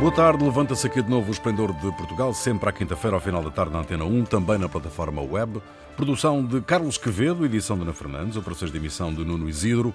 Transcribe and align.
Boa 0.00 0.10
tarde, 0.10 0.42
levanta-se 0.42 0.86
aqui 0.86 1.02
de 1.02 1.10
novo 1.10 1.28
o 1.28 1.30
Esplendor 1.30 1.74
de 1.74 1.92
Portugal, 1.92 2.32
sempre 2.32 2.70
à 2.70 2.72
quinta-feira, 2.72 3.18
ao 3.18 3.20
final 3.20 3.42
da 3.42 3.50
tarde, 3.50 3.70
na 3.70 3.80
Antena 3.80 4.02
1, 4.02 4.24
também 4.24 4.56
na 4.56 4.66
plataforma 4.66 5.20
web. 5.20 5.60
Produção 5.94 6.42
de 6.42 6.62
Carlos 6.62 6.96
Quevedo, 6.96 7.44
edição 7.44 7.76
de 7.76 7.82
Ana 7.82 7.92
Fernandes, 7.92 8.34
operações 8.34 8.72
de 8.72 8.78
emissão 8.78 9.12
de 9.12 9.22
Nuno 9.26 9.46
Isidro. 9.46 9.94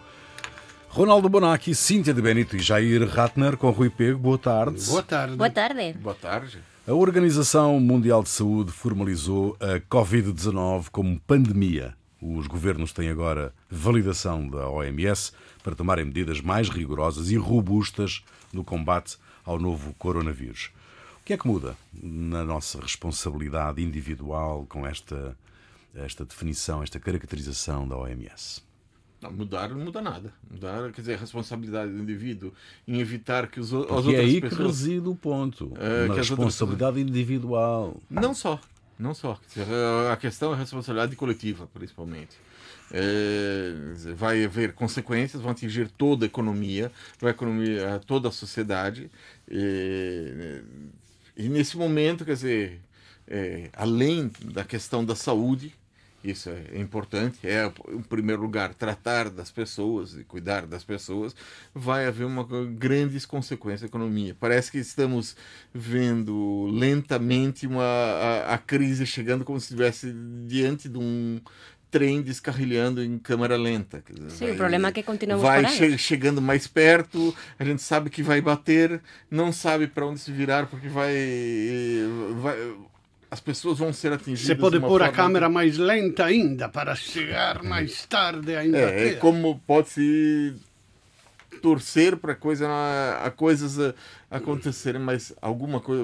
Ronaldo 0.89 1.27
Bonacci, 1.27 1.73
Cíntia 1.73 2.13
de 2.13 2.21
Benito 2.21 2.55
e 2.55 2.59
Jair 2.59 3.03
Ratner 3.09 3.57
com 3.57 3.71
Rui 3.71 3.89
Pego. 3.89 4.19
Boa 4.19 4.37
tarde. 4.37 4.79
Boa 4.85 5.01
tarde. 5.01 5.35
Boa 5.37 5.49
tarde. 5.49 5.93
Boa 5.93 6.15
tarde. 6.15 6.59
A 6.87 6.93
Organização 6.93 7.79
Mundial 7.79 8.21
de 8.21 8.29
Saúde 8.29 8.71
formalizou 8.71 9.57
a 9.59 9.79
Covid-19 9.89 10.85
como 10.91 11.19
pandemia. 11.21 11.95
Os 12.21 12.45
governos 12.45 12.93
têm 12.93 13.09
agora 13.09 13.51
validação 13.71 14.47
da 14.47 14.69
OMS 14.69 15.31
para 15.63 15.73
tomarem 15.73 16.05
medidas 16.05 16.41
mais 16.41 16.69
rigorosas 16.69 17.31
e 17.31 17.37
robustas 17.37 18.23
no 18.53 18.63
combate 18.63 19.17
ao 19.45 19.59
novo 19.59 19.93
coronavírus. 19.93 20.71
O 21.21 21.25
que 21.25 21.33
é 21.33 21.37
que 21.37 21.47
muda 21.47 21.75
na 21.93 22.43
nossa 22.43 22.79
responsabilidade 22.79 23.81
individual 23.81 24.65
com 24.67 24.85
esta, 24.85 25.35
esta 25.93 26.25
definição, 26.25 26.83
esta 26.83 26.99
caracterização 26.99 27.87
da 27.87 27.97
OMS? 27.97 28.61
Não, 29.21 29.31
mudar 29.31 29.69
não 29.69 29.79
muda 29.79 30.01
nada. 30.01 30.33
Mudar, 30.49 30.91
quer 30.91 31.01
dizer, 31.01 31.13
a 31.15 31.17
responsabilidade 31.17 31.91
do 31.91 31.99
indivíduo 31.99 32.53
em 32.87 32.99
evitar 32.99 33.47
que 33.47 33.59
os, 33.59 33.73
as 33.73 33.79
Porque 33.79 33.93
outras 33.93 34.15
é 34.15 34.19
aí 34.19 34.41
pessoas... 34.41 34.57
que 34.57 34.67
reside 34.67 35.07
o 35.07 35.15
ponto. 35.15 35.73
É, 35.77 35.79
na 35.79 36.13
as 36.13 36.29
outras 36.29 36.29
responsabilidade 36.29 36.99
individual. 36.99 37.97
Não 38.09 38.33
só. 38.33 38.59
Não 38.97 39.13
só. 39.13 39.39
Dizer, 39.49 39.65
a 40.11 40.15
questão 40.15 40.51
é 40.51 40.55
a 40.55 40.57
responsabilidade 40.57 41.15
coletiva, 41.15 41.67
principalmente. 41.73 42.37
É, 42.91 43.73
vai 44.15 44.45
haver 44.45 44.73
consequências, 44.73 45.41
vão 45.41 45.51
atingir 45.51 45.89
toda 45.89 46.25
a 46.25 46.27
economia, 46.27 46.91
vai 47.19 47.31
economia, 47.31 47.99
toda 48.05 48.29
a 48.29 48.31
sociedade. 48.31 49.09
E, 49.49 50.61
e 51.37 51.49
nesse 51.49 51.77
momento, 51.77 52.25
quer 52.25 52.33
dizer, 52.33 52.81
é, 53.27 53.69
além 53.73 54.31
da 54.43 54.63
questão 54.63 55.03
da 55.03 55.15
saúde, 55.15 55.73
isso 56.25 56.49
é 56.49 56.79
importante, 56.79 57.37
é 57.43 57.71
em 57.89 58.01
primeiro 58.01 58.41
lugar 58.41 58.73
tratar 58.73 59.29
das 59.29 59.51
pessoas 59.51 60.15
e 60.15 60.23
cuidar 60.23 60.65
das 60.65 60.83
pessoas, 60.83 61.35
vai 61.73 62.07
haver 62.07 62.25
uma 62.25 62.43
grandes 62.65 63.25
consequências 63.27 63.81
na 63.81 63.87
economia. 63.87 64.35
Parece 64.39 64.71
que 64.71 64.79
estamos 64.79 65.35
vendo 65.71 66.67
lentamente 66.71 67.67
uma, 67.67 67.83
a, 67.83 68.55
a 68.55 68.57
crise 68.57 69.05
chegando 69.05 69.45
como 69.45 69.59
se 69.59 69.65
estivesse 69.65 70.11
diante 70.47 70.89
de 70.89 70.97
um 70.97 71.39
trem 71.95 72.21
descarrilhando 72.21 73.01
em 73.01 73.17
câmera 73.17 73.55
lenta. 73.55 74.03
Dizer, 74.11 74.29
Sim, 74.29 74.51
o 74.51 74.55
problema 74.57 74.89
é 74.89 74.91
que 74.91 75.01
continuamos 75.01 75.41
vai 75.41 75.65
che 75.65 75.97
chegando 75.97 76.41
mais 76.41 76.67
perto, 76.67 77.33
a 77.57 77.63
gente 77.63 77.81
sabe 77.81 78.09
que 78.09 78.21
vai 78.21 78.41
bater, 78.41 79.01
não 79.31 79.53
sabe 79.53 79.87
para 79.87 80.05
onde 80.05 80.19
se 80.19 80.29
virar 80.29 80.67
porque 80.67 80.89
vai, 80.89 81.15
vai 82.41 82.75
as 83.31 83.39
pessoas 83.39 83.79
vão 83.79 83.93
ser 83.93 84.11
atingidas. 84.11 84.47
Você 84.47 84.55
pode 84.55 84.77
de 84.77 84.85
pôr 84.85 85.01
a 85.03 85.09
câmera 85.09 85.47
mais 85.47 85.77
lenta 85.77 86.25
ainda 86.25 86.67
para 86.67 86.95
chegar 86.95 87.63
mais 87.63 88.05
tarde 88.05 88.53
ainda. 88.57 88.77
É, 88.77 89.07
é 89.07 89.13
como 89.13 89.57
pode 89.65 89.87
se 89.87 90.53
torcer 91.61 92.17
para 92.17 92.35
coisa, 92.35 92.67
a 93.23 93.31
coisas 93.31 93.79
a- 93.79 93.93
acontecerem, 94.29 94.99
mas 95.01 95.33
alguma 95.41 95.79
coisa, 95.79 96.03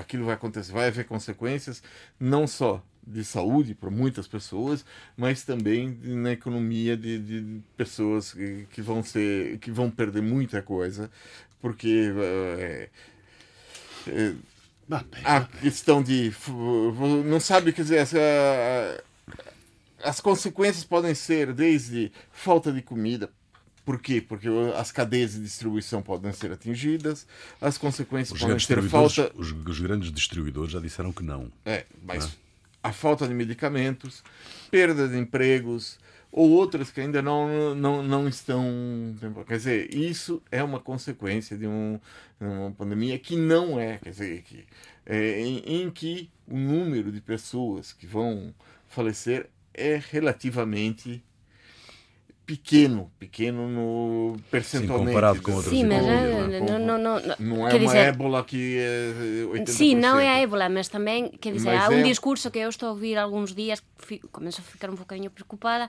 aquilo 0.00 0.24
vai 0.24 0.34
acontecer, 0.34 0.72
vai 0.72 0.88
haver 0.88 1.04
consequências, 1.04 1.82
não 2.18 2.46
só 2.46 2.82
de 3.06 3.24
saúde 3.24 3.74
para 3.74 3.90
muitas 3.90 4.26
pessoas, 4.26 4.84
mas 5.16 5.42
também 5.42 5.98
na 6.02 6.32
economia 6.32 6.96
de, 6.96 7.18
de 7.18 7.60
pessoas 7.76 8.32
que, 8.32 8.66
que 8.70 8.82
vão 8.82 9.02
ser, 9.02 9.58
que 9.58 9.70
vão 9.70 9.90
perder 9.90 10.22
muita 10.22 10.62
coisa, 10.62 11.10
porque 11.60 12.12
é, 12.18 12.88
é, 14.08 14.34
a 15.24 15.42
questão 15.42 16.02
de 16.02 16.32
não 17.24 17.40
sabe 17.40 17.72
quer 17.72 17.82
dizer 17.82 17.96
essa, 17.96 18.18
as 20.02 20.20
consequências 20.20 20.84
podem 20.84 21.14
ser 21.14 21.52
desde 21.52 22.12
falta 22.32 22.72
de 22.72 22.82
comida 22.82 23.30
por 23.84 24.00
quê? 24.00 24.24
Porque 24.26 24.48
as 24.76 24.90
cadeias 24.90 25.34
de 25.34 25.42
distribuição 25.42 26.00
podem 26.00 26.32
ser 26.32 26.50
atingidas, 26.50 27.26
as 27.60 27.76
consequências 27.76 28.34
Os 28.34 28.40
podem 28.40 28.58
ser 28.58 28.82
falta, 28.88 29.30
os, 29.34 29.52
os 29.52 29.78
grandes 29.78 30.10
distribuidores 30.10 30.72
já 30.72 30.80
disseram 30.80 31.12
que 31.12 31.22
não. 31.22 31.52
é, 31.66 31.84
mas 32.02 32.34
a 32.84 32.92
falta 32.92 33.26
de 33.26 33.32
medicamentos, 33.32 34.22
perda 34.70 35.08
de 35.08 35.18
empregos 35.18 35.98
ou 36.30 36.50
outras 36.50 36.90
que 36.90 37.00
ainda 37.00 37.22
não, 37.22 37.74
não, 37.74 38.02
não 38.02 38.28
estão. 38.28 38.62
Quer 39.46 39.56
dizer, 39.56 39.94
isso 39.94 40.42
é 40.52 40.62
uma 40.62 40.78
consequência 40.78 41.56
de 41.56 41.66
um, 41.66 41.98
uma 42.38 42.72
pandemia 42.72 43.18
que 43.18 43.36
não 43.36 43.80
é, 43.80 43.96
quer 43.96 44.10
dizer, 44.10 44.42
que, 44.42 44.66
é, 45.06 45.40
em, 45.40 45.82
em 45.82 45.90
que 45.90 46.28
o 46.46 46.58
número 46.58 47.10
de 47.10 47.22
pessoas 47.22 47.92
que 47.94 48.06
vão 48.06 48.54
falecer 48.86 49.48
é 49.72 49.98
relativamente 50.10 51.24
pequeno, 52.46 53.10
pequeno 53.18 53.68
no 53.68 54.36
percentualmente. 54.50 55.08
comparado 55.08 55.42
com 55.42 55.52
outras 55.52 55.72
Sim, 55.72 55.84
mas 55.84 56.04
né? 56.04 56.60
não, 56.60 56.78
não, 56.78 56.98
não, 56.98 56.98
não. 56.98 57.36
Não 57.38 57.68
é 57.68 57.70
quer 57.70 57.76
uma 57.80 57.86
dizer, 57.86 57.98
ébola 57.98 58.44
que 58.44 58.76
é 58.78 59.12
80%. 59.58 59.68
Sim, 59.68 59.94
não 59.96 60.18
é 60.18 60.28
a 60.28 60.38
ébola, 60.40 60.68
mas 60.68 60.88
também, 60.88 61.28
quer 61.40 61.52
dizer, 61.52 61.70
Mas 61.70 61.84
há 61.84 61.88
um 61.88 62.00
é- 62.00 62.02
discurso 62.02 62.50
que 62.50 62.58
eu 62.58 62.68
estou 62.68 62.90
a 62.90 62.92
ouvir 62.92 63.16
alguns 63.16 63.54
dias 63.54 63.82
começo 64.30 64.60
a 64.60 64.64
ficar 64.64 64.90
um 64.90 64.94
bocadinho 64.94 65.30
preocupada. 65.30 65.88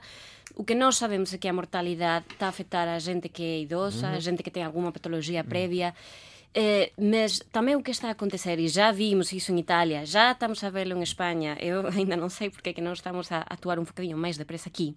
O 0.54 0.64
que 0.64 0.74
nós 0.74 0.96
sabemos 0.96 1.34
é 1.34 1.38
que 1.38 1.46
a 1.46 1.52
mortalidade 1.52 2.24
está 2.32 2.46
a 2.46 2.48
afetar 2.48 2.88
a 2.88 2.98
gente 2.98 3.28
que 3.28 3.42
é 3.42 3.60
idosa, 3.60 4.08
a 4.08 4.18
gente 4.20 4.42
que 4.42 4.50
tem 4.50 4.62
alguma 4.64 4.90
patologia 4.90 5.44
prévia. 5.44 5.94
Eh, 6.58 6.90
mas 6.98 7.40
também 7.52 7.76
o 7.76 7.82
que 7.82 7.90
está 7.90 8.08
a 8.08 8.12
acontecer, 8.12 8.58
e 8.58 8.66
já 8.66 8.90
vimos 8.90 9.30
isso 9.30 9.52
em 9.52 9.58
Itália, 9.58 10.06
já 10.06 10.32
estamos 10.32 10.64
a 10.64 10.70
vê-lo 10.70 10.96
em 10.96 11.02
Espanha, 11.02 11.54
eu 11.60 11.86
ainda 11.94 12.16
não 12.16 12.30
sei 12.30 12.48
porque 12.48 12.70
é 12.70 12.72
que 12.72 12.80
não 12.80 12.94
estamos 12.94 13.30
a 13.30 13.40
atuar 13.40 13.78
um 13.78 13.84
bocadinho 13.84 14.16
mais 14.16 14.38
depressa 14.38 14.70
aqui, 14.70 14.94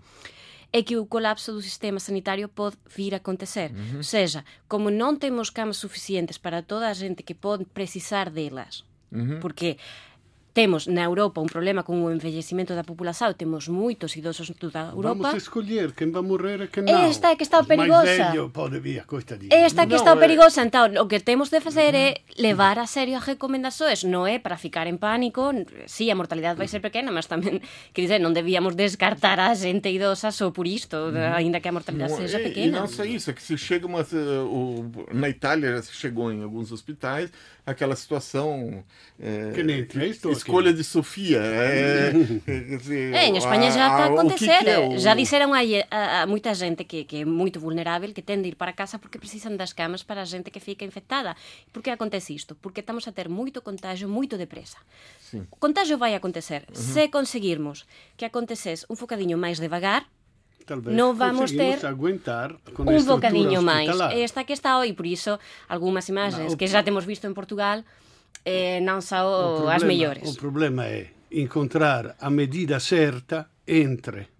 é 0.72 0.84
que 0.84 0.97
o 0.97 1.06
colapso 1.06 1.52
do 1.52 1.62
sistema 1.62 2.00
sanitário 2.00 2.47
pode 2.47 2.78
vir 2.96 3.13
a 3.13 3.18
acontecer. 3.18 3.72
Ou 3.96 4.03
seja, 4.03 4.46
como 4.68 4.90
não 4.90 5.16
temos 5.16 5.50
camas 5.50 5.78
suficientes 5.78 6.38
para 6.38 6.62
toda 6.62 6.88
a 6.88 6.94
gente 6.94 7.24
que 7.24 7.34
pode 7.34 7.66
precisar 7.66 8.30
delas, 8.30 8.84
porque 9.41 9.78
temos 10.59 10.88
na 10.88 11.03
Europa 11.08 11.40
um 11.40 11.46
problema 11.47 11.84
com 11.88 12.03
o 12.03 12.12
envelhecimento 12.12 12.75
da 12.75 12.84
população, 12.84 13.31
temos 13.34 13.68
moitos 13.72 14.12
idosos 14.20 14.50
en 14.52 14.56
toda 14.59 14.80
a 14.81 14.92
Europa. 14.92 15.31
Vamos 15.31 15.44
escolher 15.47 15.94
quem 15.96 16.12
vai 16.12 16.22
morrer 16.22 16.59
e 16.64 16.68
quem 16.68 16.84
não. 16.84 17.00
Esta 17.08 17.31
é 17.31 17.36
que 17.40 17.44
está 17.47 17.64
mais 17.64 17.68
perigosa. 17.80 18.50
pode 18.52 18.78
vir. 18.84 19.03
Esta 19.52 19.88
que 19.88 19.96
Non, 19.96 20.00
está 20.03 20.12
é- 20.12 20.20
perigosa, 20.20 20.59
então, 20.68 20.84
o 21.00 21.08
que 21.08 21.20
temos 21.24 21.47
de 21.50 21.62
facer 21.64 21.96
é 21.96 22.09
levar 22.38 22.75
a 22.78 22.88
serio 22.88 23.16
as 23.16 23.24
recomendações, 23.24 24.03
non 24.03 24.28
é 24.28 24.36
para 24.36 24.59
ficar 24.59 24.84
en 24.92 25.00
pánico, 25.00 25.47
sí, 25.88 26.12
a 26.12 26.16
mortalidade 26.20 26.59
vai 26.59 26.68
ser 26.68 26.84
pequena, 26.84 27.08
mas 27.16 27.31
tamén, 27.31 27.64
quer 27.96 28.02
dizer, 28.03 28.20
non 28.20 28.36
debíamos 28.36 28.76
descartar 28.76 29.40
a 29.40 29.56
xente 29.56 29.88
idosa 29.96 30.28
só 30.36 30.52
por 30.52 30.68
isto, 30.68 31.16
aínda 31.16 31.64
que 31.64 31.72
a 31.72 31.76
mortalidade 31.78 32.20
seja 32.20 32.36
e- 32.44 32.44
E 32.44 32.47
pequena. 32.52 32.84
não 32.84 32.88
só 32.91 33.08
isso, 33.08 33.31
é 33.31 33.34
que 33.34 33.44
se 33.44 33.56
chega 33.56 33.88
uma. 33.88 34.03
o- 34.03 35.08
na 35.16 35.31
Itália 35.31 35.80
já 35.80 35.81
se 35.88 35.94
chegou 35.96 36.28
em 36.36 36.44
alguns 36.44 36.72
hospitais 36.76 37.31
aquela 37.66 37.96
situação. 37.96 38.84
é, 39.22 39.52
Que 39.53 39.64
nem 39.64 39.86
Cristo, 39.86 40.31
escolha 40.49 40.73
de 40.73 40.83
Sofia. 40.83 41.39
É, 41.39 42.09
quer 42.43 42.77
dizer, 42.81 43.13
É, 43.13 43.29
en 43.29 43.37
España 43.37 43.69
já 43.69 43.85
está 43.85 44.03
a 44.05 44.09
o 44.09 44.17
que 44.17 44.19
acontecer. 44.19 44.59
que 44.65 44.69
é 44.73 44.79
o- 44.81 44.97
Já 44.97 45.13
disseron 45.13 45.53
aí 45.53 45.85
a, 45.93 46.23
a 46.23 46.27
moita 46.27 46.49
xente 46.57 46.83
que, 46.89 47.05
que 47.05 47.21
é 47.21 47.25
moito 47.29 47.61
vulnerável 47.61 48.09
que 48.11 48.25
ten 48.25 48.41
de 48.41 48.49
ir 48.49 48.57
para 48.57 48.73
casa 48.73 48.97
porque 48.97 49.21
precisan 49.21 49.53
das 49.55 49.77
camas 49.77 50.01
para 50.01 50.21
a 50.21 50.27
xente 50.27 50.49
que 50.49 50.59
fica 50.59 50.81
infectada. 50.83 51.37
Por 51.71 51.85
que 51.85 51.93
acontece 51.93 52.33
isto? 52.33 52.57
Porque 52.57 52.81
estamos 52.81 53.05
a 53.07 53.13
ter 53.13 53.29
moito 53.29 53.61
contagio 53.61 54.09
moito 54.09 54.35
depresa. 54.35 54.81
Sim. 55.21 55.45
O 55.53 55.57
contagio 55.61 56.01
vai 56.01 56.17
acontecer. 56.17 56.66
Se 56.73 57.07
conseguirmos 57.13 57.85
que 58.17 58.25
acontecese 58.25 58.83
un 58.89 58.97
focadiño 58.97 59.37
máis 59.37 59.61
devagar, 59.61 60.09
Talvez 60.69 60.93
non 60.93 61.17
vamos 61.17 61.49
ter 61.49 61.81
aguentar 61.81 62.53
estrutura 62.61 63.02
bocadiño 63.17 63.57
máis. 63.66 63.90
hospitalar. 63.90 64.13
Esta 64.22 64.45
que 64.45 64.53
está 64.53 64.78
hoy, 64.78 64.93
por 64.93 65.09
iso, 65.09 65.41
algunhas 65.66 66.05
imagens 66.13 66.53
No, 66.53 66.53
o 66.53 66.57
que 66.61 66.69
já 66.69 66.85
temos 66.85 67.09
visto 67.09 67.25
en 67.25 67.34
Portugal 67.34 67.81
eh, 68.46 68.80
non 68.82 69.00
O 69.00 69.06
son 69.06 69.68
as 69.68 69.84
mellores. 69.84 70.26
O 70.26 70.34
problema 70.40 70.88
é 70.88 71.12
encontrar 71.32 72.18
a 72.20 72.30
medida 72.30 72.80
certa 72.80 73.50
entre 73.68 74.39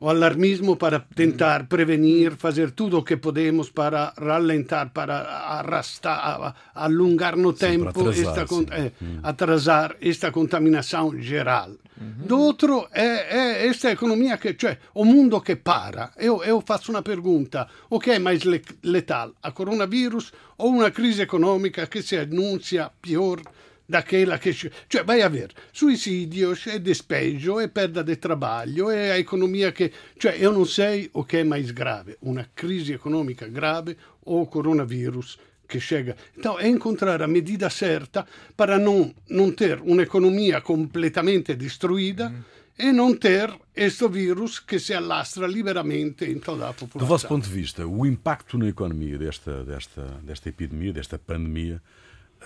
o 0.00 0.08
alarmismo 0.08 0.76
para 0.76 0.98
tentar 1.14 1.66
prevenir, 1.66 2.34
fazer 2.36 2.70
tudo 2.70 2.98
o 2.98 3.04
que 3.04 3.18
podemos 3.18 3.70
para 3.70 4.14
rallentar, 4.16 4.90
para 4.92 5.20
arrastar, 5.60 6.54
alongar 6.74 7.36
no 7.36 7.52
tempo, 7.52 7.92
para 7.92 8.10
atrasar, 8.10 8.38
esta, 8.38 8.46
sim. 8.46 8.66
eh, 8.72 8.92
atrasar 9.22 9.96
esta 10.00 10.32
contaminação 10.32 11.20
geral. 11.20 11.70
Do 12.00 12.40
outro 12.40 12.88
é, 12.92 13.66
é 13.66 13.66
esta 13.66 13.90
economia 13.90 14.38
que, 14.38 14.54
cioè, 14.58 14.78
o 14.94 15.04
mundo 15.04 15.42
che 15.42 15.56
para. 15.56 16.12
Eu, 16.16 16.42
eu 16.42 16.62
faço 16.62 16.90
uma 16.92 17.02
pergunta: 17.02 17.68
o 17.90 18.00
que 18.00 18.12
é 18.12 18.18
mais 18.18 18.42
le- 18.44 18.62
letal, 18.84 19.34
a 19.42 19.52
coronavírus 19.52 20.32
ou 20.56 20.70
uma 20.70 20.90
crise 20.90 21.20
econômica 21.20 21.86
que 21.88 22.00
se 22.00 22.16
anuncia 22.16 22.90
pior 23.02 23.42
daquela 23.90 24.38
che... 24.38 24.54
Cioè, 24.54 25.04
vai 25.04 25.20
a 25.20 25.28
ver, 25.28 25.52
suicidios 25.70 26.66
e 26.66 26.80
despejo 26.80 27.60
e 27.60 27.68
perda 27.68 28.02
di 28.02 28.16
trabalho 28.18 28.90
e 28.90 29.10
a 29.10 29.16
economia 29.16 29.72
che... 29.72 29.92
Cioè, 30.16 30.36
io 30.36 30.50
non 30.50 30.66
sei 30.66 31.08
o 31.12 31.24
che 31.24 31.40
è 31.40 31.44
mais 31.44 31.72
grave, 31.72 32.16
una 32.20 32.48
crisi 32.54 32.92
economica 32.92 33.46
grave 33.46 33.96
o 34.24 34.48
coronavirus 34.48 35.38
que 35.66 35.80
chega. 35.80 36.16
Então, 36.36 36.58
é 36.58 36.68
encontrar 36.68 37.22
a 37.22 37.28
medida 37.28 37.68
certa 37.68 38.26
para 38.56 38.78
não, 38.78 39.14
não 39.28 39.52
ter 39.52 39.80
uma 39.82 40.02
economia 40.02 40.60
completamente 40.60 41.54
destruída 41.54 42.26
uhum. 42.26 42.88
e 42.88 42.92
não 42.92 43.14
ter 43.14 43.52
este 43.74 44.08
vírus 44.08 44.58
que 44.58 44.78
se 44.78 44.94
alastra 44.94 45.46
liberamente 45.46 46.24
em 46.24 46.38
toda 46.38 46.68
a 46.68 46.72
população. 46.72 47.00
Do 47.00 47.06
vosso 47.06 47.28
ponto 47.28 47.46
de 47.48 47.54
vista, 47.54 47.86
o 47.86 48.04
impacto 48.04 48.58
na 48.58 48.68
economia 48.68 49.16
desta, 49.16 49.64
desta, 49.64 50.02
desta 50.22 50.48
epidemia, 50.48 50.92
desta 50.92 51.18
pandemia, 51.18 51.80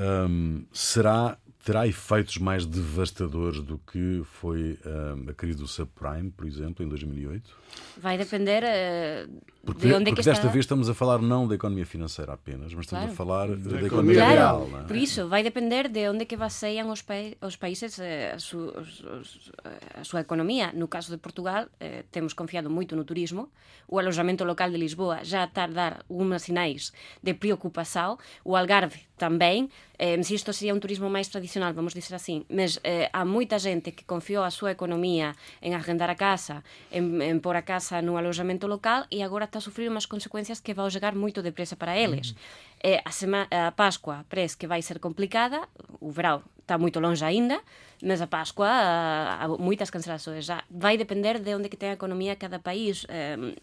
um, 0.00 0.64
será 0.72 1.36
terá 1.64 1.86
efeitos 1.86 2.36
mais 2.36 2.66
devastadores 2.66 3.60
do 3.62 3.78
que 3.78 4.22
foi 4.24 4.78
um, 4.84 5.30
a 5.30 5.34
crise 5.34 5.56
do 5.56 5.66
subprime, 5.66 6.30
por 6.30 6.46
exemplo, 6.46 6.84
em 6.84 6.88
2008? 6.88 7.50
Vai 7.96 8.18
depender 8.18 8.62
uh, 8.62 9.54
porque, 9.64 9.86
de 9.86 9.94
onde 9.94 10.04
porque 10.04 10.20
é 10.20 10.22
que 10.22 10.28
desta 10.28 10.32
está... 10.32 10.48
vez 10.48 10.64
estamos 10.64 10.88
a 10.90 10.94
falar 10.94 11.20
não 11.22 11.48
da 11.48 11.54
economia 11.54 11.86
financeira 11.86 12.34
apenas, 12.34 12.74
mas 12.74 12.84
estamos 12.84 13.06
claro. 13.06 13.12
a 13.12 13.16
falar 13.16 13.48
da, 13.56 13.80
da 13.80 13.86
economia 13.86 14.16
claro, 14.16 14.34
real. 14.34 14.68
Não 14.68 14.80
é? 14.80 14.82
Por 14.82 14.96
isso, 14.96 15.26
vai 15.28 15.42
depender 15.42 15.88
de 15.88 16.08
onde 16.08 16.26
que 16.26 16.36
baseiam 16.36 16.90
os, 16.90 17.02
pa 17.02 17.14
os 17.40 17.56
países 17.56 17.98
eh, 17.98 18.32
a, 18.34 18.38
su 18.38 18.72
a 19.94 20.04
súa 20.04 20.20
economía. 20.20 20.72
No 20.74 20.88
caso 20.88 21.10
de 21.10 21.18
Portugal, 21.18 21.68
eh, 21.80 22.04
temos 22.10 22.34
confiado 22.34 22.68
moito 22.68 22.94
no 22.94 23.04
turismo. 23.04 23.48
O 23.88 23.98
alojamento 23.98 24.44
local 24.44 24.70
de 24.70 24.76
Lisboa 24.76 25.24
já 25.24 25.44
está 25.44 25.64
a 25.64 25.68
dar 25.68 26.04
unhas 26.10 26.42
sinais 26.42 26.92
de 27.22 27.32
preocupação. 27.32 28.18
O 28.44 28.56
Algarve 28.56 29.08
tamén. 29.16 29.70
Eh, 29.96 30.18
se 30.26 30.34
isto 30.34 30.52
sería 30.52 30.74
un 30.74 30.82
turismo 30.82 31.06
máis 31.06 31.30
tradicional, 31.30 31.53
vamos 31.60 31.94
dizer 31.94 32.14
así, 32.14 32.46
mas 32.48 32.80
eh, 32.82 33.08
há 33.12 33.24
moita 33.24 33.58
gente 33.58 33.92
que 33.92 34.04
confiou 34.04 34.42
a 34.42 34.50
súa 34.50 34.72
economía 34.72 35.36
en 35.62 35.74
arrendar 35.74 36.10
a 36.10 36.16
casa, 36.16 36.64
en, 36.90 37.22
en 37.22 37.38
pôr 37.40 37.56
a 37.56 37.62
casa 37.62 38.02
no 38.02 38.18
alojamento 38.18 38.66
local 38.66 39.06
e 39.10 39.22
agora 39.22 39.46
está 39.46 39.58
a 39.58 39.64
sufrir 39.64 39.86
unhas 39.86 40.06
consecuencias 40.06 40.58
que 40.58 40.74
vão 40.74 40.90
chegar 40.90 41.14
moito 41.14 41.42
depresa 41.42 41.76
para 41.76 41.94
eles. 41.94 42.34
Eh, 42.82 43.00
a, 43.04 43.12
sema, 43.12 43.46
a 43.50 43.72
Páscoa 43.72 44.26
parece 44.28 44.56
que 44.56 44.66
vai 44.66 44.82
ser 44.82 44.98
complicada, 44.98 45.68
o 46.00 46.10
verão 46.10 46.42
está 46.64 46.78
moito 46.78 46.98
longe 46.98 47.24
aínda, 47.24 47.60
mas 48.02 48.20
a 48.20 48.26
Páscoa 48.26 48.68
há 48.68 49.48
moitas 49.58 49.90
cancelações 49.90 50.44
já. 50.44 50.64
Vai 50.70 50.96
depender 50.96 51.38
de 51.38 51.54
onde 51.54 51.68
que 51.68 51.76
ten 51.76 51.90
a 51.90 51.96
economía 51.96 52.36
cada 52.36 52.58
país. 52.58 53.06
Eh, 53.08 53.56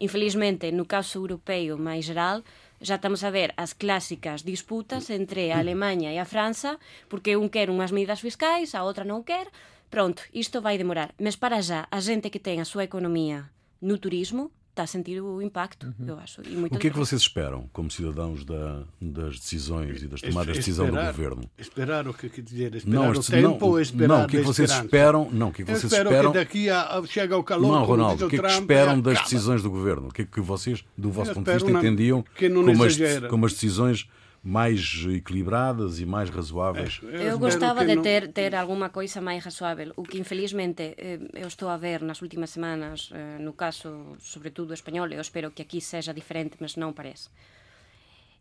infelizmente, 0.00 0.70
no 0.72 0.86
caso 0.86 1.18
europeo 1.18 1.76
máis 1.78 2.04
geral, 2.04 2.42
já 2.80 2.96
estamos 2.96 3.24
a 3.24 3.30
ver 3.30 3.54
as 3.56 3.74
clásicas 3.74 4.42
disputas 4.42 5.10
entre 5.10 5.50
a 5.50 5.58
Alemanha 5.58 6.12
e 6.12 6.18
a 6.18 6.26
França, 6.26 6.78
porque 7.08 7.36
un 7.36 7.50
quer 7.50 7.70
unhas 7.70 7.90
medidas 7.90 8.22
fiscais, 8.22 8.74
a 8.74 8.84
outra 8.86 9.04
non 9.04 9.26
quer. 9.26 9.50
Pronto, 9.88 10.22
isto 10.30 10.60
vai 10.60 10.76
demorar. 10.76 11.14
Mas 11.18 11.34
para 11.34 11.62
já, 11.64 11.88
a 11.90 11.98
xente 11.98 12.30
que 12.30 12.42
ten 12.42 12.60
a 12.60 12.68
súa 12.68 12.86
economía 12.86 13.50
no 13.80 13.98
turismo, 13.98 14.50
está 14.78 14.84
a 14.84 14.86
sentir 14.86 15.20
o 15.20 15.42
impacto, 15.42 15.92
uhum. 15.98 16.06
eu 16.06 16.18
acho. 16.20 16.40
o 16.40 16.78
que 16.78 16.86
é 16.86 16.90
que 16.90 16.96
vocês 16.96 17.20
esperam 17.20 17.68
como 17.72 17.90
cidadãos 17.90 18.44
da, 18.44 18.84
das 19.00 19.40
decisões 19.40 20.02
e 20.02 20.06
das 20.06 20.20
tomadas 20.20 20.52
de 20.52 20.60
decisão 20.60 20.86
esperar, 20.86 21.12
do 21.12 21.16
governo? 21.16 21.50
Esperar 21.58 22.08
o 22.08 22.14
que 22.14 22.28
quer 22.28 22.42
dizer? 22.42 22.74
Esperar 22.76 22.94
não, 22.94 23.10
o 23.10 23.22
tempo 23.22 23.58
não, 23.60 23.68
ou 23.68 23.80
esperar 23.80 24.08
Não, 24.08 24.24
o 24.24 24.28
que 24.28 24.36
é 24.36 24.40
que 24.40 24.46
vocês 24.46 24.70
esperam? 24.70 25.28
Não, 25.32 25.48
o 25.48 25.52
que 25.52 25.62
é 25.62 25.64
que 25.64 25.72
vocês 25.72 25.92
espero 25.92 26.10
esperam? 26.10 26.32
que 26.32 26.38
daqui 26.38 26.70
a, 26.70 27.02
chega 27.06 27.36
o 27.36 27.42
calor, 27.42 27.72
Não, 27.72 27.84
Ronaldo, 27.84 28.26
o 28.26 28.28
que 28.28 28.36
é 28.36 28.40
que 28.40 28.46
esperam 28.46 29.00
das 29.00 29.20
decisões 29.22 29.62
do 29.62 29.70
governo? 29.70 30.08
O 30.08 30.12
que 30.12 30.22
é 30.22 30.24
que 30.24 30.40
vocês, 30.40 30.84
do 30.96 31.10
vosso 31.10 31.32
Eu 31.32 31.34
ponto 31.34 31.46
de 31.46 31.52
vista, 31.52 31.68
uma, 31.68 31.78
entendiam 31.80 32.24
como 32.38 32.84
as, 32.84 32.96
como 33.28 33.46
as 33.46 33.52
decisões 33.52 34.08
mais 34.48 35.04
equilibradas 35.06 36.00
e 36.00 36.06
mais 36.06 36.30
razoáveis. 36.30 37.00
Eu, 37.02 37.38
gostava 37.38 37.84
de 37.84 38.00
ter, 38.00 38.32
ter 38.32 38.54
alguma 38.54 38.88
coisa 38.88 39.20
máis 39.20 39.44
razoável. 39.44 39.92
O 39.94 40.02
que, 40.02 40.16
infelizmente, 40.18 40.94
eh, 40.96 41.20
eu 41.34 41.46
estou 41.46 41.68
a 41.68 41.76
ver 41.76 42.00
nas 42.00 42.22
últimas 42.22 42.48
semanas, 42.48 43.10
eh, 43.12 43.36
no 43.38 43.52
caso, 43.52 44.16
sobretudo 44.18 44.72
español, 44.72 45.12
eu 45.12 45.20
espero 45.20 45.50
que 45.50 45.60
aquí 45.60 45.82
seja 45.82 46.14
diferente, 46.14 46.56
mas 46.60 46.80
non 46.80 46.96
parece. 46.96 47.28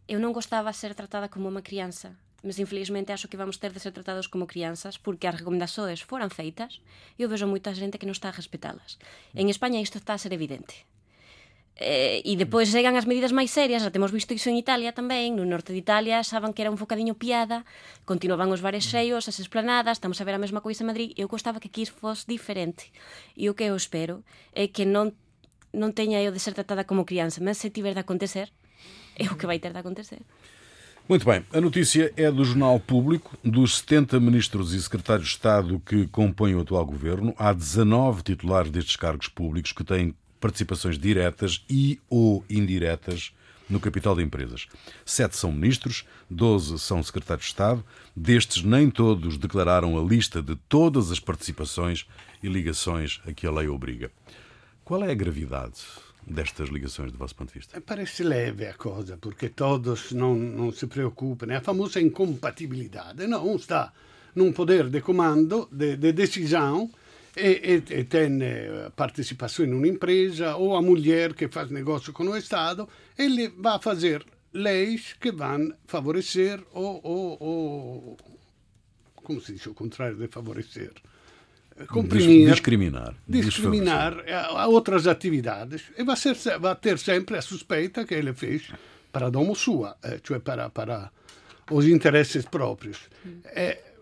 Eu 0.08 0.24
non 0.24 0.32
gostava 0.32 0.72
de 0.72 0.80
ser 0.80 0.96
tratada 0.96 1.28
como 1.28 1.52
unha 1.52 1.60
crianza, 1.60 2.16
mas 2.40 2.56
infelizmente 2.56 3.12
acho 3.12 3.28
que 3.28 3.36
vamos 3.36 3.60
ter 3.60 3.76
de 3.76 3.84
ser 3.84 3.92
tratados 3.92 4.32
como 4.32 4.48
crianzas 4.48 4.96
porque 4.96 5.28
as 5.28 5.36
recomendações 5.36 6.00
foran 6.00 6.32
feitas 6.32 6.80
e 7.20 7.28
eu 7.28 7.28
vejo 7.28 7.52
moita 7.52 7.76
xente 7.76 8.00
que 8.00 8.08
non 8.08 8.16
está 8.16 8.32
a 8.32 8.38
respetalas. 8.40 8.96
En 9.36 9.52
España 9.52 9.84
isto 9.84 10.00
está 10.00 10.16
a 10.16 10.22
ser 10.24 10.32
evidente. 10.32 10.88
Eh, 11.80 12.26
e 12.26 12.34
depois 12.36 12.74
chegan 12.74 12.98
as 12.98 13.06
medidas 13.06 13.30
máis 13.30 13.54
serias, 13.54 13.86
já 13.86 13.94
temos 13.94 14.10
visto 14.10 14.34
iso 14.34 14.50
en 14.50 14.58
Italia 14.58 14.98
tamén, 14.98 15.38
no 15.38 15.46
norte 15.46 15.70
de 15.70 15.78
Italia 15.78 16.26
saban 16.26 16.50
que 16.50 16.66
era 16.66 16.74
un 16.74 16.82
focadiño 16.82 17.14
piada, 17.14 17.70
continuaban 18.02 18.50
os 18.50 18.66
bares 18.66 18.90
cheios, 18.90 19.30
as 19.30 19.38
esplanadas, 19.38 20.02
estamos 20.02 20.18
a 20.18 20.26
ver 20.26 20.34
a 20.34 20.42
mesma 20.42 20.66
coisa 20.66 20.82
en 20.82 20.90
Madrid, 20.90 21.14
eu 21.14 21.30
gostava 21.30 21.62
que 21.62 21.70
aquí 21.70 21.86
fos 21.86 22.26
diferente. 22.26 22.90
E 23.38 23.46
o 23.46 23.54
que 23.54 23.70
eu 23.70 23.78
espero 23.78 24.26
é 24.58 24.66
que 24.66 24.90
non 24.90 25.14
non 25.70 25.94
teña 25.94 26.18
eu 26.26 26.34
de 26.34 26.42
ser 26.42 26.58
tratada 26.58 26.90
como 26.90 27.06
crianza, 27.06 27.38
mas 27.46 27.62
se 27.62 27.70
tiver 27.70 27.94
de 27.94 28.02
acontecer, 28.02 28.50
é 29.14 29.30
o 29.30 29.38
que 29.38 29.46
vai 29.46 29.62
ter 29.62 29.70
de 29.70 29.78
acontecer. 29.78 30.26
Muito 31.08 31.26
bem, 31.26 31.46
a 31.54 31.62
notícia 31.62 32.12
é 32.18 32.30
do 32.30 32.44
Jornal 32.44 32.80
Público. 32.82 33.38
Dos 33.44 33.78
70 33.80 34.20
ministros 34.20 34.74
e 34.74 34.82
secretários 34.82 35.30
de 35.30 35.34
Estado 35.36 35.80
que 35.86 36.08
compõem 36.08 36.56
o 36.56 36.62
atual 36.62 36.86
governo, 36.86 37.34
há 37.38 37.54
19 37.54 38.24
titulares 38.24 38.72
destes 38.72 38.98
cargos 38.98 39.30
públicos 39.30 39.72
que 39.72 39.86
têm 39.86 40.14
participações 40.40 40.98
diretas 40.98 41.64
e 41.70 42.00
ou 42.10 42.44
indiretas 42.50 43.32
no 43.70 43.80
capital 43.80 44.16
de 44.16 44.24
empresas. 44.24 44.68
Sete 45.06 45.36
são 45.36 45.52
ministros, 45.52 46.06
doze 46.30 46.80
são 46.80 47.04
secretários 47.04 47.46
de 47.46 47.52
Estado. 47.52 47.84
Destes, 48.16 48.64
nem 48.64 48.90
todos 48.90 49.38
declararam 49.38 49.98
a 49.98 50.02
lista 50.02 50.42
de 50.42 50.56
todas 50.70 51.12
as 51.12 51.20
participações 51.20 52.06
e 52.42 52.48
ligações 52.48 53.22
a 53.28 53.34
que 53.34 53.46
a 53.46 53.52
lei 53.52 53.68
obriga. 53.68 54.12
Qual 54.84 55.04
é 55.04 55.12
a 55.12 55.16
gravidade 55.16 55.82
destas 56.26 56.70
ligações, 56.70 57.12
do 57.12 57.18
vosso 57.18 57.36
ponto 57.36 57.50
de 57.50 57.60
vista? 57.60 57.82
Parece 57.82 58.24
leve 58.24 58.68
a 58.68 58.74
coisa, 58.74 59.18
porque 59.18 59.50
todos 59.50 60.12
não, 60.12 60.36
não 60.36 60.72
se 60.72 60.88
preocupam. 60.88 61.52
É 61.52 61.58
a 61.58 61.62
famosa 61.62 62.00
incompatibilidade. 62.00 63.28
Não, 63.28 63.46
um 63.46 63.56
está 63.56 63.92
num 64.36 64.54
poder 64.54 64.90
de 64.90 65.02
comando, 65.02 65.68
de, 65.72 65.98
de 65.98 66.14
decisão, 66.14 66.90
e, 67.38 67.84
e, 67.94 68.00
e 68.00 68.04
tem 68.04 68.40
participação 68.96 69.66
em 69.66 69.74
uma 69.74 69.88
empresa, 69.88 70.56
ou 70.56 70.76
a 70.76 70.82
mulher 70.82 71.34
que 71.34 71.48
faz 71.48 71.70
negócio 71.70 72.12
com 72.12 72.24
o 72.24 72.38
Estado, 72.38 72.88
ele 73.18 73.50
vai 73.50 73.80
fazer 73.80 74.26
leis 74.54 75.14
que 75.20 75.32
vão 75.32 75.74
favorecer 75.86 76.60
ou, 76.74 77.00
ou, 77.04 77.38
ou 77.40 78.18
como 79.16 79.42
se 79.42 79.54
diz 79.54 79.66
o 79.68 79.74
contrário 79.74 80.16
de 80.16 80.28
favorecer? 80.28 80.92
Comprimir, 81.90 82.50
discriminar. 82.50 83.14
Discriminar 83.28 84.24
a 84.32 84.66
outras 84.68 85.06
atividades 85.06 85.92
e 85.96 86.04
vai, 86.04 86.16
ser, 86.16 86.36
vai 86.60 86.76
ter 86.76 86.98
sempre 86.98 87.38
a 87.38 87.42
suspeita 87.42 88.04
que 88.04 88.16
ele 88.16 88.34
fez 88.34 88.72
para 89.12 89.30
domo 89.30 89.56
sua, 89.56 89.96
eh, 90.02 90.20
cioè 90.24 90.40
para, 90.40 90.70
para 90.70 91.12
os 91.70 91.86
interesses 91.86 92.46
próprios. 92.46 92.98
É, 93.46 93.94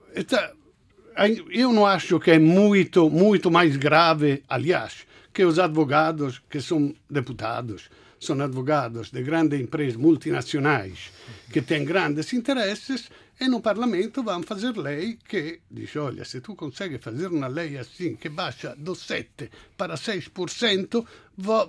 eu 1.51 1.71
não 1.71 1.85
acho 1.85 2.19
que 2.19 2.31
é 2.31 2.39
muito, 2.39 3.09
muito 3.09 3.49
mais 3.49 3.77
grave, 3.77 4.43
aliás, 4.49 5.05
que 5.33 5.43
os 5.43 5.59
advogados 5.59 6.41
que 6.49 6.61
são 6.61 6.93
deputados, 7.09 7.89
são 8.19 8.39
advogados 8.41 9.11
de 9.11 9.21
grandes 9.21 9.59
empresas 9.59 9.95
multinacionais 9.95 11.11
que 11.51 11.61
têm 11.61 11.85
grandes 11.85 12.31
interesses 12.33 13.09
e 13.39 13.49
no 13.49 13.59
Parlamento 13.59 14.23
vão 14.23 14.41
fazer 14.43 14.77
lei 14.77 15.17
que 15.27 15.59
diz, 15.69 15.93
olha, 15.97 16.23
se 16.23 16.39
tu 16.39 16.55
consegues 16.55 17.03
fazer 17.03 17.27
uma 17.27 17.47
lei 17.47 17.77
assim 17.77 18.15
que 18.15 18.29
baixa 18.29 18.73
do 18.77 18.95
7 18.95 19.49
para 19.77 19.95
6%, 19.95 21.05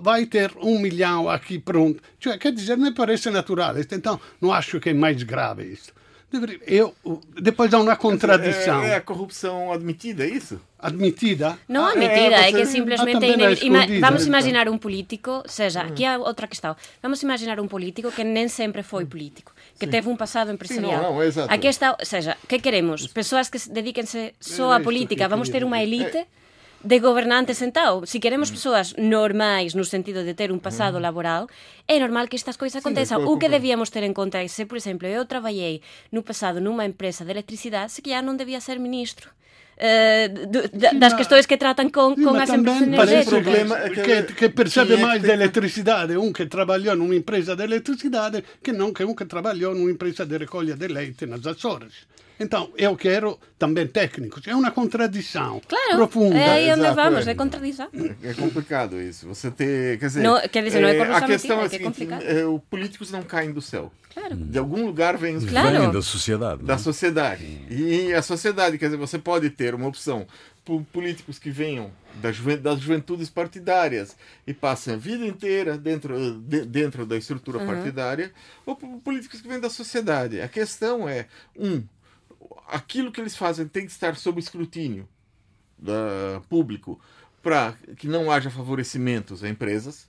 vai 0.01 0.25
ter 0.27 0.53
um 0.61 0.79
milhão 0.79 1.29
aqui 1.29 1.59
pronto. 1.59 2.01
Cioè, 2.21 2.37
quer 2.37 2.53
dizer, 2.53 2.77
me 2.77 2.93
parece 2.93 3.29
natural. 3.29 3.75
Então, 3.79 4.19
não 4.39 4.53
acho 4.53 4.79
que 4.79 4.91
é 4.91 4.93
mais 4.93 5.21
grave 5.23 5.65
isso. 5.65 5.91
Eu, 6.65 6.93
depois 7.41 7.73
há 7.73 7.79
uma 7.79 7.95
contradição. 7.95 8.81
É, 8.81 8.89
é, 8.89 8.95
a 8.95 9.01
corrupção 9.01 9.71
admitida, 9.71 10.25
é 10.25 10.29
isso? 10.29 10.59
Admitida? 10.77 11.57
Não 11.69 11.85
ah, 11.85 11.91
admitida, 11.91 12.35
é, 12.35 12.49
é, 12.49 12.51
que 12.51 12.65
simplesmente 12.65 13.25
ah, 13.25 13.49
é 13.49 13.65
Ima 13.65 13.87
Vamos 14.01 14.27
imaginar 14.27 14.67
um 14.67 14.77
político, 14.77 15.41
seja, 15.45 15.81
aqui 15.81 16.05
há 16.05 16.17
outra 16.17 16.45
questão. 16.45 16.75
Vamos 17.01 17.23
imaginar 17.23 17.59
um 17.61 17.67
político 17.67 18.11
que 18.11 18.25
nem 18.25 18.49
sempre 18.49 18.83
foi 18.83 19.05
político, 19.05 19.53
que 19.79 19.85
Sim. 19.85 19.91
teve 19.91 20.09
um 20.09 20.17
passado 20.17 20.51
empresarial. 20.51 20.91
Sim, 20.91 20.97
não, 20.97 21.13
não, 21.13 21.23
exato. 21.23 21.53
Aqui 21.53 21.67
está, 21.67 21.95
seja, 22.03 22.35
que 22.45 22.59
queremos? 22.59 23.07
Pessoas 23.07 23.49
que 23.49 23.57
dediquem-se 23.69 24.33
só 24.39 24.73
à 24.73 24.79
política. 24.81 25.29
Vamos 25.29 25.47
ter 25.47 25.63
uma 25.63 25.81
elite 25.81 26.25
de 26.83 26.99
gobernante 26.99 27.53
sentado. 27.53 28.05
Si 28.05 28.19
queremos 28.19 28.49
mm. 28.49 28.53
persoas 28.53 28.87
normais 28.97 29.73
no 29.73 29.83
sentido 29.83 30.23
de 30.23 30.33
ter 30.33 30.51
un 30.51 30.59
pasado 30.59 30.99
mm. 30.99 31.01
laboral, 31.01 31.43
é 31.87 31.97
normal 31.99 32.29
que 32.29 32.37
estas 32.37 32.57
coisas 32.57 32.81
acontezan. 32.81 33.21
Sí, 33.21 33.25
o 33.25 33.39
que 33.39 33.49
debíamos 33.49 33.89
ter 33.89 34.03
en 34.05 34.13
conta 34.13 34.41
é 34.41 34.47
se, 34.47 34.65
por 34.69 34.77
exemplo, 34.77 35.09
eu 35.09 35.25
traballei 35.25 35.81
no 36.13 36.21
pasado 36.21 36.61
nunha 36.61 36.85
empresa 36.85 37.25
de 37.25 37.33
electricidade, 37.33 37.89
se 37.89 38.01
que 38.05 38.13
já 38.13 38.21
non 38.21 38.37
debía 38.37 38.61
ser 38.61 38.77
ministro. 38.77 39.33
Uh, 39.77 40.47
da, 40.75 40.91
das 40.93 41.13
questões 41.13 41.45
que 41.45 41.55
tratam 41.55 41.87
com, 41.91 42.15
sim, 42.15 42.23
com 42.23 42.35
as 42.35 42.49
empresas 42.49 42.81
energéticas. 42.81 43.29
problema 43.29 43.77
é 43.77 43.89
que, 43.91 44.33
que, 44.33 44.49
percebe 44.49 44.97
mais 44.97 45.21
de 45.21 45.29
eletricidade 45.29 46.17
um 46.17 46.33
que 46.33 46.47
trabalhou 46.47 46.95
numa 46.95 47.13
empresa 47.13 47.55
de 47.55 47.63
eletricidade 47.63 48.43
que 48.63 48.71
não 48.71 48.91
que 48.91 49.03
um 49.03 49.13
que 49.13 49.25
trabalhou 49.25 49.75
numa 49.75 49.91
empresa 49.91 50.25
de 50.25 50.35
recolha 50.35 50.75
de 50.75 50.87
leite 50.87 51.27
nas 51.27 51.45
Açores. 51.45 52.07
Então, 52.39 52.71
eu 52.77 52.95
quero 52.95 53.39
também 53.57 53.87
técnicos. 53.87 54.47
É 54.47 54.55
uma 54.55 54.71
contradição 54.71 55.59
Claro, 55.67 55.95
profunda. 55.95 56.37
é 56.37 56.49
aí 56.49 56.71
onde 56.71 56.81
Exato, 56.81 56.95
vamos, 56.95 57.27
é. 57.27 57.31
é 57.31 57.35
contradição. 57.35 57.87
É 58.23 58.33
complicado 58.33 59.01
isso. 59.01 59.27
Você 59.27 59.49
ter. 59.49 59.97
Quer 59.99 60.05
dizer, 60.07 60.23
Não, 60.23 60.39
quer 60.47 60.63
dizer, 60.63 60.81
não 60.81 60.87
é 60.87 60.91
a 60.91 61.05
corrupção 61.05 61.27
questão 61.27 61.59
é, 61.59 61.61
mentira, 61.63 61.63
a 61.63 61.65
é 61.65 61.69
que 61.69 61.75
é 61.75 61.91
seguinte: 61.91 62.17
complicado. 62.17 62.37
é, 62.37 62.45
os 62.45 62.61
políticos 62.69 63.11
não 63.11 63.23
caem 63.23 63.51
do 63.51 63.61
céu. 63.61 63.91
Claro. 64.13 64.35
De 64.35 64.57
algum 64.57 64.85
lugar 64.85 65.15
vem 65.17 65.35
os 65.35 65.45
Claro. 65.45 65.79
Vem 65.79 65.91
da 65.91 66.01
sociedade. 66.01 66.63
da 66.63 66.67
não 66.67 66.75
é? 66.75 66.77
sociedade. 66.77 67.45
E 67.69 68.13
a 68.13 68.21
sociedade, 68.21 68.77
quer 68.77 68.85
dizer, 68.85 68.97
você 68.97 69.17
pode 69.19 69.49
ter 69.51 69.66
uma 69.75 69.87
opção 69.87 70.27
por 70.65 70.83
políticos 70.85 71.39
que 71.39 71.49
venham 71.49 71.91
da 72.21 72.31
juven- 72.31 72.57
das 72.57 72.79
juventudes 72.79 73.29
partidárias 73.29 74.17
e 74.45 74.53
passem 74.53 74.93
a 74.95 74.97
vida 74.97 75.25
inteira 75.25 75.77
dentro, 75.77 76.39
de- 76.41 76.65
dentro 76.65 77.05
da 77.05 77.15
estrutura 77.15 77.59
partidária, 77.65 78.33
ou 78.65 78.75
por 78.75 78.89
políticos 78.99 79.39
que 79.41 79.47
vêm 79.47 79.59
da 79.59 79.69
sociedade. 79.69 80.41
A 80.41 80.47
questão 80.49 81.07
é, 81.07 81.27
um, 81.57 81.81
aquilo 82.67 83.11
que 83.11 83.21
eles 83.21 83.35
fazem 83.37 83.65
tem 83.67 83.85
que 83.85 83.91
estar 83.91 84.15
sob 84.17 84.39
escrutínio 84.39 85.07
da, 85.77 86.41
público 86.49 86.99
para 87.41 87.73
que 87.95 88.07
não 88.07 88.29
haja 88.29 88.49
favorecimentos 88.49 89.43
a 89.43 89.49
empresas, 89.49 90.07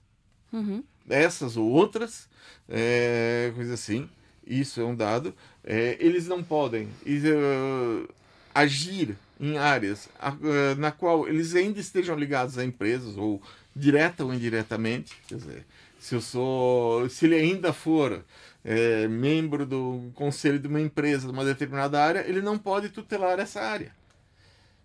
essas 1.08 1.56
ou 1.56 1.68
outras, 1.70 2.28
é, 2.68 3.52
coisa 3.54 3.74
assim. 3.74 4.08
Isso 4.46 4.80
é 4.80 4.84
um 4.84 4.96
dado. 4.96 5.34
É, 5.62 5.96
eles 6.00 6.26
não 6.26 6.42
podem 6.42 6.88
eh, 7.06 8.08
agir 8.54 9.14
em 9.40 9.56
áreas 9.58 10.08
a- 10.18 10.34
eh, 10.42 10.74
na 10.76 10.90
qual 10.90 11.28
eles 11.28 11.54
ainda 11.54 11.78
estejam 11.80 12.16
ligados 12.16 12.58
a 12.58 12.64
empresas 12.64 13.16
ou 13.16 13.40
direta 13.74 14.24
ou 14.24 14.32
indiretamente. 14.34 15.16
Quer 15.28 15.36
dizer, 15.36 15.66
se 15.98 16.14
eu 16.14 16.20
sou, 16.20 17.08
se 17.08 17.26
ele 17.26 17.36
ainda 17.36 17.72
for 17.72 18.24
eh, 18.64 19.06
membro 19.08 19.64
do 19.64 20.10
conselho 20.14 20.58
de 20.58 20.66
uma 20.68 20.80
empresa 20.80 21.26
de 21.26 21.32
uma 21.32 21.44
determinada 21.44 22.02
área, 22.02 22.24
ele 22.28 22.42
não 22.42 22.58
pode 22.58 22.88
tutelar 22.88 23.38
essa 23.38 23.60
área. 23.60 23.92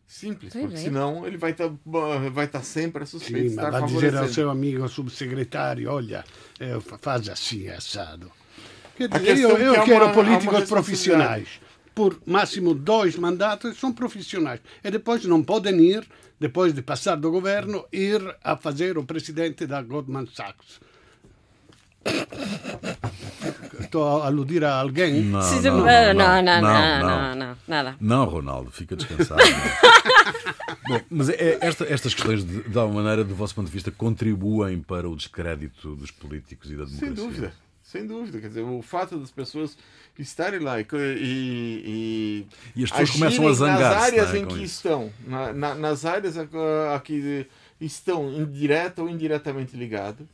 Simples, 0.08 0.54
porque 0.54 0.76
é. 0.76 0.78
senão 0.78 1.26
ele 1.26 1.38
vai 1.38 1.52
estar 1.52 1.72
vai 2.32 2.46
estar 2.46 2.62
sempre 2.62 3.02
a 3.04 3.06
suspeito 3.06 3.44
de 3.46 3.50
Sim, 3.50 3.56
ma 3.56 3.62
estar 3.64 3.72
va 3.72 3.86
a 3.86 3.88
dizer 3.90 4.16
ao 4.16 4.28
seu 4.28 4.50
amigo 4.50 4.88
subsecretário, 4.88 5.90
olha, 5.92 6.24
eh, 6.60 6.80
fa- 6.82 7.00
faz 7.02 7.28
assim, 7.30 7.68
assado. 7.70 8.32
Quer 8.96 9.08
dizer, 9.10 9.40
eu, 9.40 9.52
é 9.52 9.56
que 9.56 9.62
eu 9.64 9.82
há 9.82 9.86
quero 9.86 10.06
uma- 10.06 10.12
há 10.12 10.14
políticos 10.14 10.70
profissionais 10.70 11.48
por 11.94 12.20
máximo 12.26 12.74
dois 12.74 13.16
mandatos, 13.16 13.80
são 13.80 13.94
profissionais. 13.94 14.60
E 14.84 14.90
depois 14.90 15.26
não 15.26 15.44
podem 15.44 15.80
ir, 15.80 16.08
depois 16.40 16.74
de 16.74 16.82
passar 16.82 17.16
do 17.16 17.32
governo, 17.32 17.86
ir 17.92 18.22
a 18.44 18.58
fazer 18.58 18.98
o 18.98 19.04
presidente 19.04 19.66
da 19.66 19.82
Goldman 19.82 20.28
Sachs. 20.28 20.82
Estou 23.80 24.22
a 24.22 24.26
aludir 24.26 24.64
a 24.64 24.76
alguém? 24.76 25.24
Não, 25.24 25.40
ah, 25.40 26.14
não, 26.14 26.42
não, 26.42 27.36
não, 27.36 27.58
nada. 27.68 27.96
Não, 28.00 28.26
Ronaldo, 28.26 28.72
fica 28.72 28.96
descansado. 28.96 29.42
Bom, 30.88 31.00
mas 31.10 31.30
é, 31.30 31.36
é, 31.36 31.58
esta, 31.62 31.86
estas 31.86 32.14
questões, 32.14 32.44
de, 32.44 32.64
de 32.64 32.78
alguma 32.78 33.02
maneira, 33.02 33.24
do 33.24 33.34
vosso 33.34 33.56
ponto 33.56 33.68
de 33.68 33.72
vista, 33.72 33.90
contribuem 33.90 34.80
para 34.82 35.08
o 35.08 35.16
descrédito 35.16 35.96
dos 35.96 36.12
políticos 36.12 36.70
e 36.70 36.76
da 36.76 36.84
democracia? 36.84 37.16
Sem 37.16 37.26
dúvida 37.26 37.54
sem 37.94 38.06
dúvida. 38.06 38.42
Quer 38.42 38.48
dizer, 38.50 38.62
o 38.62 38.82
fato 38.82 39.18
das 39.18 39.32
pessoas 39.32 39.78
estarem 40.20 40.60
lá 40.60 40.82
e, 40.82 40.86
e, 40.94 42.48
E 42.76 42.84
as 42.84 42.92
pessoas 42.92 43.12
começam 43.12 43.48
a 43.48 43.54
zangar-se, 43.54 43.84
nas 43.96 44.04
áreas 44.04 44.28
não 44.30 44.36
é, 44.36 44.40
em 44.40 44.46
que 44.48 44.56
isso. 44.56 44.64
estão, 44.66 45.14
na- 45.26 45.54
na- 45.54 45.76
nas 45.76 46.04
áreas 46.06 46.38
a, 46.38 46.46
a 46.96 47.00
que 47.00 47.48
estão 47.80 48.32
indireta 48.34 49.02
ou 49.02 49.10
indiretamente 49.10 49.76
ligadas, 49.78 50.28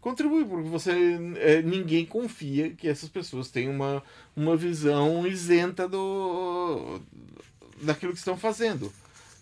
contribui, 0.00 0.44
porque 0.44 0.68
você 0.68 1.18
é, 1.36 1.62
ninguém 1.62 2.04
confia 2.04 2.70
que 2.70 2.86
essas 2.88 3.08
pessoas 3.08 3.50
tenham 3.50 3.72
uma, 3.72 4.02
uma 4.36 4.56
visão 4.56 5.26
isenta 5.26 5.88
do, 5.88 7.00
daquilo 7.82 8.12
que 8.12 8.18
estão 8.18 8.36
fazendo. 8.36 8.92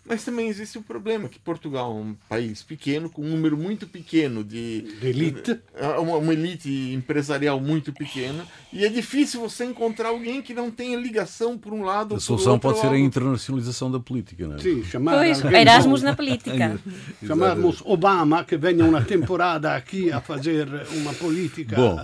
Mas 0.07 0.23
também 0.23 0.47
existe 0.47 0.77
um 0.77 0.83
problema, 0.83 1.27
que 1.27 1.39
Portugal 1.39 1.91
é 1.91 1.95
um 1.95 2.15
país 2.29 2.61
pequeno, 2.61 3.09
com 3.09 3.23
um 3.23 3.29
número 3.29 3.57
muito 3.57 3.87
pequeno 3.87 4.43
de, 4.43 4.81
De 4.99 5.07
elite. 5.07 5.59
é 5.73 5.87
uma, 5.97 6.17
uma 6.17 6.31
elite 6.33 6.69
empresarial 6.93 7.59
muito 7.59 7.91
pequena 7.91 8.45
e 8.71 8.85
é 8.85 8.89
difícil 8.89 9.41
você 9.41 9.65
encontrar 9.65 10.09
alguém 10.09 10.43
que 10.43 10.53
não 10.53 10.69
tenha 10.69 10.95
ligação 10.97 11.57
por 11.57 11.73
um 11.73 11.83
lado 11.83 12.11
ou 12.11 12.17
A 12.17 12.19
solução 12.19 12.53
outro 12.53 12.69
pode 12.69 12.81
ser 12.81 12.87
a 12.87 12.99
internacionalização 12.99 13.89
da 13.89 13.99
política, 13.99 14.47
não 14.47 14.55
é? 14.55 14.59
Sim, 14.59 14.83
chamar 14.83 15.17
Pois, 15.17 15.43
alguém 15.43 15.61
Erasmus 15.61 16.03
na 16.03 16.15
política. 16.15 16.79
Chamamos 17.25 17.81
Obama 17.83 18.43
que 18.43 18.57
venha 18.57 18.85
uma 18.85 19.01
temporada 19.01 19.75
aqui 19.75 20.11
a 20.11 20.21
fazer 20.21 20.67
uma 20.93 21.13
política. 21.13 21.75
Bom, 21.75 21.99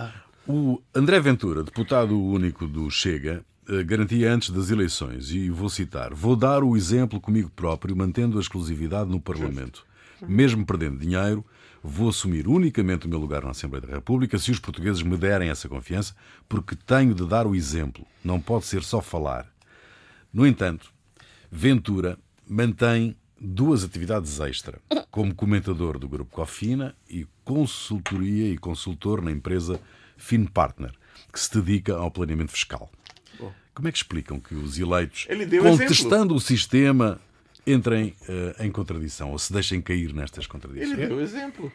o 0.46 0.82
André 0.94 1.20
Ventura, 1.20 1.62
deputado 1.62 2.20
único 2.20 2.66
do 2.66 2.90
Chega, 2.90 3.44
garantia 3.86 4.32
antes 4.32 4.50
das 4.50 4.70
eleições, 4.70 5.30
e 5.30 5.50
vou 5.50 5.68
citar: 5.68 6.14
Vou 6.14 6.36
dar 6.36 6.62
o 6.64 6.76
exemplo 6.76 7.20
comigo 7.20 7.50
próprio, 7.50 7.96
mantendo 7.96 8.38
a 8.38 8.40
exclusividade 8.40 9.10
no 9.10 9.20
Parlamento. 9.20 9.84
Mesmo 10.26 10.64
perdendo 10.64 10.98
dinheiro, 10.98 11.44
vou 11.82 12.08
assumir 12.08 12.46
unicamente 12.46 13.06
o 13.06 13.08
meu 13.08 13.18
lugar 13.18 13.42
na 13.42 13.50
Assembleia 13.50 13.86
da 13.86 13.94
República 13.94 14.38
se 14.38 14.50
os 14.50 14.58
portugueses 14.58 15.02
me 15.02 15.16
derem 15.16 15.48
essa 15.50 15.68
confiança, 15.68 16.14
porque 16.48 16.76
tenho 16.76 17.14
de 17.14 17.26
dar 17.26 17.46
o 17.46 17.54
exemplo, 17.54 18.06
não 18.24 18.40
pode 18.40 18.66
ser 18.66 18.82
só 18.82 19.00
falar. 19.00 19.46
No 20.32 20.46
entanto, 20.46 20.92
Ventura 21.50 22.18
mantém 22.48 23.16
duas 23.38 23.84
atividades 23.84 24.40
extra, 24.40 24.80
como 25.10 25.34
comentador 25.34 25.98
do 25.98 26.08
grupo 26.08 26.30
Cofina 26.32 26.94
e 27.10 27.26
consultoria 27.44 28.48
e 28.48 28.56
consultor 28.56 29.20
na 29.20 29.30
empresa 29.30 29.80
FinPartner, 30.16 30.92
que 31.32 31.40
se 31.40 31.52
dedica 31.60 31.96
ao 31.96 32.10
planeamento 32.10 32.52
fiscal. 32.52 32.90
Como 33.74 33.88
é 33.88 33.92
que 33.92 33.98
explicam 33.98 34.38
que 34.38 34.54
os 34.54 34.78
eleitos, 34.78 35.26
Ele 35.28 35.46
deu 35.46 35.62
contestando 35.62 36.34
o 36.34 36.40
sistema, 36.40 37.20
entrem 37.66 38.14
eh, 38.28 38.66
em 38.66 38.70
contradição 38.70 39.30
ou 39.30 39.38
se 39.38 39.52
deixem 39.52 39.80
cair 39.80 40.12
nestas 40.12 40.46
contradições? 40.46 40.92
Ele 40.92 41.06
deu 41.06 41.20
exemplo. 41.20 41.72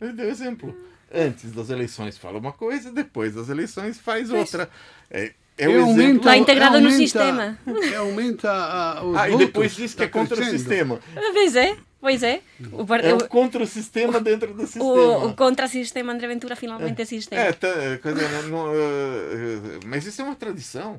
Ele 0.00 0.12
deu 0.12 0.28
exemplo. 0.28 0.76
Antes 1.12 1.52
das 1.52 1.70
eleições 1.70 2.16
fala 2.16 2.38
uma 2.38 2.52
coisa, 2.52 2.90
depois 2.90 3.34
das 3.34 3.48
eleições 3.48 3.98
faz 3.98 4.30
outra. 4.30 4.70
É, 5.10 5.32
é 5.64 5.68
o 5.68 5.70
exemplo. 5.72 5.90
aumenta- 5.90 6.16
Está 6.18 6.36
integrado 6.36 6.72
no 6.80 6.86
aumenta- 6.86 6.96
sistema. 6.96 7.58
e 7.66 7.94
aumenta 7.96 8.50
a, 8.50 9.04
os 9.04 9.16
Ah, 9.16 9.30
e 9.30 9.36
depois 9.36 9.74
diz 9.74 9.94
que 9.94 10.02
é 10.02 10.08
contra 10.08 10.34
o 10.34 10.36
crescendo. 10.38 10.58
sistema. 10.58 11.00
Pois 11.32 11.56
é, 11.56 11.76
pois 12.00 12.22
é. 12.22 12.40
O, 12.72 12.84
par- 12.86 13.04
É 13.04 13.12
o- 13.14 13.18
o 13.18 13.28
contra 13.28 13.62
o 13.62 13.66
sistema 13.66 14.20
dentro 14.20 14.52
do 14.54 14.62
sistema. 14.66 14.84
o, 14.84 15.26
o 15.28 15.34
contra-sistema 15.34 16.12
André 16.12 16.28
Ventura 16.28 16.56
finalmente 16.56 17.00
é 17.00 17.04
sistema. 17.04 17.42
É, 17.42 17.52
tá, 17.52 17.68
dizer, 18.12 18.28
não- 18.48 18.48
não, 18.66 18.72
eh, 18.74 19.80
mas 19.86 20.06
isso 20.06 20.20
é 20.20 20.24
uma 20.24 20.34
tradição. 20.34 20.98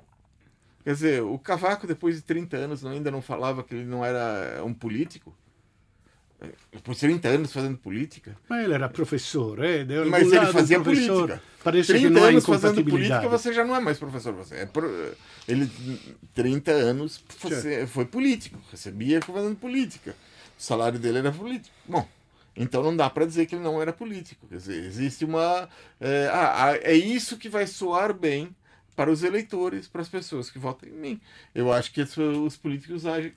Quer 0.84 0.94
dizer, 0.94 1.22
o 1.24 1.38
Cavaco, 1.40 1.88
depois 1.88 2.16
de 2.18 2.22
30 2.24 2.58
anos, 2.58 2.86
ainda 2.86 3.10
não 3.10 3.22
falava 3.22 3.64
que 3.64 3.74
ele 3.74 3.86
não 3.86 4.04
era 4.04 4.62
um 4.66 4.74
político. 4.74 5.34
De 6.72 6.96
30 7.00 7.28
anos 7.28 7.54
fazendo 7.54 7.78
política. 7.78 8.36
Mas 8.50 8.66
ele 8.66 8.74
era 8.74 8.90
professor, 8.90 9.64
eh? 9.64 9.84
de 9.84 9.96
Mas 10.06 10.32
ele 10.32 10.46
fazia 10.48 10.80
professor. 10.80 11.28
política. 11.28 11.44
Parece 11.64 11.94
que 11.94 12.00
30 12.00 12.10
não 12.14 12.24
há 12.24 12.30
anos 12.30 12.46
fazendo 12.46 12.84
política, 12.84 13.30
você 13.30 13.54
já 13.54 13.64
não 13.64 13.76
é 13.76 13.80
mais 13.80 13.98
professor. 13.98 14.34
Você 14.34 14.56
é 14.56 14.66
pro- 14.66 15.14
Ele, 15.48 15.70
30 16.34 16.72
anos, 16.72 17.24
você 17.40 17.88
foi 17.88 18.06
político. 18.06 18.60
Recebia 18.70 19.22
fazendo 19.22 19.56
política. 19.56 20.16
O 20.60 20.62
salário 20.62 21.00
dele 21.00 21.20
era 21.20 21.32
político. 21.32 21.74
Bom, 21.86 22.08
então 22.56 22.84
não 22.84 22.96
dá 22.96 23.10
para 23.10 23.26
dizer 23.26 23.46
que 23.46 23.56
ele 23.56 23.64
não 23.64 23.82
era 23.82 23.94
político. 23.94 24.46
Quer 24.48 24.58
dizer, 24.58 24.84
existe 24.84 25.24
uma. 25.24 25.70
É, 26.02 26.30
ah, 26.32 26.78
é 26.82 26.94
isso 26.94 27.38
que 27.38 27.48
vai 27.48 27.66
soar 27.66 28.14
bem 28.14 28.54
para 28.96 29.10
os 29.10 29.24
eleitores, 29.24 29.88
para 29.88 30.02
as 30.02 30.10
pessoas 30.10 30.50
que 30.50 30.60
votam 30.60 30.88
em 30.90 30.94
mim. 30.94 31.22
Eu 31.56 31.72
acho 31.72 31.92
que 31.94 32.02
os 32.02 32.58
políticos 32.58 33.06
agem. 33.06 33.34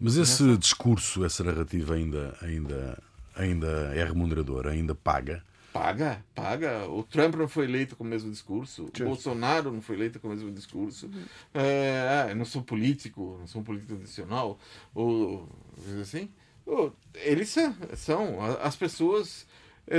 Mas 0.00 0.16
esse 0.16 0.56
discurso, 0.56 1.24
essa 1.24 1.44
narrativa 1.44 1.94
ainda, 1.94 2.34
ainda, 2.40 2.98
ainda 3.36 3.68
é 3.94 4.02
remunerador, 4.02 4.66
ainda 4.66 4.94
paga. 4.94 5.44
Paga, 5.72 6.24
paga. 6.34 6.88
O 6.88 7.04
Trump 7.04 7.34
não 7.36 7.46
foi 7.46 7.66
eleito 7.66 7.94
com 7.94 8.02
o 8.02 8.06
mesmo 8.06 8.30
discurso. 8.30 8.86
O 8.86 9.04
Bolsonaro 9.04 9.70
não 9.70 9.80
foi 9.80 9.96
eleito 9.96 10.18
com 10.18 10.26
o 10.26 10.30
mesmo 10.30 10.50
discurso. 10.50 11.08
É, 11.54 12.24
ah, 12.26 12.30
eu 12.30 12.36
não 12.36 12.44
sou 12.44 12.62
político, 12.62 13.36
não 13.38 13.46
sou 13.46 13.60
um 13.60 13.64
político 13.64 13.94
tradicional. 13.94 14.58
Ou 14.94 15.48
assim. 16.00 16.28
Ô, 16.66 16.90
eles 17.14 17.50
são, 17.50 17.74
são. 17.94 18.38
As 18.60 18.74
pessoas 18.74 19.46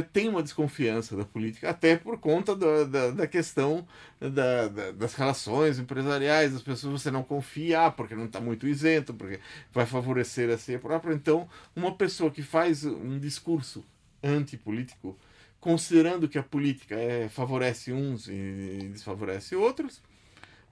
têm 0.01 0.29
uma 0.29 0.43
desconfiança 0.43 1.17
da 1.17 1.25
política, 1.25 1.69
até 1.69 1.97
por 1.97 2.17
conta 2.19 2.55
da, 2.55 2.83
da, 2.85 3.11
da 3.11 3.27
questão 3.27 3.85
da, 4.19 4.67
da- 4.67 4.91
das 4.91 5.13
relações 5.15 5.79
empresariais. 5.79 6.55
As 6.55 6.61
pessoas 6.61 7.01
você 7.01 7.11
não 7.11 7.23
confia, 7.23 7.87
ah, 7.87 7.91
porque 7.91 8.15
não 8.15 8.25
está 8.25 8.39
muito 8.39 8.67
isento, 8.67 9.13
porque 9.13 9.39
vai 9.71 9.85
favorecer 9.85 10.49
a 10.49 10.57
si 10.57 10.77
própria. 10.77 11.13
Então, 11.13 11.49
uma 11.75 11.93
pessoa 11.95 12.31
que 12.31 12.41
faz 12.43 12.85
um 12.85 13.19
discurso 13.19 13.83
antipolítico, 14.23 15.17
considerando 15.59 16.27
que 16.27 16.37
a 16.37 16.43
política 16.43 16.95
é, 16.95 17.27
favorece 17.29 17.91
uns 17.91 18.27
e 18.27 18.89
desfavorece 18.93 19.55
outros, 19.55 20.01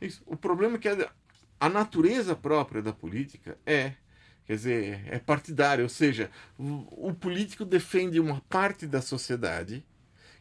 isso. 0.02 0.22
o 0.26 0.36
problema 0.38 0.76
é 0.76 0.80
que 0.80 0.88
a, 0.90 1.12
a 1.60 1.70
natureza 1.70 2.36
própria 2.36 2.82
da 2.82 2.94
política 2.94 3.58
é 3.66 3.94
quer 4.50 4.56
dizer, 4.56 5.02
é 5.06 5.20
partidária, 5.20 5.84
ou 5.84 5.90
seja, 5.90 6.32
o, 6.58 7.14
político 7.14 7.64
defende 7.64 8.20
uma 8.20 8.42
parte 8.50 8.88
da 8.88 9.00
sociedade 9.00 9.86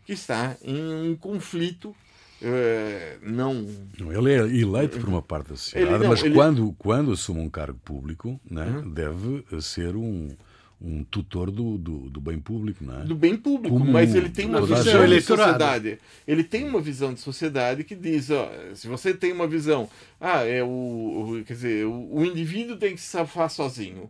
que 0.02 0.14
está 0.14 0.56
em 0.62 1.10
um 1.10 1.14
conflito 1.14 1.94
é, 2.40 3.18
não. 3.20 3.66
Ele 3.98 4.32
é 4.32 4.38
eleito 4.38 4.98
por 4.98 5.10
uma 5.10 5.20
parte 5.20 5.50
da 5.50 5.56
sociedade, 5.56 6.04
não, 6.04 6.08
mas 6.08 6.22
ele... 6.22 6.34
quando, 6.34 6.74
quando 6.78 7.12
assume 7.12 7.40
um 7.40 7.50
cargo 7.50 7.78
público, 7.84 8.40
né, 8.50 8.64
uhum. 8.64 8.90
deve 8.90 9.44
ser 9.60 9.94
um, 9.94 10.34
um 10.80 11.02
tutor 11.02 11.50
do, 11.50 11.76
do, 11.76 12.10
do, 12.10 12.20
bem 12.20 12.38
público, 12.38 12.84
não 12.84 13.00
é? 13.00 13.04
Do 13.04 13.14
bem 13.14 13.36
público, 13.36 13.76
Como 13.76 13.90
mas 13.90 14.14
ele 14.14 14.28
tem 14.28 14.46
uma 14.46 14.64
visão 14.64 15.06
de 15.06 15.20
sociedade. 15.20 15.98
Ele 16.26 16.44
tem 16.44 16.64
uma 16.64 16.80
visão 16.80 17.12
de 17.12 17.20
sociedade 17.20 17.82
que 17.82 17.96
diz, 17.96 18.30
ó, 18.30 18.48
se 18.74 18.86
você 18.86 19.12
tem 19.12 19.32
uma 19.32 19.46
visão, 19.46 19.88
ah, 20.20 20.44
é 20.44 20.62
o, 20.62 20.66
o 20.68 21.44
quer 21.44 21.54
dizer, 21.54 21.86
o, 21.86 22.18
o 22.18 22.24
indivíduo 22.24 22.76
tem 22.76 22.94
que 22.94 23.00
se 23.00 23.08
safar 23.08 23.50
sozinho. 23.50 24.08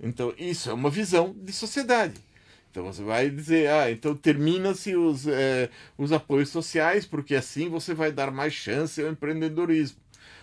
Então, 0.00 0.34
isso 0.36 0.68
é 0.68 0.72
uma 0.72 0.90
visão 0.90 1.34
de 1.40 1.52
sociedade. 1.52 2.14
Então 2.76 2.92
você 2.92 3.02
vai 3.02 3.30
dizer, 3.30 3.70
ah, 3.70 3.90
então 3.90 4.14
termina-se 4.14 4.94
os, 4.94 5.26
é, 5.26 5.70
os 5.96 6.12
apoios 6.12 6.50
sociais, 6.50 7.06
porque 7.06 7.34
assim 7.34 7.70
você 7.70 7.94
vai 7.94 8.12
dar 8.12 8.30
mais 8.30 8.52
chance 8.52 9.00
ao 9.00 9.10
empreendedorismo. 9.10 9.96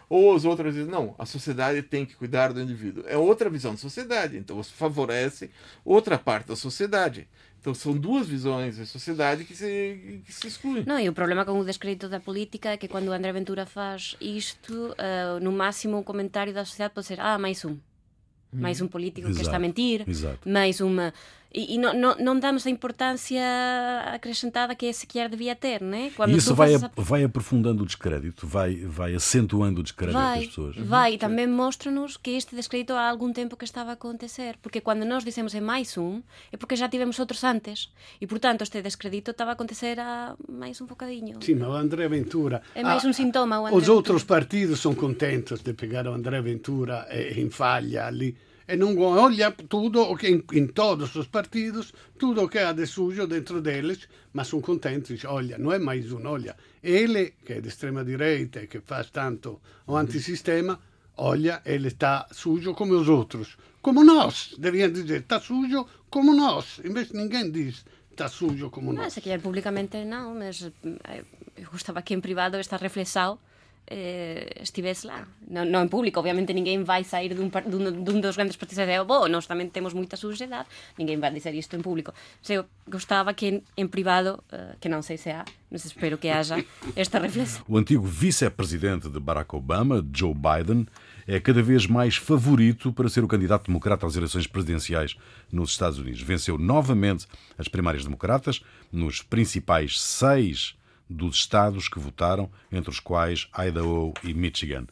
Ou 0.10 0.36
as 0.36 0.46
outras 0.46 0.74
dizem, 0.74 0.92
não, 0.92 1.16
a 1.18 1.26
sociedade 1.26 1.82
tem 1.82 2.06
que 2.06 2.16
cuidar 2.16 2.54
do 2.54 2.62
indivíduo. 2.62 3.04
É 3.08 3.18
outra 3.18 3.50
visão 3.50 3.74
de 3.74 3.82
sociedade. 3.82 4.38
Então 4.38 4.56
você 4.56 4.72
favorece 4.72 5.50
outra 5.84 6.18
parte 6.18 6.48
da 6.48 6.56
sociedade. 6.56 7.28
Então 7.60 7.74
são 7.74 7.98
duas 7.98 8.28
visões 8.28 8.76
de 8.76 8.86
sociedade 8.86 9.46
que 9.46 9.56
se, 9.56 10.22
que 10.26 10.34
se 10.34 10.48
excluem. 10.48 10.84
Não, 10.86 11.00
e 11.00 11.08
o 11.08 11.14
problema 11.14 11.46
com 11.46 11.58
o 11.58 11.64
descrédito 11.64 12.10
da 12.10 12.20
política 12.20 12.70
é 12.72 12.78
que 12.78 12.90
quando 12.90 13.08
o 13.08 13.14
André 13.14 13.32
Ventura 13.32 13.66
faz 13.66 14.18
isto, 14.20 14.74
uh, 14.74 15.40
no 15.42 15.52
máximo 15.52 15.98
o 15.98 16.04
comentário 16.04 16.54
da 16.54 16.66
sociedade 16.66 16.94
pode 16.94 17.08
ser, 17.08 17.22
ah, 17.22 17.40
mais 17.40 17.64
um. 17.64 17.78
Mais 18.52 18.82
um 18.82 18.88
político 18.88 19.28
Exato. 19.28 19.36
que 19.36 19.42
está 19.46 19.56
a 19.56 19.60
mentir, 19.60 20.04
Exato. 20.08 20.48
mais 20.48 20.80
uma 20.80 21.12
e, 21.54 21.76
e 21.76 21.78
não, 21.78 21.94
não, 21.94 22.16
não, 22.16 22.40
damos 22.40 22.66
a 22.66 22.70
importância 22.70 23.44
acrescentada 24.08 24.74
que 24.74 24.88
esse 24.88 25.06
quer 25.06 25.30
devia 25.30 25.56
ter, 25.56 25.82
né? 25.82 26.12
Quando 26.16 26.32
e 26.32 26.38
isso 26.38 26.56
vai, 26.56 26.74
a... 26.74 26.92
vai 26.96 27.24
aprofundando 27.24 27.84
o 27.84 27.86
descrédito, 27.86 28.48
vai, 28.48 28.76
vai 28.78 29.14
acentuando 29.14 29.82
o 29.82 29.84
descrédito 29.84 30.18
vai, 30.18 30.40
das 30.40 30.48
pessoas. 30.48 30.76
Vai, 30.78 31.12
uhum. 31.12 31.16
e 31.16 31.20
também 31.20 31.48
mostra-nos 31.48 32.18
que 32.18 32.32
este 32.32 32.56
descrédito 32.56 32.94
há 32.94 33.08
algum 33.08 33.32
tempo 33.32 33.56
que 33.56 33.66
estava 33.66 33.92
a 33.92 33.94
acontecer, 33.94 34.58
porque 34.62 34.82
quando 34.82 35.06
nós 35.06 35.24
dizemos 35.24 35.54
é 35.54 35.62
mais 35.62 35.96
um, 35.96 36.24
é 36.52 36.58
porque 36.58 36.76
já 36.76 36.90
tivemos 36.90 37.20
outros 37.20 37.44
antes, 37.44 37.92
e 38.20 38.26
portanto 38.26 38.64
este 38.64 38.82
descrédito 38.82 39.30
estava 39.30 39.52
a 39.52 39.54
acontecer 39.54 40.00
há 40.00 40.36
mais 40.50 40.82
um 40.82 40.88
bocadinho. 40.88 41.38
Sim, 41.40 41.56
mas 41.56 41.70
o 41.70 41.74
André 41.74 42.08
Ventura... 42.08 42.64
É 42.74 42.82
mais 42.82 43.06
ah, 43.06 43.08
um 43.08 43.14
sintoma. 43.14 43.62
os 43.62 43.72
Ventura. 43.72 43.94
outros 43.94 44.24
partidos 44.24 44.80
são 44.80 44.96
contentes 44.96 45.62
de 45.62 45.74
pegar 45.74 46.08
o 46.08 46.14
André 46.14 46.42
Ventura 46.42 47.08
em 47.12 47.50
falha 47.50 48.08
ali 48.08 48.36
e 48.67 48.75
não 48.75 48.98
olha 49.00 49.51
tudo 49.51 50.01
o 50.01 50.15
que 50.15 50.27
em, 50.27 50.43
em, 50.53 50.67
todos 50.67 51.15
os 51.15 51.27
partidos, 51.27 51.93
tudo 52.17 52.43
o 52.43 52.50
que 52.50 52.60
há 52.60 52.72
de 52.72 52.86
sujo 52.86 53.27
dentro 53.27 53.62
deles, 53.62 54.08
mas 54.32 54.48
são 54.48 54.62
contentes. 54.62 55.25
Olha, 55.25 55.58
não 55.58 55.72
é 55.72 55.79
mais 55.79 56.12
um, 56.12 56.25
olha, 56.27 56.55
ele 56.82 57.34
que 57.46 57.53
é 57.53 57.62
de 57.62 57.67
extrema 57.67 58.03
direita 58.03 58.63
e 58.63 58.67
que 58.67 58.79
faz 58.79 59.10
tanto 59.10 59.60
o 59.86 59.96
antissistema, 59.98 60.79
olha, 61.17 61.62
ele 61.65 61.88
está 61.88 62.27
sujo 62.32 62.74
como 62.74 62.93
os 62.93 63.10
outros. 63.10 63.58
Como 63.82 64.03
nós, 64.03 64.55
deviam 64.58 64.89
dizer, 64.89 65.22
está 65.22 65.39
sujo 65.39 65.86
como 66.10 66.34
nós. 66.34 66.79
Invece 66.86 67.15
ninguém 67.15 67.51
diz 67.51 67.84
está 68.13 68.27
sujo 68.27 68.70
como 68.70 68.93
nós. 68.93 69.03
Não, 69.03 69.10
se 69.10 69.22
quer 69.22 69.41
publicamente 69.41 70.05
não, 70.05 70.36
mas 70.36 70.72
eh, 71.05 71.24
eu 71.58 71.70
gostava 71.72 72.01
que 72.01 72.13
em 72.13 72.22
privado 72.22 72.58
esta 72.58 72.77
reflexão 72.77 73.38
eh, 73.88 74.62
estivesse 74.62 75.08
lá. 75.08 75.28
Non, 75.48 75.68
non 75.68 75.84
en 75.86 75.90
público, 75.92 76.20
obviamente 76.24 76.56
ninguén 76.56 76.88
vai 76.88 77.04
sair 77.04 77.36
dun, 77.36 77.52
dun, 77.52 78.04
dun 78.04 78.20
dos 78.24 78.40
grandes 78.40 78.56
partidos 78.56 78.80
e 78.80 78.88
dizer, 78.88 79.04
oh, 79.04 79.28
nós 79.28 79.46
tamén 79.46 79.70
temos 79.70 79.92
moita 79.92 80.16
suxedade, 80.16 80.72
ninguén 80.96 81.20
vai 81.20 81.36
dizer 81.36 81.52
isto 81.52 81.75
en 81.75 81.84
público. 81.84 82.16
Se 82.40 82.56
eu 82.56 82.66
gostava 82.88 83.36
que 83.36 83.48
en, 83.48 83.56
en 83.75 83.88
privado, 83.92 84.44
uh, 84.56 84.80
que 84.80 84.88
non 84.88 85.04
sei 85.04 85.20
se 85.20 85.36
há, 85.36 85.44
mas 85.68 85.84
espero 85.84 86.16
que 86.16 86.32
haja 86.32 86.63
esta 86.96 87.20
reflexão. 87.20 87.63
O 87.68 87.75
antigo 87.75 88.08
vice-presidente 88.08 89.12
de 89.12 89.20
Barack 89.20 89.52
Obama, 89.56 90.00
Joe 90.12 90.34
Biden, 90.34 90.88
é 91.28 91.40
cada 91.40 91.62
vez 91.62 91.88
mais 91.88 92.16
favorito 92.16 92.92
para 92.92 93.10
ser 93.10 93.24
o 93.24 93.28
candidato 93.28 93.68
democrata 93.68 94.06
às 94.06 94.16
eleições 94.16 94.48
presidenciais 94.48 95.16
nos 95.52 95.72
Estados 95.72 96.00
Unidos. 96.00 96.22
Venceu 96.22 96.58
novamente 96.58 97.28
as 97.58 97.68
primárias 97.68 98.04
democratas 98.04 98.62
nos 98.92 99.22
principais 99.22 100.00
seis 100.00 100.75
dos 101.10 101.38
estados 101.38 101.88
que 101.88 102.00
votaram, 102.00 102.50
entre 102.72 102.89
os 102.89 103.00
quais 103.00 103.48
Idaho 103.58 104.13
e 104.24 104.34
Michigan. 104.34 104.86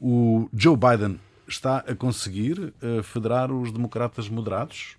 O 0.00 0.48
Joe 0.52 0.76
Biden 0.76 1.20
está 1.46 1.78
a 1.78 1.94
conseguir 1.94 2.72
uh, 2.82 3.02
federar 3.02 3.50
os 3.52 3.72
democratas 3.72 4.28
moderados? 4.28 4.96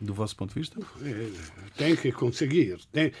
Do 0.00 0.14
vosso 0.14 0.34
ponto 0.34 0.54
de 0.54 0.60
vista? 0.60 0.80
Eh, 1.04 1.30
tem 1.76 1.94
que 1.94 2.10
conseguir. 2.10 2.78
Tem... 2.90 3.12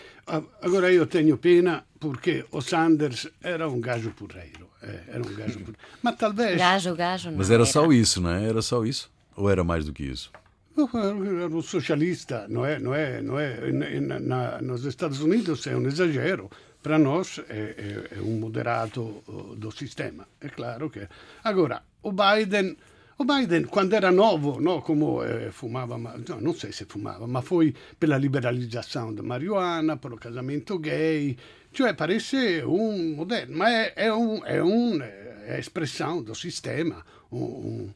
Agora 0.62 0.90
eu 0.90 1.06
tenho 1.06 1.36
pena 1.36 1.84
porque 1.98 2.46
o 2.50 2.62
Sanders 2.62 3.28
era 3.42 3.68
um 3.68 3.82
gajo 3.82 4.10
porreiro. 4.12 4.66
Eh, 4.82 5.00
era 5.08 5.18
um 5.18 5.34
gajo 5.34 5.58
porreiro. 5.58 5.78
Mas 6.02 6.16
talvez. 6.16 6.56
Gajo, 6.56 6.96
gajo. 6.96 7.32
Mas 7.36 7.50
era, 7.50 7.64
era 7.64 7.70
só 7.70 7.92
isso, 7.92 8.22
não 8.22 8.30
é? 8.30 8.48
Era 8.48 8.62
só 8.62 8.82
isso? 8.82 9.10
Ou 9.36 9.50
era 9.50 9.62
mais 9.62 9.84
do 9.84 9.92
que 9.92 10.04
isso? 10.04 10.32
Era 10.78 11.54
um 11.54 11.60
socialista, 11.60 12.46
não 12.48 12.64
é? 12.64 12.78
Não 12.78 12.94
é, 12.94 13.20
não 13.20 13.38
é 13.38 13.70
na, 14.00 14.18
na, 14.18 14.62
nos 14.62 14.86
Estados 14.86 15.20
Unidos 15.20 15.66
é 15.66 15.76
um 15.76 15.86
exagero 15.86 16.50
para 16.82 16.98
nós 16.98 17.40
é, 17.48 18.08
é, 18.12 18.16
é, 18.16 18.20
um 18.20 18.38
moderado 18.38 19.22
do 19.56 19.70
sistema. 19.70 20.26
É 20.40 20.48
claro 20.48 20.90
que. 20.90 21.06
Agora, 21.44 21.82
o 22.02 22.12
Biden, 22.12 22.76
o 23.18 23.24
Biden 23.24 23.64
quando 23.64 23.94
era 23.94 24.10
novo, 24.10 24.60
no, 24.60 24.80
como 24.82 25.22
eh, 25.22 25.50
fumava, 25.50 25.98
no, 25.98 26.40
não 26.40 26.54
sei 26.54 26.72
se 26.72 26.86
fumava, 26.86 27.26
ma 27.26 27.42
foi 27.42 27.74
pela 27.98 28.16
liberalizzazione 28.16 29.14
da 29.14 29.22
marijuana, 29.22 29.98
pelo 29.98 30.16
casamento 30.16 30.78
gay, 30.78 31.36
cioè 31.70 31.94
parece 31.94 32.62
um 32.64 33.14
moderno, 33.14 33.56
ma 33.56 33.68
è, 33.68 33.92
è, 33.94 34.10
un, 34.10 34.42
è, 34.42 34.58
un, 34.58 35.00
è 35.00 35.56
espressão 35.58 36.22
do 36.22 36.34
sistema. 36.34 37.04
Un, 37.28 37.42
un, 37.42 37.94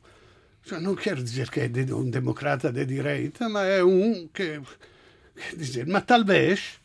cioè 0.62 0.78
non 0.78 0.94
quer 0.94 1.20
dizer 1.22 1.48
che 1.48 1.70
è 1.70 1.90
un 1.90 2.10
democrata 2.10 2.70
di 2.70 2.84
direita, 2.84 3.48
ma 3.48 3.66
è 3.66 3.80
un 3.80 4.28
che, 4.30 4.60
che 5.34 5.56
dizer, 5.56 5.86
ma 5.86 6.02
talvez 6.02 6.80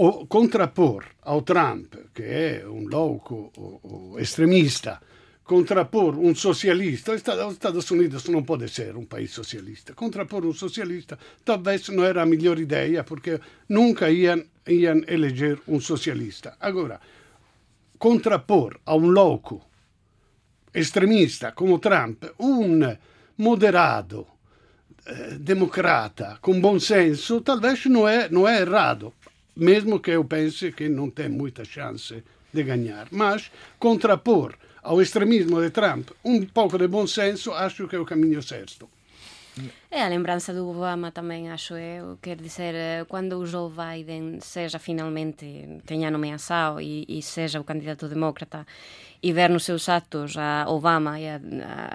o 0.00 0.26
ao 1.22 1.42
Trump, 1.42 2.10
che 2.12 2.60
è 2.60 2.64
un 2.64 2.88
louco 2.88 3.50
o, 3.56 3.80
o 3.82 4.18
estremista, 4.18 5.00
contrappor 5.42 6.16
un 6.16 6.36
socialista, 6.36 7.12
os 7.12 7.52
Estados 7.52 7.90
Unidos 7.90 8.28
não 8.28 8.44
pode 8.44 8.68
ser 8.68 8.94
um 8.96 9.06
país 9.06 9.32
socialista, 9.32 9.94
contrappor 9.94 10.44
um 10.44 10.52
socialista 10.52 11.18
talvez 11.42 11.88
não 11.88 12.04
era 12.04 12.22
a 12.22 12.26
melhor 12.26 12.60
ideia, 12.60 13.02
porque 13.02 13.40
nunca 13.68 14.08
iam, 14.08 14.44
iam 14.68 15.02
eleger 15.08 15.58
um 15.66 15.80
socialista. 15.80 16.56
Agora, 16.60 17.00
contrappor 17.98 18.78
a 18.84 18.94
um 18.94 19.10
louco 19.10 19.64
estremista 20.72 21.52
como 21.52 21.80
Trump 21.80 22.24
un 22.38 22.96
moderato 23.36 24.26
eh, 25.06 25.38
democrata 25.40 26.38
com 26.40 26.60
bom 26.60 26.78
senso, 26.78 27.40
talvez 27.40 27.86
não 27.86 28.06
é, 28.06 28.28
não 28.28 28.46
é 28.46 28.60
errado 28.60 29.14
mesmo 29.58 30.00
que 30.00 30.12
eu 30.12 30.24
pense 30.24 30.72
que 30.72 30.88
não 30.88 31.10
tem 31.10 31.28
muita 31.28 31.64
chance 31.64 32.22
de 32.52 32.62
ganhar. 32.62 33.08
Mas 33.10 33.50
contrapor 33.78 34.54
ao 34.82 35.02
extremismo 35.02 35.60
de 35.60 35.70
Trump 35.70 36.10
um 36.24 36.46
pouco 36.46 36.78
de 36.78 36.86
bom 36.86 37.06
senso, 37.06 37.52
acho 37.52 37.88
que 37.88 37.96
é 37.96 37.98
o 37.98 38.06
caminho 38.06 38.42
certo. 38.42 38.88
É 39.90 40.02
a 40.04 40.08
lembrança 40.08 40.54
do 40.54 40.68
Obama 40.68 41.10
também, 41.10 41.50
acho 41.50 41.74
eu. 41.74 42.16
Quer 42.22 42.36
dizer, 42.36 42.74
eh, 42.74 43.04
quando 43.08 43.38
o 43.38 43.44
Joe 43.46 43.68
Biden 43.70 44.38
seja 44.40 44.78
finalmente, 44.78 45.80
tenha 45.84 46.10
nomeação 46.10 46.80
e, 46.80 47.04
e 47.08 47.20
seja 47.22 47.60
o 47.60 47.64
candidato 47.64 48.06
democrata 48.08 48.64
e 49.20 49.32
ver 49.32 49.50
nos 49.50 49.64
seus 49.64 49.88
atos 49.88 50.36
a 50.36 50.66
Obama, 50.68 51.18
e 51.18 51.26
a, 51.28 51.40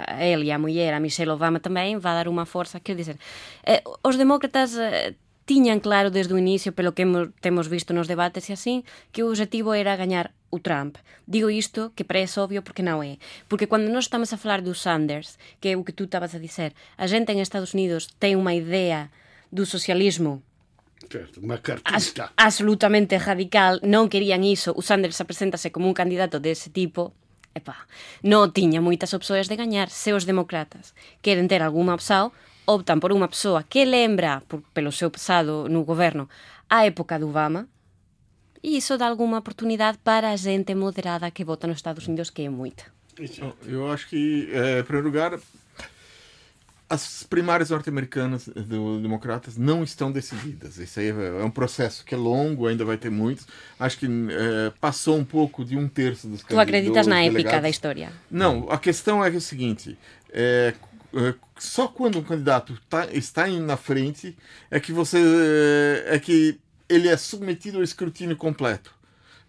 a 0.08 0.26
ele 0.26 0.45
e 0.45 0.52
a 0.52 0.60
mulher, 0.60 0.93
a 0.93 0.99
Michelle 0.99 1.32
Obama 1.32 1.60
também, 1.60 1.97
vai 1.97 2.13
dar 2.15 2.28
uma 2.28 2.45
força. 2.45 2.80
Quer 2.80 2.95
dizer, 2.95 3.17
eh, 3.65 3.82
os 4.04 4.17
demócratas 4.17 4.76
eh, 4.78 5.13
tiñan 5.45 5.79
claro 5.79 6.10
desde 6.10 6.34
o 6.34 6.41
inicio, 6.41 6.71
pelo 6.71 6.95
que 6.95 7.03
hemos, 7.03 7.29
temos 7.41 7.67
visto 7.67 7.93
nos 7.93 8.08
debates 8.08 8.49
e 8.49 8.53
así, 8.53 8.84
que 9.12 9.23
o 9.23 9.29
objetivo 9.29 9.75
era 9.75 9.99
gañar 9.99 10.32
o 10.53 10.60
Trump. 10.60 10.97
Digo 11.25 11.49
isto 11.49 11.91
que 11.95 12.08
parece 12.08 12.39
obvio 12.39 12.63
porque 12.63 12.86
non 12.86 13.03
é. 13.03 13.19
Porque 13.51 13.67
cando 13.67 13.91
nós 13.91 14.08
estamos 14.08 14.32
a 14.32 14.39
falar 14.39 14.63
do 14.63 14.77
Sanders, 14.77 15.41
que 15.60 15.71
é 15.71 15.77
o 15.77 15.84
que 15.84 15.95
tú 15.95 16.06
estabas 16.08 16.38
a 16.38 16.39
dizer, 16.39 16.77
a 16.95 17.10
gente 17.10 17.34
en 17.34 17.43
Estados 17.43 17.75
Unidos 17.75 18.12
ten 18.21 18.39
unha 18.39 18.56
idea 18.56 19.12
do 19.51 19.67
socialismo 19.67 20.41
Certo. 21.10 21.41
As, 21.84 22.13
absolutamente 22.38 23.19
radical, 23.19 23.84
non 23.84 24.08
querían 24.08 24.47
iso. 24.47 24.71
O 24.71 24.79
Sanders 24.79 25.19
apresentase 25.19 25.69
como 25.69 25.91
un 25.91 25.93
candidato 25.97 26.39
dese 26.39 26.71
tipo, 26.71 27.12
epa, 27.53 27.86
non 28.25 28.49
tiña 28.56 28.82
moitas 28.82 29.13
opções 29.13 29.51
de 29.51 29.60
gañar 29.60 29.91
se 29.91 30.15
os 30.15 30.25
demócratas 30.25 30.95
queren 31.21 31.51
ter 31.51 31.62
algunha 31.62 31.93
opção, 31.93 32.32
optan 32.65 32.99
por 32.99 33.12
unha 33.12 33.28
persoa 33.28 33.63
que 33.63 33.86
lembra, 33.86 34.41
por, 34.47 34.62
pelo 34.73 34.91
seu 34.91 35.12
pasado 35.12 35.67
no 35.69 35.84
governo, 35.84 36.30
a 36.69 36.86
época 36.86 37.19
do 37.19 37.30
Obama, 37.30 37.67
e 38.63 38.78
isso 38.78 38.97
dá 38.97 39.08
alguma 39.08 39.39
oportunidade 39.39 39.99
para 40.04 40.32
a 40.32 40.36
gente 40.38 40.73
moderada 40.73 41.30
que 41.32 41.43
vota 41.43 41.67
nos 41.67 41.78
Estados 41.78 42.08
Unidos, 42.08 42.30
que 42.30 42.43
é 42.43 42.49
muita. 42.49 42.86
Eu 43.67 43.91
acho 43.91 44.08
que, 44.10 44.49
é, 44.52 44.80
em 44.80 44.84
primeiro 44.84 45.08
lugar, 45.08 45.38
as 46.89 47.23
primárias 47.23 47.69
norte-americanas 47.69 48.47
do 48.47 48.99
democratas 49.02 49.58
não 49.58 49.84
estão 49.84 50.12
decididas. 50.12 50.78
Isso 50.78 50.99
aí 50.99 51.10
é 51.10 51.43
um 51.43 51.49
processo 51.49 52.06
que 52.06 52.13
é 52.13 52.17
longo, 52.17 52.67
ainda 52.67 52.86
vai 52.86 52.97
ter 52.97 53.10
muitos. 53.10 53.47
Acho 53.80 53.97
que 53.99 54.06
é, 54.06 54.71
passou 54.80 55.17
um 55.17 55.26
pouco 55.26 55.65
de 55.65 55.76
um 55.76 55.88
terço 55.88 56.28
dos 56.28 56.43
Tu 56.43 56.60
acreditas 56.60 57.08
na 57.08 57.15
delegados. 57.15 57.39
épica 57.39 57.62
da 57.62 57.69
história? 57.69 58.13
Não, 58.30 58.69
a 58.69 58.78
questão 58.78 59.23
é 59.26 59.30
o 59.30 59.41
seguinte: 59.41 59.97
é, 60.32 60.73
é, 60.73 60.76
só 61.58 61.88
quando 61.88 62.19
um 62.19 62.23
candidato 62.23 62.78
tá, 62.89 63.08
está 63.12 63.47
na 63.47 63.78
frente 63.78 64.36
é 64.71 64.80
que 64.80 64.91
você 64.91 66.04
é 66.08 66.19
que 66.19 66.60
ele 66.89 67.08
é 67.08 67.17
submetido 67.17 67.78
ao 67.78 67.84
escrutínio 67.84 68.36
completo. 68.36 68.93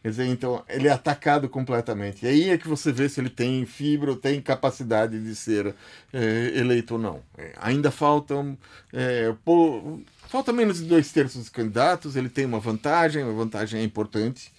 Quer 0.05 0.11
dizer, 0.11 0.27
então, 0.27 0.62
ele 0.68 0.87
é 0.87 0.90
atacado 0.90 1.48
completamente. 1.48 2.27
E 2.27 2.29
aí 2.29 2.50
é 2.50 2.59
que 2.59 2.68
você 2.68 2.92
vê 2.92 3.09
se 3.09 3.22
ele 3.22 3.31
tem 3.31 3.64
fibra 3.64 4.11
ou 4.11 4.16
tem 4.18 4.38
capacidade 4.38 5.18
de 5.18 5.35
ser 5.35 5.74
é, 6.12 6.53
eleito 6.55 6.94
ou 6.94 7.00
não. 7.00 7.22
É, 7.38 7.55
ainda 7.57 7.90
faltam. 7.90 8.57
É, 8.92 9.35
falta 10.29 10.53
menos 10.53 10.77
de 10.81 10.85
dois 10.85 11.11
terços 11.11 11.40
dos 11.40 11.48
candidatos, 11.48 12.16
ele 12.16 12.29
tem 12.29 12.44
uma 12.44 12.61
vantagem, 12.61 13.24
uma 13.24 13.33
vantagem 13.33 13.83
importante. 13.83 14.53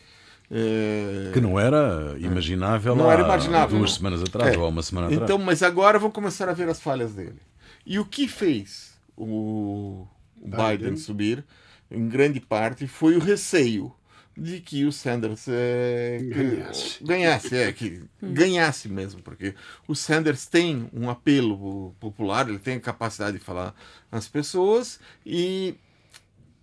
É... 0.50 1.32
Que 1.34 1.42
não 1.42 1.60
era 1.60 2.16
imaginável, 2.20 2.96
não 2.96 3.10
há 3.10 3.14
era 3.14 3.24
imaginável, 3.24 3.78
duas 3.78 3.92
não. 3.92 3.98
semanas 3.98 4.22
atrás 4.22 4.56
é. 4.56 4.58
ou 4.58 4.70
uma 4.70 4.84
semana 4.84 5.08
atrás. 5.08 5.24
Então, 5.24 5.38
mas 5.38 5.64
agora 5.64 5.98
vão 5.98 6.12
começar 6.12 6.48
a 6.48 6.54
ver 6.54 6.70
as 6.70 6.80
falhas 6.80 7.14
dele. 7.14 7.40
E 7.86 8.00
o 8.00 8.06
que 8.06 8.28
fez 8.28 8.94
o 9.18 10.06
Biden, 10.38 10.78
Biden 10.78 10.98
subir, 10.98 11.44
em 11.90 12.08
grande 12.08 12.40
parte, 12.40 12.88
foi 12.88 13.16
o 13.16 13.20
receio 13.20 13.94
de 14.38 14.60
que 14.60 14.84
o 14.86 14.92
Sanders 14.92 15.48
é, 15.48 16.20
ganhasse, 16.22 17.04
ganhasse, 17.04 17.56
é, 17.56 17.72
que 17.72 18.04
ganhasse 18.22 18.90
mesmo, 18.90 19.22
porque 19.22 19.56
o 19.88 19.96
Sanders 19.96 20.46
tem 20.46 20.90
um 20.92 21.10
apelo 21.10 21.96
popular, 22.02 22.50
ele 22.50 22.60
tem 22.60 22.76
a 22.76 22.82
capacidade 22.82 23.38
de 23.38 23.44
falar 23.44 23.74
às 24.12 24.28
pessoas 24.28 25.00
e 25.26 25.76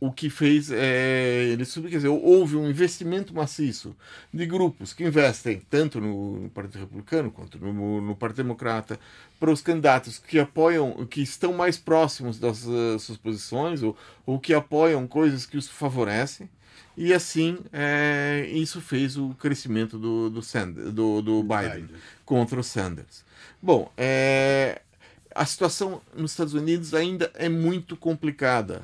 o 0.02 0.10
que 0.10 0.28
fez 0.28 0.68
é 0.72 1.44
ele 1.52 1.64
subir, 1.64 1.88
quer 1.88 1.98
dizer, 1.98 2.08
houve 2.08 2.56
um 2.56 2.68
investimento 2.68 3.32
maciço 3.32 3.94
de 4.34 4.44
grupos 4.44 4.92
que 4.92 5.04
investem 5.04 5.62
tanto 5.70 6.00
no, 6.00 6.50
Partido 6.50 6.80
Republicano 6.80 7.30
quanto 7.30 7.56
no, 7.56 8.00
no, 8.00 8.16
Partido 8.16 8.38
Democrata 8.38 8.98
para 9.38 9.48
os 9.48 9.62
candidatos 9.62 10.18
que 10.18 10.40
apoiam, 10.40 11.06
que 11.06 11.22
estão 11.22 11.52
mais 11.52 11.78
próximos 11.78 12.36
das 12.36 12.66
uh, 12.66 12.98
suas 12.98 13.16
posições 13.16 13.80
ou, 13.80 13.96
ou 14.26 14.40
que 14.40 14.52
apoiam 14.52 15.06
coisas 15.06 15.46
que 15.46 15.56
os 15.56 15.68
favorecem. 15.68 16.50
E 16.96 17.14
assim, 17.14 17.58
é, 17.72 18.44
isso 18.50 18.80
fez 18.80 19.16
o 19.16 19.28
crescimento 19.34 20.00
do, 20.00 20.28
do, 20.28 20.42
Sanders, 20.42 20.92
do, 20.92 21.22
do 21.22 21.44
Biden, 21.44 21.82
Biden, 21.82 21.96
contra 22.26 22.58
o 22.58 22.64
Sanders. 22.64 23.24
Bom, 23.62 23.88
é, 23.96 24.82
a 25.32 25.46
situação 25.46 26.02
nos 26.12 26.32
Estados 26.32 26.54
Unidos 26.54 26.92
ainda 26.92 27.30
é 27.34 27.48
muito 27.48 27.96
complicada. 27.96 28.82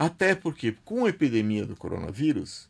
Até 0.00 0.34
porque, 0.34 0.74
com 0.82 1.04
a 1.04 1.10
epidemia 1.10 1.66
do 1.66 1.76
coronavírus, 1.76 2.66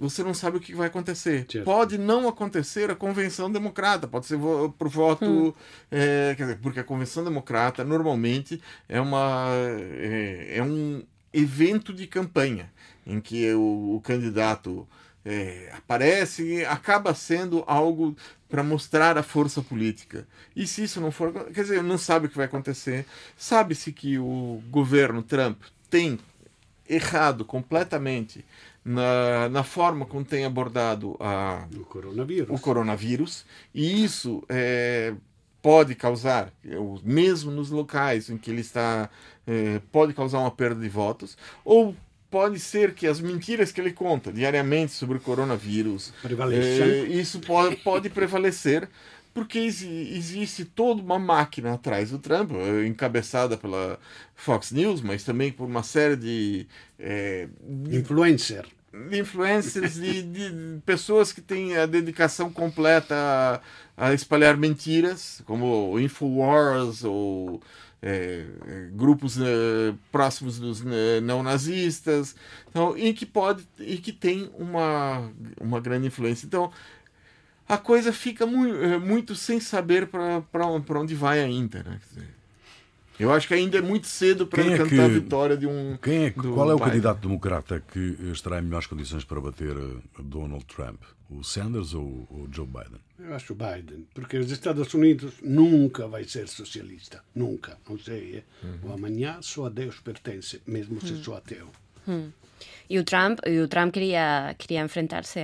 você 0.00 0.22
não 0.22 0.32
sabe 0.32 0.56
o 0.56 0.60
que 0.60 0.74
vai 0.74 0.86
acontecer. 0.86 1.44
Certo. 1.46 1.66
Pode 1.66 1.98
não 1.98 2.26
acontecer 2.26 2.90
a 2.90 2.96
convenção 2.96 3.52
democrata, 3.52 4.08
pode 4.08 4.24
ser 4.24 4.38
vo 4.38 4.72
por 4.78 4.88
voto. 4.88 5.26
Hum. 5.26 5.52
É, 5.90 6.34
dizer, 6.34 6.58
porque 6.62 6.80
a 6.80 6.84
convenção 6.84 7.22
democrata 7.22 7.84
normalmente 7.84 8.62
é, 8.88 8.98
uma, 8.98 9.48
é, 9.52 10.56
é 10.56 10.62
um 10.62 11.02
evento 11.34 11.92
de 11.92 12.06
campanha 12.06 12.72
em 13.06 13.20
que 13.20 13.52
o, 13.52 13.96
o 13.96 14.00
candidato 14.00 14.88
é, 15.26 15.70
aparece, 15.76 16.64
acaba 16.64 17.12
sendo 17.12 17.62
algo 17.66 18.16
para 18.48 18.62
mostrar 18.62 19.18
a 19.18 19.22
força 19.22 19.60
política. 19.60 20.26
E 20.56 20.66
se 20.66 20.84
isso 20.84 20.98
não 20.98 21.10
for, 21.10 21.30
quer 21.52 21.60
dizer, 21.60 21.82
não 21.82 21.98
sabe 21.98 22.24
o 22.24 22.30
que 22.30 22.38
vai 22.38 22.46
acontecer. 22.46 23.04
Sabe-se 23.36 23.92
que 23.92 24.18
o 24.18 24.62
governo 24.70 25.22
Trump 25.22 25.60
tem 25.90 26.18
errado 26.88 27.44
completamente 27.44 28.44
na, 28.84 29.48
na 29.48 29.62
forma 29.62 30.06
como 30.06 30.24
tem 30.24 30.44
abordado 30.44 31.16
a, 31.20 31.66
o, 31.76 31.84
coronavírus. 31.84 32.48
o 32.48 32.62
coronavírus, 32.62 33.44
e 33.74 34.02
isso 34.02 34.42
é, 34.48 35.12
pode 35.60 35.94
causar, 35.94 36.52
mesmo 37.02 37.50
nos 37.50 37.70
locais 37.70 38.30
em 38.30 38.38
que 38.38 38.50
ele 38.50 38.62
está, 38.62 39.10
é, 39.46 39.80
pode 39.92 40.14
causar 40.14 40.38
uma 40.38 40.50
perda 40.50 40.80
de 40.80 40.88
votos, 40.88 41.36
ou 41.64 41.94
pode 42.30 42.58
ser 42.58 42.94
que 42.94 43.06
as 43.06 43.20
mentiras 43.20 43.72
que 43.72 43.80
ele 43.80 43.92
conta 43.92 44.32
diariamente 44.32 44.92
sobre 44.92 45.18
o 45.18 45.20
coronavírus, 45.20 46.12
é, 46.24 47.06
isso 47.08 47.40
pode, 47.40 47.76
pode 47.76 48.08
prevalecer, 48.08 48.88
porque 49.38 49.60
existe 49.60 50.64
toda 50.64 51.00
uma 51.00 51.16
máquina 51.16 51.74
atrás 51.74 52.10
do 52.10 52.18
Trump, 52.18 52.50
eh, 52.54 52.88
encabeçada 52.88 53.56
pela 53.56 53.96
Fox 54.34 54.72
News, 54.72 55.00
mas 55.00 55.22
também 55.22 55.52
por 55.52 55.64
uma 55.64 55.84
série 55.84 56.16
de. 56.16 56.66
É, 56.98 57.46
Influencer. 57.88 58.66
De 58.92 59.20
influencers, 59.20 59.94
de, 59.94 60.22
de, 60.22 60.80
pessoas 60.84 61.30
que 61.30 61.40
têm 61.40 61.76
a 61.76 61.86
dedicação 61.86 62.50
completa 62.50 63.14
a, 63.96 64.08
a 64.08 64.12
espalhar 64.12 64.56
mentiras, 64.56 65.40
como 65.46 65.92
o 65.92 66.00
Infowars 66.00 67.04
ou 67.04 67.60
é, 68.02 68.44
grupos 68.92 69.36
próximos 70.10 70.58
dos 70.58 70.82
né, 70.82 71.20
não 71.22 71.44
nazistas, 71.44 72.34
então, 72.68 72.98
e 72.98 73.12
que 73.14 73.26
pode 73.26 73.64
e 73.78 73.98
que 73.98 74.12
tem 74.12 74.50
uma, 74.58 75.30
uma 75.60 75.80
grande 75.80 76.08
influência. 76.08 76.44
Então, 76.46 76.72
a 77.68 77.76
coisa 77.76 78.12
fica 78.12 78.46
muito, 78.46 78.76
é, 78.76 78.98
muito 78.98 79.34
sem 79.34 79.60
saber 79.60 80.08
para 80.08 80.66
onde 80.66 81.14
vai 81.14 81.40
ainda. 81.40 81.82
Né? 81.82 82.00
Eu 83.18 83.32
acho 83.32 83.48
que 83.48 83.54
ainda 83.54 83.78
é 83.78 83.82
muito 83.82 84.06
cedo 84.06 84.46
para 84.46 84.62
é 84.62 84.76
cantar 84.76 84.88
que, 84.88 85.00
a 85.00 85.08
vitória 85.08 85.56
de 85.56 85.66
um. 85.66 85.98
Quem 86.00 86.26
é, 86.26 86.30
qual 86.30 86.70
é 86.70 86.74
o 86.74 86.78
candidato 86.78 87.20
democrata 87.20 87.82
que 87.92 88.16
estará 88.32 88.60
em 88.60 88.62
melhores 88.62 88.86
condições 88.86 89.24
para 89.24 89.40
bater 89.40 89.76
eh, 89.76 90.22
Donald 90.22 90.64
Trump? 90.66 91.02
O 91.28 91.42
Sanders 91.42 91.92
ou 91.92 92.04
o 92.04 92.48
Joe 92.50 92.66
Biden? 92.66 93.00
Eu 93.18 93.34
acho 93.34 93.54
Biden, 93.54 94.06
porque 94.14 94.38
os 94.38 94.50
Estados 94.50 94.94
Unidos 94.94 95.34
nunca 95.42 96.06
vai 96.06 96.24
ser 96.24 96.48
socialista. 96.48 97.22
Nunca. 97.34 97.76
Não 97.88 97.98
sei. 97.98 98.44
Uhum. 98.62 98.90
O 98.90 98.92
amanhã 98.94 99.38
só 99.42 99.66
a 99.66 99.68
Deus 99.68 99.98
pertence, 100.00 100.62
mesmo 100.66 101.00
se 101.00 101.12
uhum. 101.12 101.22
sou 101.22 101.36
ateu. 101.36 101.68
Uhum. 102.08 102.32
E 102.90 102.98
o 102.98 103.04
Trump, 103.04 103.38
e 103.46 103.60
o 103.60 103.68
Trump 103.68 103.92
queria, 103.92 104.54
queria 104.56 104.80
enfrentar-se 104.80 105.40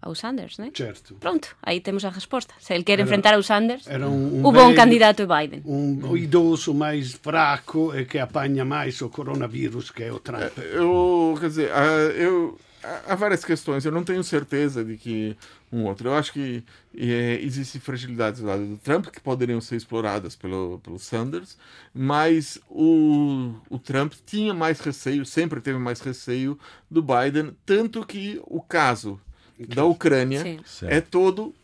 ao 0.00 0.14
Sanders, 0.14 0.58
né? 0.58 0.70
Certo. 0.74 1.14
Pronto, 1.14 1.56
aí 1.62 1.80
temos 1.80 2.04
a 2.04 2.10
resposta. 2.10 2.52
Se 2.60 2.74
ele 2.74 2.84
quer 2.84 2.92
era, 2.92 3.02
enfrentar 3.02 3.32
ao 3.32 3.42
Sanders, 3.42 3.86
era 3.86 4.06
um, 4.06 4.40
um 4.40 4.46
o 4.46 4.52
bom 4.52 4.66
velho, 4.66 4.76
candidato 4.76 5.22
é 5.22 5.26
Biden. 5.26 5.62
Um 5.64 6.14
idoso 6.14 6.74
mais 6.74 7.14
fraco 7.14 7.96
e 7.96 8.04
que 8.04 8.18
apanha 8.18 8.62
mais 8.62 9.00
o 9.00 9.08
coronavírus 9.08 9.90
que 9.90 10.04
é 10.04 10.12
o 10.12 10.18
Trump. 10.18 10.42
É, 10.58 10.76
eu, 10.76 11.34
quer 11.40 11.48
dizer, 11.48 11.70
eu 12.14 12.58
há 12.82 13.14
várias 13.14 13.44
questões. 13.44 13.84
Eu 13.84 13.92
não 13.92 14.04
tenho 14.04 14.22
certeza 14.22 14.84
de 14.84 14.96
que 14.96 15.36
um 15.72 15.84
outro. 15.84 16.08
Eu 16.08 16.14
acho 16.14 16.32
que 16.32 16.64
é, 16.96 17.38
existem 17.40 17.80
fragilidades 17.80 18.40
do 18.40 18.46
lado 18.46 18.64
do 18.64 18.76
Trump 18.76 19.06
que 19.06 19.20
poderiam 19.20 19.60
ser 19.60 19.76
exploradas 19.76 20.36
pelo, 20.36 20.80
pelo 20.80 20.98
Sanders, 20.98 21.56
mas 21.94 22.58
o, 22.68 23.54
o 23.70 23.78
Trump 23.78 24.12
tinha 24.26 24.52
mais 24.52 24.80
receio, 24.80 25.24
sempre 25.24 25.60
teve 25.60 25.78
mais 25.78 26.00
receio 26.00 26.58
do 26.90 27.02
Biden, 27.02 27.56
tanto 27.64 28.04
que 28.04 28.40
o 28.44 28.60
caso 28.60 29.20
da 29.58 29.84
Ucrânia 29.84 30.42
Sim. 30.64 30.86
é 30.86 31.00
todo. 31.00 31.54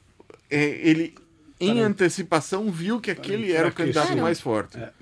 É, 0.50 0.64
ele, 0.64 1.14
em 1.60 1.80
antecipação, 1.80 2.70
viu 2.70 3.00
que 3.00 3.10
aquele 3.10 3.52
era 3.52 3.68
o 3.68 3.72
candidato 3.72 4.16
mais 4.16 4.40
forte. 4.40 4.78
É. 4.78 4.92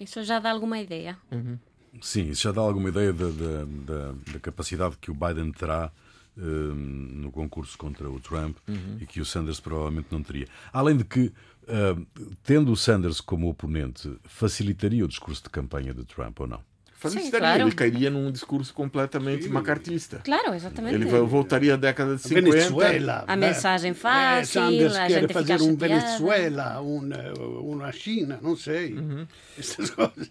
Isso 0.00 0.24
já 0.24 0.40
dá 0.40 0.50
alguma 0.50 0.80
ideia. 0.80 1.16
Uhum. 1.30 1.56
Sim, 2.00 2.30
isso 2.30 2.42
já 2.42 2.52
dá 2.52 2.60
alguma 2.60 2.88
ideia 2.88 3.12
da, 3.12 3.26
da, 3.26 3.64
da, 3.64 4.14
da 4.32 4.40
capacidade 4.40 4.96
que 4.98 5.10
o 5.10 5.14
Biden 5.14 5.52
terá 5.52 5.92
uh, 6.36 6.40
no 6.40 7.30
concurso 7.30 7.76
contra 7.76 8.08
o 8.08 8.18
Trump 8.18 8.56
uhum. 8.66 8.96
e 9.00 9.06
que 9.06 9.20
o 9.20 9.24
Sanders 9.24 9.60
provavelmente 9.60 10.08
não 10.10 10.22
teria. 10.22 10.48
Além 10.72 10.96
de 10.96 11.04
que, 11.04 11.26
uh, 11.64 12.06
tendo 12.42 12.72
o 12.72 12.76
Sanders 12.76 13.20
como 13.20 13.48
oponente, 13.48 14.16
facilitaria 14.24 15.04
o 15.04 15.08
discurso 15.08 15.42
de 15.42 15.50
campanha 15.50 15.92
de 15.92 16.04
Trump 16.04 16.40
ou 16.40 16.46
não? 16.46 16.71
Sim, 17.10 17.30
claro. 17.30 17.62
Ele 17.62 17.72
cairia 17.72 18.10
num 18.10 18.30
discurso 18.30 18.72
completamente 18.72 19.44
Sim. 19.44 19.50
macartista. 19.50 20.20
Claro, 20.24 20.54
exatamente. 20.54 20.94
Ele 20.94 21.04
voltaria 21.04 21.74
à 21.74 21.76
década 21.76 22.16
de 22.16 22.22
50. 22.22 22.50
Venezuela. 22.50 23.24
A 23.26 23.36
mensagem 23.36 23.94
fácil, 23.94 24.60
é, 24.60 24.64
Sanders 24.64 24.96
a 24.96 25.06
quer 25.06 25.32
fazer 25.32 25.62
um 25.62 25.76
Venezuela, 25.76 26.80
uma 26.80 27.92
China, 27.92 28.38
não 28.42 28.56
sei. 28.56 28.94
Uhum. 28.94 29.26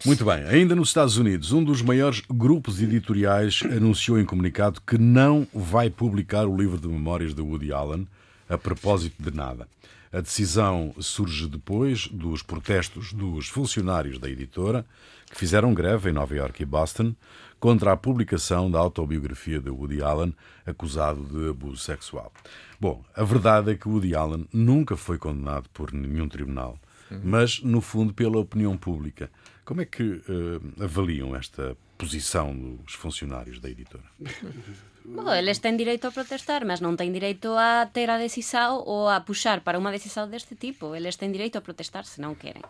Muito 0.05 0.25
bem. 0.25 0.43
Ainda 0.45 0.75
nos 0.75 0.89
Estados 0.89 1.17
Unidos, 1.17 1.51
um 1.51 1.63
dos 1.63 1.81
maiores 1.81 2.21
grupos 2.29 2.81
editoriais 2.81 3.61
anunciou 3.65 4.19
em 4.19 4.25
comunicado 4.25 4.81
que 4.85 4.97
não 4.97 5.47
vai 5.53 5.89
publicar 5.89 6.45
o 6.45 6.55
livro 6.55 6.79
de 6.79 6.87
memórias 6.87 7.33
de 7.33 7.41
Woody 7.41 7.71
Allen 7.71 8.07
a 8.49 8.57
propósito 8.57 9.15
de 9.21 9.35
nada. 9.35 9.67
A 10.11 10.19
decisão 10.19 10.93
surge 10.99 11.47
depois 11.47 12.07
dos 12.07 12.43
protestos 12.43 13.13
dos 13.13 13.47
funcionários 13.47 14.19
da 14.19 14.29
editora, 14.29 14.85
que 15.29 15.37
fizeram 15.37 15.73
greve 15.73 16.09
em 16.09 16.13
Nova 16.13 16.35
York 16.35 16.61
e 16.61 16.65
Boston 16.65 17.15
contra 17.59 17.93
a 17.93 17.97
publicação 17.97 18.69
da 18.69 18.79
autobiografia 18.79 19.61
de 19.61 19.69
Woody 19.69 20.01
Allen, 20.01 20.35
acusado 20.65 21.23
de 21.23 21.49
abuso 21.49 21.77
sexual. 21.77 22.33
Bom, 22.79 23.03
a 23.15 23.23
verdade 23.23 23.71
é 23.71 23.75
que 23.75 23.87
Woody 23.87 24.15
Allen 24.15 24.47
nunca 24.51 24.97
foi 24.97 25.17
condenado 25.17 25.69
por 25.69 25.93
nenhum 25.93 26.27
tribunal 26.27 26.77
mas, 27.23 27.61
no 27.61 27.81
fundo, 27.81 28.13
pela 28.13 28.39
opinião 28.39 28.77
pública. 28.77 29.29
Como 29.65 29.81
é 29.81 29.85
que 29.85 30.03
uh, 30.03 30.83
avaliam 30.83 31.35
esta 31.35 31.75
posição 32.01 32.47
dos 32.83 32.95
funcionários 32.95 33.59
da 33.59 33.69
editora? 33.69 34.03
Bom, 35.05 35.31
eles 35.33 35.59
têm 35.59 35.75
direito 35.77 36.05
a 36.05 36.11
protestar, 36.11 36.65
mas 36.65 36.79
não 36.79 36.95
têm 36.95 37.11
direito 37.11 37.49
a 37.55 37.87
ter 37.91 38.09
a 38.09 38.17
decisão 38.17 38.83
ou 38.85 39.07
a 39.07 39.19
puxar 39.19 39.61
para 39.61 39.77
uma 39.77 39.91
decisão 39.91 40.27
deste 40.29 40.55
tipo. 40.55 40.95
Eles 40.95 41.15
têm 41.15 41.31
direito 41.31 41.57
a 41.57 41.61
protestar 41.61 42.05
se 42.05 42.21
não 42.21 42.33
querem. 42.35 42.61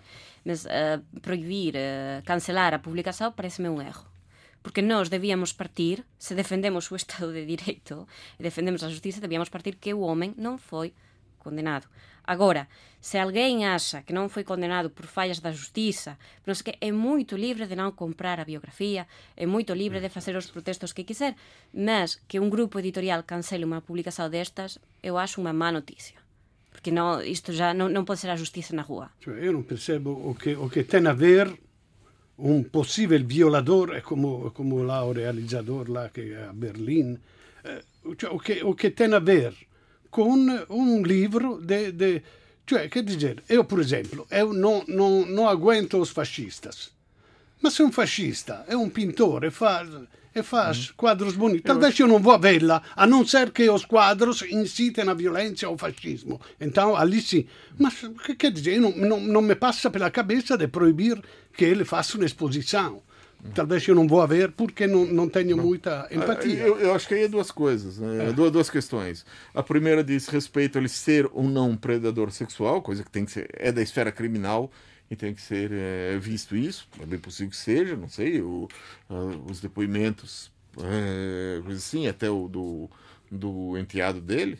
Mas 0.45 0.65
uh, 0.65 1.01
proibir, 1.21 1.75
uh, 1.75 2.23
cancelar 2.25 2.73
a 2.73 2.79
publicação 2.79 3.31
parece-me 3.31 3.69
um 3.69 3.81
erro. 3.81 4.05
Porque 4.63 4.81
nós 4.81 5.09
devíamos 5.09 5.51
partir, 5.51 6.05
se 6.17 6.35
defendemos 6.35 6.89
o 6.91 6.95
Estado 6.95 7.33
de 7.33 7.45
Direito 7.45 8.07
e 8.39 8.43
defendemos 8.43 8.83
a 8.83 8.89
justiça, 8.89 9.19
devíamos 9.19 9.49
partir 9.49 9.75
que 9.75 9.93
o 9.93 10.01
homem 10.01 10.33
não 10.37 10.57
foi 10.57 10.93
condenado. 11.39 11.87
Agora, 12.31 12.65
se 13.01 13.17
alguém 13.17 13.65
acha 13.65 14.01
que 14.03 14.13
não 14.13 14.29
foi 14.29 14.45
condenado 14.45 14.89
por 14.89 15.05
falhas 15.05 15.41
da 15.41 15.51
justiça, 15.51 16.17
não 16.47 16.55
sei 16.55 16.63
que, 16.71 16.77
é 16.79 16.89
muito 16.89 17.35
livre 17.35 17.67
de 17.67 17.75
não 17.75 17.91
comprar 17.91 18.39
a 18.39 18.45
biografia, 18.45 19.05
é 19.35 19.45
muito 19.45 19.73
livre 19.73 19.99
de 19.99 20.07
fazer 20.07 20.33
os 20.37 20.49
protestos 20.49 20.93
que 20.93 21.03
quiser, 21.03 21.35
mas 21.73 22.07
que 22.29 22.39
um 22.39 22.49
grupo 22.49 22.79
editorial 22.79 23.21
cancele 23.23 23.65
uma 23.65 23.81
publicação 23.81 24.29
destas, 24.29 24.79
eu 25.03 25.17
acho 25.17 25.41
uma 25.41 25.51
má 25.51 25.73
notícia. 25.73 26.15
Porque 26.71 26.89
não, 26.89 27.21
isto 27.21 27.51
já 27.51 27.73
não, 27.73 27.89
não 27.89 28.05
pode 28.05 28.21
ser 28.21 28.29
a 28.29 28.37
justiça 28.37 28.73
na 28.73 28.81
rua. 28.81 29.09
eu 29.27 29.51
não 29.51 29.63
percebo 29.63 30.11
o 30.29 30.33
que, 30.33 30.55
o 30.55 30.69
que 30.69 30.85
tem 30.85 31.05
a 31.07 31.11
ver 31.11 31.53
possível 32.71 33.21
violador, 33.25 33.93
é 33.93 33.99
como, 33.99 34.51
como 34.51 34.81
lá 34.83 35.03
o 35.03 35.11
realizador 35.11 35.91
lá 35.91 36.07
que 36.07 36.31
é 36.31 36.45
a 36.45 36.53
eh, 37.65 37.83
o, 38.05 38.39
que, 38.39 38.63
o 38.63 38.73
tem 38.73 39.13
a 39.13 39.19
ver 39.19 39.53
con 40.11 40.65
un 40.67 41.01
libro 41.01 41.57
de, 41.57 41.95
de 41.95 42.23
cioè 42.65 42.87
che 42.89 43.03
dizer, 43.03 43.41
io 43.47 43.63
per 43.63 43.79
esempio 43.79 44.27
io 44.29 44.51
non, 44.51 44.83
non, 44.87 45.25
non 45.29 45.47
aguento 45.47 45.97
os 45.97 46.11
fascistas 46.11 46.91
ma 47.61 47.69
se 47.69 47.81
un 47.81 47.91
fascista 47.91 48.65
è 48.65 48.73
un 48.73 48.91
pittore 48.91 49.49
fa, 49.49 49.87
e 50.33 50.43
fa 50.43 50.69
mm. 50.69 50.95
quadros 50.95 51.35
bonitos 51.35 51.65
talvez 51.65 51.97
io 51.97 52.07
non 52.07 52.21
vou 52.21 52.33
averla 52.33 52.81
a 52.95 53.05
non 53.05 53.25
ser 53.25 53.51
che 53.51 53.67
os 53.69 53.85
quadros 53.85 54.41
incitano 54.41 55.11
a 55.11 55.15
violenza 55.15 55.69
o 55.69 55.77
fascismo. 55.77 56.39
Então 56.59 56.95
ali 56.95 57.19
sì. 57.19 57.47
Ma 57.77 57.91
che, 58.23 58.35
che 58.35 58.51
dizer, 58.51 58.79
non, 58.79 58.93
non, 58.95 59.25
non 59.25 59.45
mi 59.45 59.55
passa 59.55 59.89
per 59.89 60.01
la 60.01 60.09
cabeça 60.09 60.55
de 60.55 60.67
proibir 60.67 61.21
che 61.51 61.67
ele 61.67 61.83
faça 61.83 62.17
un'esposição 62.17 63.01
talvez 63.53 63.87
eu 63.87 63.95
não 63.95 64.07
vou 64.07 64.21
haver 64.21 64.51
porque 64.51 64.87
não, 64.87 65.05
não 65.05 65.27
tenho 65.27 65.57
muita 65.57 66.07
empatia. 66.11 66.59
Eu, 66.59 66.77
eu, 66.77 66.93
acho 66.93 67.07
que 67.07 67.13
aí 67.13 67.23
é 67.23 67.27
duas 67.27 67.51
coisas, 67.51 67.97
né? 67.97 68.29
é. 68.29 68.33
duas, 68.33 68.51
duas 68.51 68.69
questões. 68.69 69.25
A 69.53 69.63
primeira 69.63 70.03
diz 70.03 70.27
respeito 70.27 70.77
a 70.77 70.81
ele 70.81 70.89
ser 70.89 71.29
ou 71.33 71.43
não 71.43 71.71
um 71.71 71.77
predador 71.77 72.31
sexual, 72.31 72.81
coisa 72.81 73.03
que 73.03 73.09
tem 73.09 73.25
que 73.25 73.31
ser, 73.31 73.49
é 73.53 73.71
da 73.71 73.81
esfera 73.81 74.11
criminal 74.11 74.71
e 75.09 75.15
tem 75.15 75.33
que 75.33 75.41
ser 75.41 75.71
é, 75.71 76.17
visto 76.17 76.55
isso. 76.55 76.87
É 77.01 77.05
bem 77.05 77.19
possível 77.19 77.49
que 77.49 77.57
seja, 77.57 77.95
não 77.95 78.07
sei, 78.07 78.41
o, 78.41 78.67
os 79.49 79.59
depoimentos, 79.59 80.51
é, 80.79 81.61
assim, 81.71 82.07
até 82.07 82.29
o 82.29 82.47
do, 82.47 82.89
do 83.29 83.77
enteado 83.77 84.21
dele. 84.21 84.57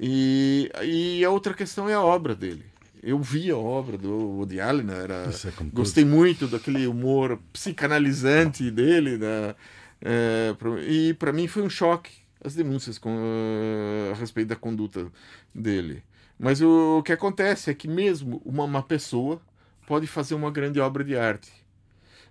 E, 0.00 0.70
e 0.84 1.24
a 1.24 1.30
outra 1.30 1.54
questão 1.54 1.88
é 1.88 1.94
a 1.94 2.02
obra 2.02 2.34
dele 2.34 2.64
eu 3.02 3.18
vi 3.20 3.50
a 3.50 3.56
obra 3.56 3.96
do 3.98 4.10
Woody 4.10 4.60
Allen, 4.60 4.86
né? 4.86 5.02
era, 5.02 5.14
é 5.14 5.64
gostei 5.72 6.04
muito 6.04 6.46
daquele 6.46 6.86
humor 6.86 7.38
psicanalizante 7.52 8.70
dele, 8.70 9.18
né? 9.18 9.54
É, 10.00 10.54
e 10.86 11.14
para 11.14 11.32
mim 11.32 11.48
foi 11.48 11.62
um 11.62 11.70
choque 11.70 12.12
as 12.42 12.54
denúncias 12.54 12.98
com, 12.98 13.10
uh, 13.10 14.12
a 14.12 14.14
respeito 14.14 14.48
da 14.48 14.56
conduta 14.56 15.06
dele. 15.54 16.02
Mas 16.38 16.60
o, 16.60 16.98
o, 16.98 17.02
que 17.02 17.12
acontece 17.12 17.70
é 17.70 17.74
que 17.74 17.88
mesmo 17.88 18.40
uma 18.44 18.66
má 18.66 18.82
pessoa 18.82 19.40
pode 19.86 20.06
fazer 20.06 20.34
uma 20.34 20.50
grande 20.50 20.78
obra 20.78 21.02
de 21.02 21.16
arte. 21.16 21.50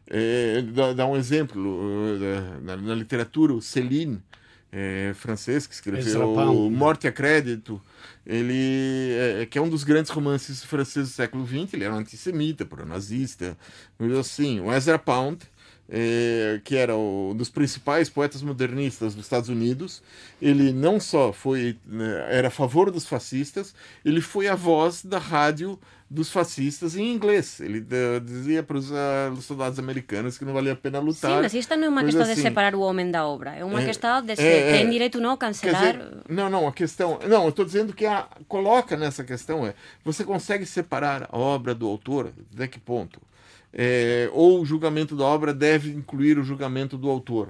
É, 0.10 0.62
dá, 0.62 0.94
dá, 0.94 1.06
um 1.06 1.18
exemplo 1.18 1.62
uh, 1.62 2.62
na, 2.62 2.78
na, 2.78 2.96
literatura, 2.96 3.54
o 3.54 3.62
Céline, 3.62 4.22
é, 4.80 5.12
francês, 5.16 5.66
que 5.66 5.74
escreveu 5.74 6.70
Morte 6.70 7.08
a 7.08 7.12
Crédito, 7.12 7.82
ele 8.24 9.12
é, 9.14 9.42
é, 9.42 9.46
que 9.48 9.58
é 9.58 9.62
um 9.62 9.70
dos 9.70 9.84
grandes 9.84 10.12
romances 10.12 10.64
franceses 10.64 11.10
do 11.10 11.16
século 11.16 11.48
XX, 11.48 11.74
ele 11.74 11.84
era 11.84 11.96
um 11.96 11.98
antissemita, 11.98 12.64
pro-nazista, 12.64 13.58
assim, 14.20 14.60
o 14.60 14.72
Ezra 14.72 15.00
Pound, 15.00 15.40
é, 15.90 16.60
que 16.64 16.76
era 16.76 16.96
um 16.96 17.34
dos 17.36 17.50
principais 17.50 18.10
poetas 18.10 18.42
modernistas 18.42 19.16
dos 19.16 19.26
Estados 19.26 19.50
Unidos, 19.50 20.02
ele 20.42 20.72
não 20.74 21.00
só 21.00 21.32
foi 21.32 21.78
né, 21.86 22.28
era 22.30 22.50
a 22.50 22.52
favor 22.52 22.92
dos 22.92 23.06
fascistas, 23.08 23.74
ele 24.04 24.22
foi 24.22 24.48
a 24.48 24.56
voz 24.56 25.04
da 25.04 25.18
rádio 25.18 25.80
dos 26.10 26.32
fascistas 26.32 26.96
em 26.96 27.12
inglês. 27.14 27.60
Ele 27.60 27.80
uh, 27.80 28.20
dizia 28.22 28.64
para 28.64 28.78
os 28.78 28.90
uh, 28.92 29.36
soldados 29.42 29.78
americanos 29.78 30.38
que 30.38 30.46
não 30.46 30.54
valia 30.54 30.72
a 30.72 30.76
pena 30.76 31.00
lutar. 31.00 31.32
Sim, 31.32 31.42
mas 31.42 31.54
isto 31.54 31.76
não 31.76 31.86
é 31.86 31.90
uma 31.90 32.04
questão 32.04 32.24
assim. 32.24 32.36
de 32.36 32.42
separar 32.42 32.76
o 32.76 32.80
homem 32.80 33.12
da 33.12 33.26
obra. 33.26 33.56
É 33.56 33.64
uma 33.64 33.82
é, 33.82 33.86
questão 33.86 34.22
de 34.22 34.36
se 34.36 34.42
é, 34.42 34.72
tem 34.72 34.88
é. 34.88 34.90
direito 34.90 35.16
ou 35.16 35.22
não 35.22 35.32
a 35.32 35.38
cancelar. 35.38 35.94
Dizer, 35.94 36.18
não, 36.30 36.50
não, 36.50 36.68
a 36.68 36.72
questão. 36.72 37.20
Não, 37.28 37.44
eu 37.44 37.50
estou 37.50 37.66
dizendo 37.66 37.94
que 37.94 38.06
a, 38.06 38.26
coloca 38.48 38.96
nessa 38.96 39.24
questão 39.24 39.68
é: 39.68 39.74
você 40.04 40.24
consegue 40.24 40.66
separar 40.66 41.28
a 41.30 41.38
obra 41.38 41.76
do 41.76 41.86
autor? 41.88 42.32
De 42.52 42.68
que 42.70 42.80
ponto? 42.80 43.22
É, 43.80 44.28
ou 44.34 44.60
o 44.60 44.66
julgamento 44.66 45.16
da 45.16 45.24
obra 45.24 45.54
deve 45.54 45.92
incluir 45.92 46.40
o 46.40 46.44
julgamento 46.44 46.98
do 46.98 47.08
autor? 47.08 47.50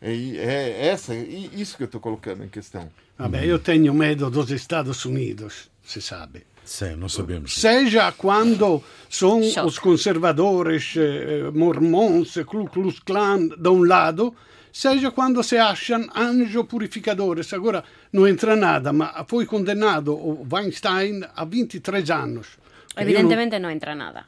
É, 0.00 0.10
é 0.10 0.86
essa, 0.86 1.14
isso 1.14 1.76
que 1.76 1.82
eu 1.82 1.86
estou 1.86 2.00
colocando 2.00 2.42
em 2.42 2.48
questão. 2.48 2.88
Vabbè, 3.18 3.44
eu 3.44 3.58
tenho 3.58 3.92
medo 3.92 4.30
dos 4.30 4.50
Estados 4.50 5.04
Unidos, 5.04 5.70
se 5.82 6.00
sabe. 6.00 6.44
Sim, 6.64 6.96
não 6.96 7.08
sabemos. 7.08 7.54
Seja 7.54 8.10
quando 8.12 8.82
são 9.08 9.40
os 9.40 9.78
conservadores 9.78 10.94
eh, 10.96 11.50
mormons, 11.54 12.34
Ku 12.44 12.68
Klux 12.68 12.98
Klan, 13.00 13.48
de 13.48 13.68
um 13.68 13.84
lado, 13.84 14.34
seja 14.72 15.10
quando 15.12 15.42
se 15.44 15.56
acham 15.56 16.08
anjo 16.14 16.64
purificadores. 16.64 17.52
Agora 17.52 17.84
não 18.12 18.26
entra 18.26 18.56
nada, 18.56 18.92
mas 18.92 19.12
foi 19.28 19.46
condenado 19.46 20.12
o 20.12 20.46
Weinstein 20.50 21.22
a 21.36 21.44
23 21.44 22.10
anos. 22.10 22.46
Evidentemente 22.96 23.52
não... 23.52 23.68
não 23.68 23.70
entra 23.70 23.94
nada 23.94 24.26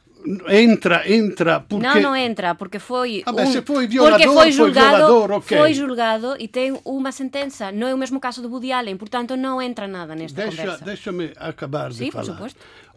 entra, 0.49 1.11
entra 1.11 1.61
porque... 1.61 1.87
Não, 1.87 2.01
não 2.01 2.17
entra, 2.17 2.55
porque 2.55 2.79
foi 2.79 3.23
ah, 3.25 3.33
um... 3.33 3.47
se 3.47 3.63
foi 3.63 3.87
violador, 3.87 4.19
porque 4.19 4.35
foi 4.35 4.53
julgado, 4.53 4.89
foi, 4.89 5.07
violador, 5.07 5.33
okay. 5.39 5.59
foi 5.59 5.75
julgado 5.75 6.37
e 6.39 6.49
tem 6.49 6.79
uma 6.85 7.13
sentença. 7.13 7.73
Não 7.73 7.87
é 7.87 7.95
o 7.95 7.99
mesmo 7.99 8.21
caso 8.21 8.43
do 8.43 8.49
Woody 8.49 8.73
Allen, 8.73 8.97
portanto 8.97 9.37
não 9.37 9.61
entra 9.61 9.87
nada 9.87 10.15
nesta 10.15 10.43
deixa, 10.43 10.63
conversa. 10.63 10.85
Deixa-me 10.85 11.33
acabar 11.37 11.93
Sim, 11.93 12.07
de 12.07 12.11
falar. 12.13 12.37
Por. 12.37 12.51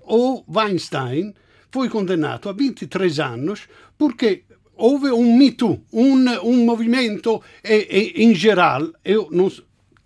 O 0.03 0.43
Weinstein 0.47 1.33
foi 1.69 1.89
condenato 1.89 2.49
a 2.49 2.53
23 2.53 3.19
anos 3.19 3.67
porque 3.97 4.43
houve 4.75 5.11
um 5.11 5.37
mito, 5.37 5.79
um, 5.93 6.15
um 6.43 6.65
movimento 6.65 7.41
e, 7.63 8.13
e, 8.15 8.23
em 8.23 8.33
geral, 8.33 8.89
eu 9.05 9.29
não, 9.31 9.49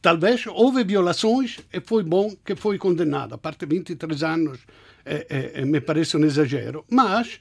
talvez 0.05 0.45
houve 0.45 0.83
violações 0.83 1.61
e 1.73 1.81
foi 1.81 2.03
bom 2.03 2.31
que 2.45 2.55
foi 2.55 2.77
condenado, 2.77 3.33
a 3.33 3.39
parte 3.39 3.65
23 3.65 4.21
anos 4.21 4.59
é, 5.03 5.25
é, 5.27 5.61
é, 5.61 5.65
me 5.65 5.81
parece 5.81 6.15
um 6.15 6.23
exagero, 6.23 6.85
mas 6.91 7.39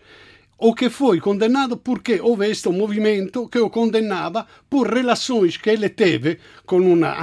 o 0.57 0.74
que 0.74 0.88
foi 0.88 1.20
condenado 1.20 1.77
porque 1.77 2.18
houve 2.22 2.48
este 2.48 2.70
movimento 2.70 3.50
que 3.50 3.59
o 3.59 3.68
condenava 3.68 4.46
por 4.70 4.87
relações 4.88 5.59
que 5.59 5.68
ele 5.68 5.90
teve 5.90 6.38
com 6.64 6.79
uma 6.79 7.14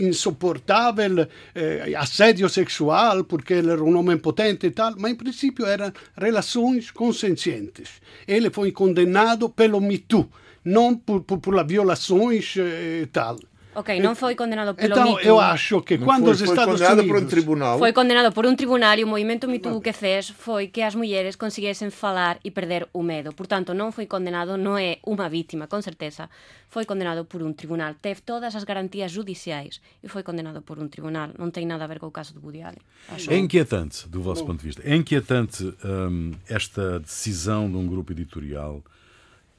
insuportável 0.00 1.28
eh, 1.54 1.92
assédio 1.94 2.48
sexual, 2.48 3.22
porque 3.24 3.52
ele 3.52 3.70
era 3.70 3.84
um 3.84 3.98
homem 3.98 4.16
potente 4.16 4.66
e 4.66 4.70
tal, 4.70 4.94
mas 4.96 5.12
em 5.12 5.14
princípio 5.14 5.66
eram 5.66 5.92
relações 6.16 6.90
consensuentes. 6.90 8.00
Ele 8.26 8.48
foi 8.48 8.72
condenado 8.72 9.50
pelo 9.50 9.78
Me 9.78 9.98
Too, 9.98 10.26
não 10.64 10.96
por, 10.96 11.20
por, 11.20 11.38
por 11.38 11.66
violações 11.66 12.56
e 12.56 13.02
eh, 13.02 13.08
tal. 13.12 13.36
Ok, 13.76 14.00
non 14.00 14.16
foi 14.16 14.32
condenado 14.32 14.72
pelo 14.72 14.96
então, 14.96 15.20
eu 15.20 15.36
acho 15.36 15.84
que 15.84 16.00
quando 16.00 16.32
os 16.32 16.40
Estados 16.40 16.80
foi 16.80 16.96
Unidos... 16.96 17.12
por 17.12 17.16
un 17.20 17.28
tribunal. 17.28 17.76
Foi 17.76 17.92
condenado 17.92 18.32
por 18.32 18.48
un 18.48 18.56
tribunal 18.56 18.96
e 18.96 19.04
o 19.04 19.10
movimento 19.12 19.44
Me 19.44 19.60
Too 19.60 19.84
que 19.84 19.92
fez 19.92 20.32
foi 20.32 20.72
que 20.72 20.80
as 20.80 20.96
mulleres 20.96 21.36
consiguesen 21.36 21.92
falar 21.92 22.40
e 22.40 22.48
perder 22.48 22.88
o 22.96 23.04
medo. 23.04 23.36
Portanto, 23.36 23.76
non 23.76 23.92
foi 23.92 24.08
condenado, 24.08 24.56
non 24.56 24.80
é 24.80 24.96
unha 25.04 25.28
vítima, 25.28 25.68
con 25.68 25.84
certeza. 25.84 26.32
Foi 26.72 26.88
condenado 26.88 27.28
por 27.28 27.44
un 27.44 27.52
tribunal. 27.52 28.00
Teve 28.00 28.24
todas 28.24 28.56
as 28.56 28.64
garantías 28.64 29.12
judiciais 29.12 29.84
e 30.00 30.08
foi 30.08 30.24
condenado 30.24 30.64
por 30.64 30.80
un 30.80 30.88
tribunal. 30.88 31.36
Non 31.36 31.52
ten 31.52 31.68
nada 31.68 31.84
a 31.84 31.90
ver 31.92 32.00
co 32.00 32.08
caso 32.08 32.32
do 32.32 32.40
Woody 32.40 32.64
Allen. 32.64 32.80
Acho. 33.12 33.28
É 33.28 33.36
inquietante, 33.36 34.08
do 34.08 34.24
vosso 34.24 34.40
Bom. 34.48 34.56
ponto 34.56 34.64
de 34.64 34.72
vista, 34.72 34.80
é 34.88 34.96
inquietante 34.96 35.68
hum, 35.84 36.32
esta 36.48 36.96
decisão 36.96 37.68
de 37.68 37.76
um 37.76 37.84
grupo 37.84 38.16
editorial 38.16 38.80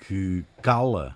que 0.09 0.41
cala 0.65 1.13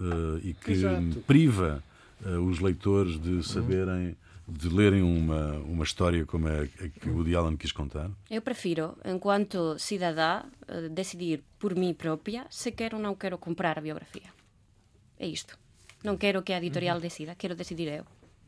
uh, 0.00 0.40
e 0.40 0.56
que 0.56 0.72
Exato. 0.72 1.20
priva 1.28 1.84
os 2.24 2.60
leitores 2.60 3.18
de 3.20 3.42
saberem, 3.42 4.16
de 4.46 4.68
lerem 4.68 5.02
uma, 5.02 5.52
uma 5.58 5.84
história 5.84 6.24
como 6.24 6.48
a, 6.48 6.62
a 6.62 6.88
que 6.88 7.08
o 7.08 7.14
Woody 7.14 7.36
Allen 7.36 7.56
quis 7.56 7.72
contar? 7.72 8.10
Eu 8.30 8.42
prefiro, 8.42 8.96
enquanto 9.04 9.78
cidadã, 9.78 10.42
uh, 10.42 10.88
decidir 10.88 11.42
por 11.58 11.74
mim 11.74 11.94
própria 11.94 12.46
se 12.50 12.72
quero 12.72 12.96
ou 12.96 13.02
não 13.02 13.14
quero 13.14 13.38
comprar 13.38 13.78
a 13.78 13.82
biografia. 13.82 14.30
É 15.18 15.26
isto. 15.26 15.58
Não 16.02 16.16
quero 16.16 16.42
que 16.42 16.52
a 16.52 16.58
editorial 16.58 17.00
decida, 17.00 17.34
quero 17.34 17.54
decidir 17.54 17.88
eu. 17.88 18.04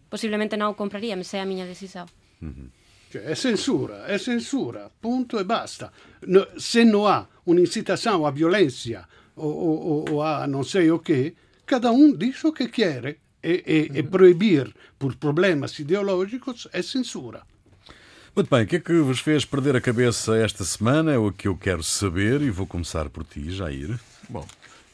Possivelmente 0.09 0.57
não 0.57 0.71
o 0.71 0.75
compraria, 0.75 1.17
mas 1.17 1.33
é 1.35 1.41
a 1.41 1.47
minha 1.47 1.67
decisão. 1.67 2.07
Uhum. 2.43 2.71
Cioè, 3.11 3.23
è 3.23 3.35
censura, 3.35 4.07
è 4.07 4.19
censura, 4.19 4.89
punto 4.89 5.41
e 5.41 5.45
basta. 5.45 5.91
No, 6.27 6.47
se 6.57 6.85
non 6.85 7.07
ha 7.07 7.27
un'incitazione 7.45 8.25
a 8.25 8.31
violenza 8.31 9.07
o, 9.35 9.49
o, 9.49 10.05
o, 10.11 10.23
a 10.23 10.47
non 10.47 10.65
sei 10.65 10.89
o 10.89 11.01
che, 11.01 11.35
cada 11.65 11.91
um 11.91 12.17
diz 12.17 12.45
o 12.45 12.53
que 12.53 12.69
quer. 12.71 13.19
E, 13.43 13.89
e, 13.95 13.99
e 13.99 14.03
proibir 14.03 14.75
por 14.99 15.17
problemas 15.17 15.79
ideológicos 15.79 16.69
é 16.73 16.83
censura. 16.83 17.43
Muito 18.37 18.49
bem, 18.49 18.65
o 18.65 18.67
que 18.67 18.77
é 18.77 18.81
que 18.81 18.93
vos 19.01 19.21
fez 19.21 19.45
perder 19.45 19.75
a 19.75 19.81
cabeça 19.81 20.37
esta 20.37 20.65
semana? 20.65 21.13
É 21.13 21.19
o 21.19 21.33
que 21.33 21.49
eu 21.49 21.57
quero 21.57 21.83
saber 21.83 22.43
e 22.43 22.51
vou 22.51 22.67
começar 22.67 23.09
por 23.09 23.25
ti, 23.25 23.51
Jair. 23.51 23.99
Bom, 24.29 24.47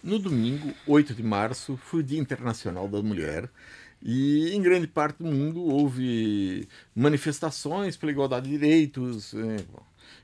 no 0.02 0.18
domingo, 0.18 0.72
8 0.86 1.12
de 1.12 1.22
março, 1.22 1.76
foi 1.76 2.00
o 2.00 2.02
Dia 2.02 2.18
Internacional 2.18 2.88
da 2.88 3.02
Mulher 3.02 3.50
e 4.02 4.54
em 4.54 4.62
grande 4.62 4.86
parte 4.86 5.18
do 5.18 5.26
mundo 5.26 5.62
houve 5.62 6.68
manifestações 6.94 7.96
pela 7.96 8.12
igualdade 8.12 8.48
de 8.48 8.52
direitos. 8.52 9.34
É, 9.34 9.56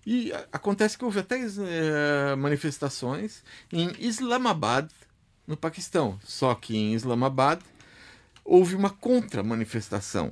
e 0.06 0.32
acontece 0.52 0.96
que 0.96 1.04
houve 1.04 1.18
até 1.18 1.38
é, 1.40 2.36
manifestações 2.36 3.42
em 3.72 3.90
Islamabad, 3.98 4.88
no 5.46 5.56
Paquistão. 5.56 6.18
Só 6.24 6.54
que 6.54 6.76
em 6.76 6.94
Islamabad 6.94 7.60
houve 8.44 8.74
uma 8.74 8.90
contra-manifestação. 8.90 10.30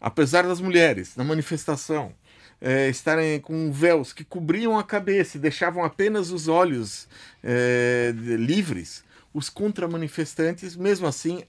Apesar 0.00 0.46
das 0.46 0.60
mulheres 0.60 1.16
na 1.16 1.24
manifestação 1.24 2.12
é, 2.60 2.88
estarem 2.88 3.40
com 3.40 3.70
véus 3.72 4.12
que 4.12 4.24
cobriam 4.24 4.78
a 4.78 4.84
cabeça 4.84 5.36
e 5.36 5.40
deixavam 5.40 5.84
apenas 5.84 6.30
os 6.30 6.48
olhos 6.48 7.08
é, 7.42 8.12
livres, 8.16 9.04
os 9.32 9.48
contra-manifestantes, 9.50 10.76
mesmo 10.76 11.06
assim, 11.06 11.42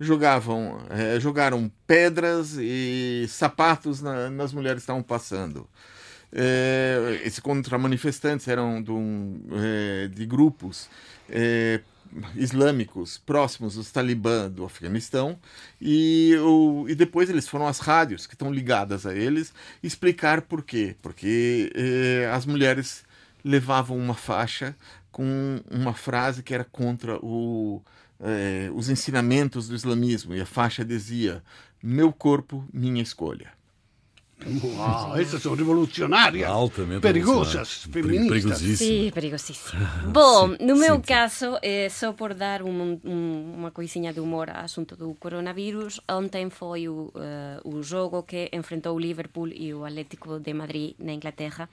jogavam, 0.00 0.80
é, 0.90 1.20
jogaram 1.20 1.70
pedras 1.86 2.56
e 2.58 3.26
sapatos 3.28 4.00
na, 4.00 4.30
nas 4.30 4.52
mulheres 4.52 4.78
que 4.78 4.84
estavam 4.84 5.02
passando. 5.02 5.68
É, 6.32 7.20
esses 7.24 7.38
contra-manifestantes 7.38 8.46
eram 8.48 8.82
de, 8.82 8.90
um, 8.90 9.40
é, 9.52 10.08
de 10.08 10.26
grupos 10.26 10.88
é, 11.30 11.80
islâmicos 12.34 13.18
próximos 13.18 13.74
dos 13.74 13.90
talibã 13.90 14.50
do 14.50 14.64
Afeganistão 14.64 15.38
e, 15.80 16.34
o, 16.40 16.86
e 16.88 16.94
depois 16.94 17.28
eles 17.30 17.48
foram 17.48 17.66
às 17.66 17.78
rádios 17.78 18.26
que 18.26 18.34
estão 18.34 18.52
ligadas 18.52 19.06
a 19.06 19.14
eles 19.14 19.52
explicar 19.82 20.42
por 20.42 20.62
quê. 20.62 20.96
Porque 21.02 21.72
é, 21.74 22.30
as 22.32 22.46
mulheres 22.46 23.04
levavam 23.44 23.96
uma 23.96 24.14
faixa 24.14 24.74
com 25.10 25.60
uma 25.70 25.94
frase 25.94 26.42
que 26.42 26.54
era 26.54 26.64
contra 26.64 27.16
o, 27.24 27.82
é, 28.20 28.70
os 28.74 28.88
ensinamentos 28.88 29.68
do 29.68 29.74
islamismo, 29.74 30.34
e 30.34 30.40
a 30.40 30.46
faixa 30.46 30.84
dizia: 30.84 31.42
Meu 31.82 32.12
corpo, 32.12 32.64
minha 32.72 33.02
escolha. 33.02 33.57
Wow, 34.46 35.16
essas 35.16 35.42
são 35.42 35.54
revolucionárias, 35.54 36.48
Altamente 36.48 37.00
perigosas, 37.00 37.84
feministas. 37.90 38.58
Sim, 38.78 39.10
perigosíssimas. 39.12 39.88
Bom, 40.12 40.54
no 40.60 40.76
meu 40.76 40.94
sim, 40.96 41.00
caso, 41.00 41.58
é, 41.60 41.88
só 41.88 42.12
por 42.12 42.34
dar 42.34 42.62
um, 42.62 43.00
um, 43.04 43.54
uma 43.56 43.70
coisinha 43.72 44.12
de 44.12 44.20
humor 44.20 44.48
ao 44.48 44.64
assunto 44.64 44.96
do 44.96 45.12
coronavírus, 45.14 46.00
ontem 46.08 46.48
foi 46.50 46.88
o, 46.88 47.12
uh, 47.14 47.76
o 47.76 47.82
jogo 47.82 48.22
que 48.22 48.48
enfrentou 48.52 48.94
o 48.94 48.98
Liverpool 48.98 49.48
e 49.48 49.74
o 49.74 49.84
Atlético 49.84 50.38
de 50.38 50.54
Madrid 50.54 50.94
na 50.98 51.12
Inglaterra. 51.12 51.68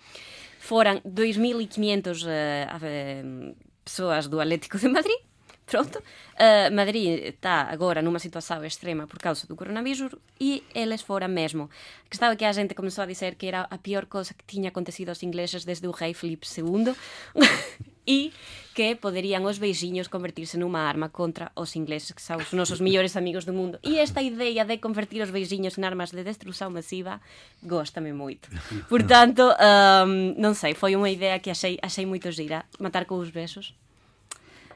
Foram 0.60 1.00
2.500 1.02 2.26
uh, 2.26 3.56
pessoas 3.84 4.28
do 4.28 4.40
Atlético 4.40 4.80
de 4.80 4.88
Madrid 4.88 5.20
Pronto. 5.66 5.98
Uh, 5.98 6.74
Madrid 6.74 7.26
está 7.26 7.64
agora 7.64 8.02
numa 8.02 8.20
situação 8.20 8.64
extrema 8.64 9.08
por 9.08 9.20
causa 9.20 9.48
do 9.48 9.56
coronavírus 9.56 10.12
e 10.40 10.64
eles 10.76 11.02
foram 11.02 11.28
mesmo. 11.28 11.70
A 12.06 12.10
questão 12.10 12.30
é 12.30 12.36
que 12.36 12.46
a 12.46 12.52
gente 12.52 12.76
começou 12.76 13.04
a 13.04 13.08
dizer 13.08 13.36
que 13.36 13.48
era 13.48 13.68
a 13.70 13.78
pior 13.78 14.06
coisa 14.06 14.34
que 14.34 14.44
tinha 14.46 14.70
acontecido 14.70 15.10
aos 15.10 15.24
ingleses 15.24 15.66
desde 15.66 15.88
o 15.88 15.92
rei 15.92 16.14
Filipe 16.14 16.46
II 16.46 16.94
e 18.06 18.32
que 18.76 18.96
poderiam 18.96 19.44
os 19.46 19.58
beijinhos 19.58 20.08
convertir-se 20.08 20.58
numa 20.58 20.80
arma 20.80 21.10
contra 21.10 21.52
os 21.56 21.76
ingleses, 21.76 22.12
que 22.12 22.22
são 22.22 22.38
os 22.38 22.52
nossos 22.54 22.80
melhores 22.80 23.16
amigos 23.18 23.46
do 23.46 23.54
mundo. 23.54 23.80
E 23.82 23.98
esta 23.98 24.22
ideia 24.22 24.64
de 24.66 24.78
convertir 24.78 25.24
os 25.24 25.32
beijinhos 25.32 25.78
em 25.78 25.84
armas 25.84 26.12
de 26.12 26.24
destruição 26.24 26.70
massiva 26.70 27.20
gosta-me 27.64 28.14
muito. 28.14 28.50
Portanto, 28.88 29.42
um, 30.06 30.36
não 30.38 30.54
sei, 30.54 30.76
foi 30.76 30.96
uma 30.96 31.10
ideia 31.10 31.40
que 31.40 31.50
achei, 31.50 31.80
achei 31.82 32.06
muito 32.06 32.30
gira. 32.32 32.66
Matar 32.78 33.06
com 33.06 33.16
os 33.16 33.32
beijos 33.32 33.74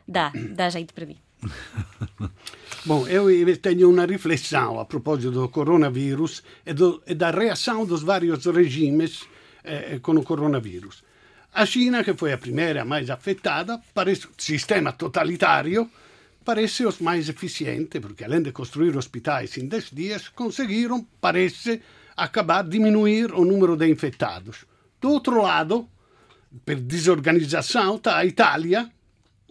dá, 0.09 0.31
dá 0.55 0.69
jeito 0.69 0.93
para 0.93 1.05
mim. 1.05 1.17
Bom, 2.85 3.07
eu 3.07 3.27
tenho 3.57 3.89
uma 3.89 4.05
reflexão 4.05 4.79
a 4.79 4.85
propósito 4.85 5.31
do 5.31 5.49
coronavírus 5.49 6.43
e, 6.65 6.73
do, 6.73 7.03
e 7.05 7.13
da 7.13 7.29
reação 7.29 7.85
dos 7.85 8.01
vários 8.01 8.45
regimes 8.45 9.27
eh, 9.63 9.99
com 10.01 10.13
o 10.13 10.23
coronavírus. 10.23 11.03
A 11.53 11.65
China, 11.65 12.03
que 12.03 12.13
foi 12.13 12.31
a 12.31 12.37
primeira 12.37 12.85
mais 12.85 13.09
afetada, 13.09 13.81
parece 13.93 14.27
sistema 14.37 14.93
totalitário, 14.93 15.89
parece 16.45 16.85
os 16.85 16.99
mais 16.99 17.27
eficiente, 17.27 17.99
porque 17.99 18.23
além 18.23 18.41
de 18.41 18.51
construir 18.51 18.95
hospitais 18.95 19.57
em 19.57 19.67
10 19.67 19.91
dias, 19.91 20.29
conseguiram, 20.29 21.05
parece, 21.19 21.81
acabar, 22.15 22.63
diminuir 22.63 23.33
o 23.33 23.43
número 23.43 23.75
de 23.75 23.87
infectados. 23.89 24.65
Do 25.01 25.11
outro 25.11 25.41
lado, 25.41 25.87
per 26.65 26.79
desorganizzazione, 26.79 27.97
está 27.97 28.17
a 28.17 28.25
Itália, 28.25 28.89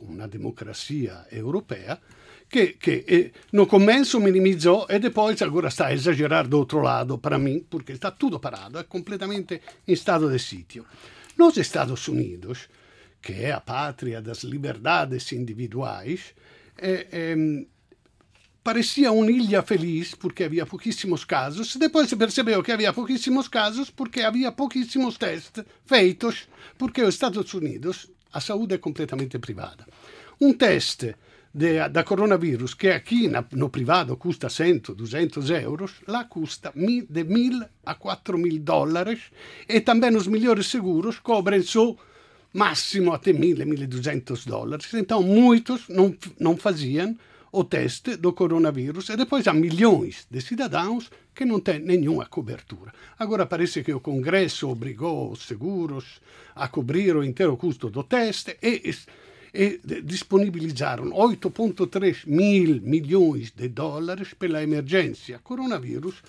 una 0.00 0.26
democrazia 0.26 1.26
europea 1.28 2.00
che, 2.48 2.76
che 2.78 3.04
eh, 3.06 3.32
no 3.50 3.66
começo 3.66 4.18
minimizou 4.18 4.87
e 4.88 4.98
depois 4.98 5.40
agora 5.42 5.68
está 5.68 5.87
a 5.87 5.92
exagerar 5.92 6.48
do 6.48 6.58
outro 6.58 6.80
lado 6.80 7.18
para 7.18 7.38
mim, 7.38 7.64
porque 7.68 7.92
está 7.92 8.11
tudo 8.11 8.40
parado, 8.40 8.78
é 8.78 8.84
completamente 8.84 9.61
em 9.87 9.92
estado 9.92 10.30
de 10.30 10.38
sítio. 10.38 10.87
Nos 11.37 11.56
Estados 11.56 12.08
Unidos, 12.08 12.68
que 13.20 13.32
é 13.44 13.52
a 13.52 13.61
pátria 13.61 14.20
das 14.22 14.42
liberdades 14.42 15.30
individuais, 15.32 16.34
é, 16.76 17.37
parecia 18.68 19.12
uma 19.12 19.30
ilha 19.30 19.62
feliz 19.62 20.14
porque 20.14 20.44
havia 20.44 20.66
pouquíssimos 20.66 21.24
casos. 21.24 21.76
Depois 21.76 22.08
se 22.08 22.16
percebeu 22.16 22.62
que 22.62 22.72
havia 22.72 22.92
pouquíssimos 22.92 23.48
casos 23.48 23.90
porque 23.90 24.22
havia 24.22 24.52
pouquíssimos 24.52 25.16
testes 25.16 25.64
feitos, 25.87 26.48
porque 26.76 27.02
os 27.02 27.14
Estados 27.14 27.52
Unidos 27.54 28.11
a 28.32 28.40
saúde 28.40 28.74
é 28.74 28.78
completamente 28.78 29.38
privada. 29.38 29.86
Um 30.40 30.52
teste 30.52 31.14
de, 31.52 31.88
da 31.88 32.04
coronavírus, 32.04 32.74
que 32.74 32.88
aqui 32.88 33.28
na, 33.28 33.44
no 33.52 33.68
privado 33.70 34.16
custa 34.16 34.48
100, 34.48 34.94
200 34.96 35.50
euros, 35.50 35.94
lá 36.06 36.24
custa 36.24 36.72
de 36.74 37.24
1.000 37.24 37.68
a 37.84 37.94
4.000 37.94 38.60
dólares 38.60 39.20
e 39.68 39.80
também 39.80 40.14
os 40.14 40.26
melhores 40.26 40.66
seguros 40.66 41.18
cobrem 41.18 41.62
só 41.62 41.96
máximo 42.52 43.12
até 43.12 43.32
1.000, 43.32 43.64
1.200 43.64 44.46
dólares. 44.46 44.92
Então, 44.94 45.22
muitos 45.22 45.88
não, 45.88 46.14
não 46.38 46.56
faziam 46.56 47.16
o 47.52 47.64
teste 47.64 48.16
do 48.16 48.32
coronavírus 48.32 49.08
e 49.08 49.16
depois 49.16 49.46
há 49.46 49.54
milhões 49.54 50.26
de 50.30 50.40
cidadãos 50.40 51.11
que 51.34 51.44
não 51.44 51.61
têm 51.61 51.78
nenhuma 51.78 52.26
cobertura. 52.26 52.92
Agora 53.18 53.46
parece 53.46 53.82
que 53.82 53.92
o 53.92 54.00
Congresso 54.00 54.68
obrigou 54.68 55.32
os 55.32 55.46
seguros 55.46 56.20
a 56.54 56.68
cobrir 56.68 57.16
o 57.16 57.24
inteiro 57.24 57.56
custo 57.56 57.88
do 57.90 58.02
teste 58.02 58.58
e, 58.62 58.92
e 59.54 59.80
disponibilizaram 60.02 61.11
8,3 61.11 62.26
mil 62.26 62.80
milhões 62.82 63.50
de 63.52 63.68
dólares 63.68 64.34
pela 64.34 64.62
emergência 64.62 65.38
coronavírus, 65.38 66.22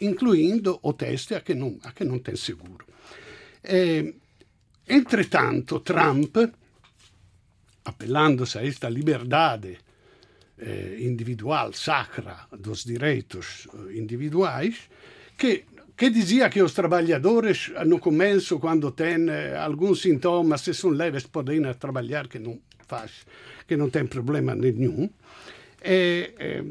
incluindo 0.00 0.78
o 0.82 0.92
teste 0.92 1.34
a 1.34 1.40
que 1.40 1.54
não, 1.54 1.78
a 1.84 1.92
que 1.92 2.04
não 2.04 2.18
tem 2.18 2.34
seguro. 2.34 2.84
E, 3.62 4.14
entretanto, 4.88 5.80
Trump, 5.80 6.36
apelando-se 7.84 8.58
a 8.58 8.66
esta 8.66 8.88
liberdade 8.88 9.78
individual, 10.98 11.72
sacra 11.72 12.46
dos 12.50 12.84
direitos 12.84 13.68
eh, 13.74 13.98
individuais, 13.98 14.88
que, 15.36 15.64
que 15.96 16.08
dizia 16.10 16.48
que 16.48 16.62
os 16.62 16.72
trabalhadores, 16.72 17.70
no 17.86 17.98
começo, 17.98 18.58
quando 18.58 18.90
têm 18.90 19.28
eh, 19.28 19.56
algum 19.56 19.94
sintoma, 19.94 20.56
se 20.56 20.72
são 20.72 20.90
leves, 20.90 21.26
podem 21.26 21.62
trabalhar, 21.74 22.26
que 22.26 22.38
não 22.38 22.58
faz, 22.86 23.26
que 23.68 23.76
não 23.76 23.90
tem 23.90 24.06
problema 24.06 24.54
nenhum, 24.54 25.10
e, 25.84 26.32
eh, 26.38 26.64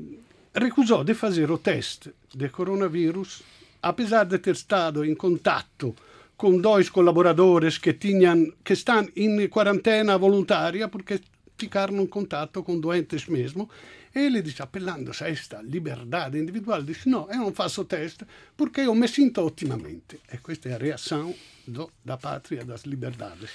recusou 0.54 1.04
de 1.04 1.14
fazer 1.14 1.52
o 1.52 1.58
teste 1.58 2.12
de 2.34 2.50
coronavírus, 2.50 3.44
apesar 3.82 4.24
de 4.24 4.40
ter 4.40 4.56
estado 4.56 5.06
em 5.06 5.14
contato 5.14 5.96
com 6.36 6.60
dois 6.60 6.90
colaboradores 6.90 7.78
que, 7.78 7.94
tinham, 7.94 8.52
que 8.64 8.74
estão 8.74 9.08
em 9.16 9.48
quarentena 9.48 10.18
voluntária 10.18 10.88
porque 10.88 11.20
ficaram 11.58 11.98
em 11.98 12.08
contato 12.08 12.64
com 12.64 12.80
doentes 12.80 13.28
mesmo. 13.28 13.70
E 14.14 14.20
ele 14.20 14.42
dice, 14.42 14.62
appellandosi 14.62 15.24
a 15.24 15.28
questa 15.28 15.62
libertà 15.62 16.30
individuale, 16.34 16.86
dice 16.86 17.10
no, 17.10 17.28
eu 17.30 17.40
non 17.40 17.54
faccio 17.54 17.86
test 17.86 18.26
perché 18.56 18.84
io 18.84 18.94
mi 18.94 19.08
sinto 19.08 19.42
ottimamente. 19.42 20.20
E 20.30 20.40
questa 20.40 20.70
è 20.70 20.72
la 20.72 20.78
reazione 20.78 21.36
do, 21.66 21.92
da 22.02 22.18
pátria 22.18 22.64
das 22.64 22.86
liberdades. 22.86 23.50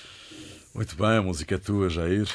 Muito 0.75 0.95
bem, 0.97 1.17
a 1.17 1.23
música 1.23 1.55
é 1.55 1.59
tua, 1.59 1.89
Jair. 1.89 2.29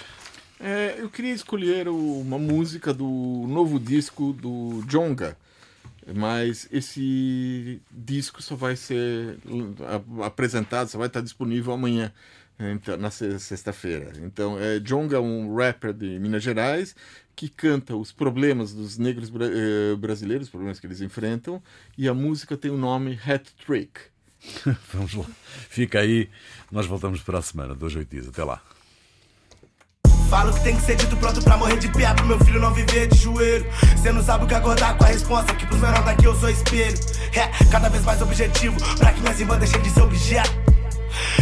É, 0.59 0.95
eu 0.99 1.09
queria 1.09 1.33
escolher 1.33 1.87
uma 1.87 2.39
música 2.39 2.93
do 2.93 3.45
novo 3.47 3.79
disco 3.79 4.33
do 4.33 4.83
Jonga, 4.87 5.37
Mas 6.13 6.67
esse 6.71 7.81
disco 7.89 8.41
só 8.41 8.55
vai 8.55 8.75
ser 8.75 9.39
apresentado, 10.23 10.87
só 10.87 10.99
vai 10.99 11.07
estar 11.07 11.21
disponível 11.21 11.73
amanhã, 11.73 12.13
então, 12.59 12.97
na 12.97 13.11
sexta-feira. 13.11 14.13
Então, 14.21 14.57
é, 14.59 14.79
Jonga 14.79 15.17
é 15.17 15.19
um 15.19 15.53
rapper 15.55 15.93
de 15.93 16.19
Minas 16.19 16.41
Gerais 16.41 16.95
que 17.35 17.49
canta 17.49 17.95
os 17.95 18.11
problemas 18.11 18.73
dos 18.73 18.97
negros 18.97 19.29
eh, 19.29 19.95
brasileiros, 19.97 20.47
os 20.47 20.51
problemas 20.51 20.79
que 20.79 20.87
eles 20.87 21.01
enfrentam, 21.01 21.61
e 21.97 22.07
a 22.07 22.13
música 22.13 22.55
tem 22.55 22.71
o 22.71 22.77
nome 22.77 23.19
Hat 23.27 23.53
Trick. 23.65 23.99
Vamos 24.93 25.13
lá. 25.13 25.25
Fica 25.69 25.99
aí. 25.99 26.29
Nós 26.71 26.85
voltamos 26.85 27.21
para 27.21 27.39
a 27.39 27.41
semana, 27.41 27.75
dois 27.75 27.95
oito 27.95 28.09
dias. 28.09 28.27
Até 28.29 28.43
lá. 28.43 28.61
Falo 30.29 30.53
que 30.53 30.63
tem 30.63 30.75
que 30.75 30.81
ser 30.81 30.95
dito 30.95 31.15
pronto 31.17 31.41
pra 31.43 31.55
morrer 31.55 31.77
de 31.77 31.87
pé 31.91 32.11
Pro 32.15 32.25
meu 32.25 32.39
filho 32.39 32.59
não 32.59 32.73
viver 32.73 33.07
de 33.07 33.15
joelho 33.15 33.65
Cê 34.01 34.11
não 34.11 34.23
sabe 34.23 34.45
o 34.45 34.47
que 34.47 34.55
acordar 34.55 34.97
com 34.97 35.03
a 35.03 35.07
resposta 35.07 35.53
Que 35.53 35.67
pros 35.67 35.79
menores 35.79 36.03
daqui 36.03 36.25
eu 36.25 36.35
sou 36.35 36.49
espelho 36.49 36.97
É, 37.31 37.65
cada 37.69 37.89
vez 37.89 38.03
mais 38.03 38.19
objetivo 38.23 38.75
Pra 38.97 39.13
que 39.13 39.21
minhas 39.21 39.39
irmãs 39.39 39.59
deixem 39.59 39.79
de 39.83 39.89
ser 39.91 40.01
objeto 40.01 40.74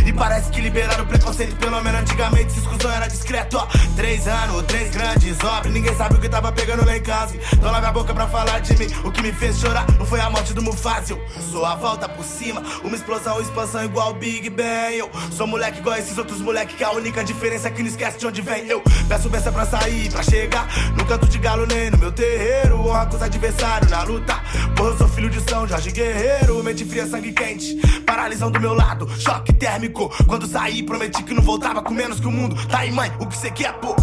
e 0.05 0.13
parece 0.13 0.51
que 0.51 0.61
liberaram 0.61 1.03
o 1.03 1.07
preconceito, 1.07 1.55
pelo 1.55 1.81
menos 1.81 2.01
antigamente 2.01 2.51
se 2.51 2.59
exclusão 2.59 2.91
era 2.91 3.07
discreto. 3.07 3.57
Ó, 3.57 3.67
três 3.95 4.27
anos, 4.27 4.63
três 4.63 4.91
grandes 4.91 5.37
obras, 5.43 5.73
ninguém 5.73 5.95
sabe 5.95 6.15
o 6.15 6.19
que 6.19 6.29
tava 6.29 6.51
pegando 6.51 6.85
lá 6.85 6.95
em 6.95 7.01
casa. 7.01 7.35
Então 7.53 7.71
lave 7.71 7.85
a 7.85 7.91
boca 7.91 8.13
pra 8.13 8.27
falar 8.27 8.59
de 8.59 8.77
mim. 8.77 8.87
O 9.03 9.11
que 9.11 9.21
me 9.21 9.31
fez 9.31 9.59
chorar 9.59 9.85
não 9.97 10.05
foi 10.05 10.19
a 10.19 10.29
morte 10.29 10.53
do 10.53 10.61
Mufasa. 10.61 11.17
sou 11.51 11.65
a 11.65 11.75
volta 11.75 12.07
por 12.07 12.23
cima, 12.23 12.61
uma 12.83 12.95
explosão, 12.95 13.39
expansão 13.41 13.83
igual 13.83 14.13
Big 14.13 14.49
Bang. 14.49 14.97
Eu 14.97 15.09
sou 15.31 15.47
moleque 15.47 15.79
igual 15.79 15.97
esses 15.97 16.17
outros 16.17 16.39
moleque, 16.39 16.75
que 16.75 16.83
a 16.83 16.91
única 16.91 17.23
diferença 17.23 17.67
é 17.67 17.71
que 17.71 17.81
não 17.81 17.89
esquece 17.89 18.17
de 18.17 18.27
onde 18.27 18.41
vem. 18.41 18.67
Eu 18.67 18.81
peço 19.07 19.29
benção 19.29 19.53
pra 19.53 19.65
sair, 19.65 20.11
pra 20.11 20.23
chegar 20.23 20.67
no 20.95 21.05
canto 21.05 21.27
de 21.27 21.37
galo, 21.37 21.65
nem 21.65 21.89
no 21.89 21.97
meu 21.97 22.11
terreiro. 22.11 22.79
Honra 22.79 23.05
com 23.05 23.15
os 23.15 23.21
adversários 23.21 23.89
na 23.89 24.03
luta. 24.03 24.33
Porra, 24.75 24.89
eu 24.89 24.97
sou 24.97 25.07
filho 25.07 25.29
de 25.29 25.41
São 25.49 25.67
Jorge 25.67 25.91
Guerreiro, 25.91 26.63
mente 26.63 26.85
fria, 26.85 27.07
sangue 27.07 27.31
quente. 27.31 27.75
Paralisão 28.05 28.51
do 28.51 28.59
meu 28.59 28.73
lado, 28.73 29.09
choque 29.19 29.53
térmico. 29.63 30.11
Quando 30.27 30.45
saí, 30.45 30.83
prometi 30.83 31.23
que 31.23 31.33
não 31.33 31.41
voltava 31.41 31.81
com 31.81 31.93
menos 31.93 32.19
que 32.19 32.27
o 32.27 32.31
mundo. 32.31 32.53
Tá 32.67 32.79
aí, 32.79 32.91
mãe, 32.91 33.09
o 33.17 33.25
que 33.25 33.37
você 33.37 33.49
quer, 33.49 33.71
pô? 33.75 33.95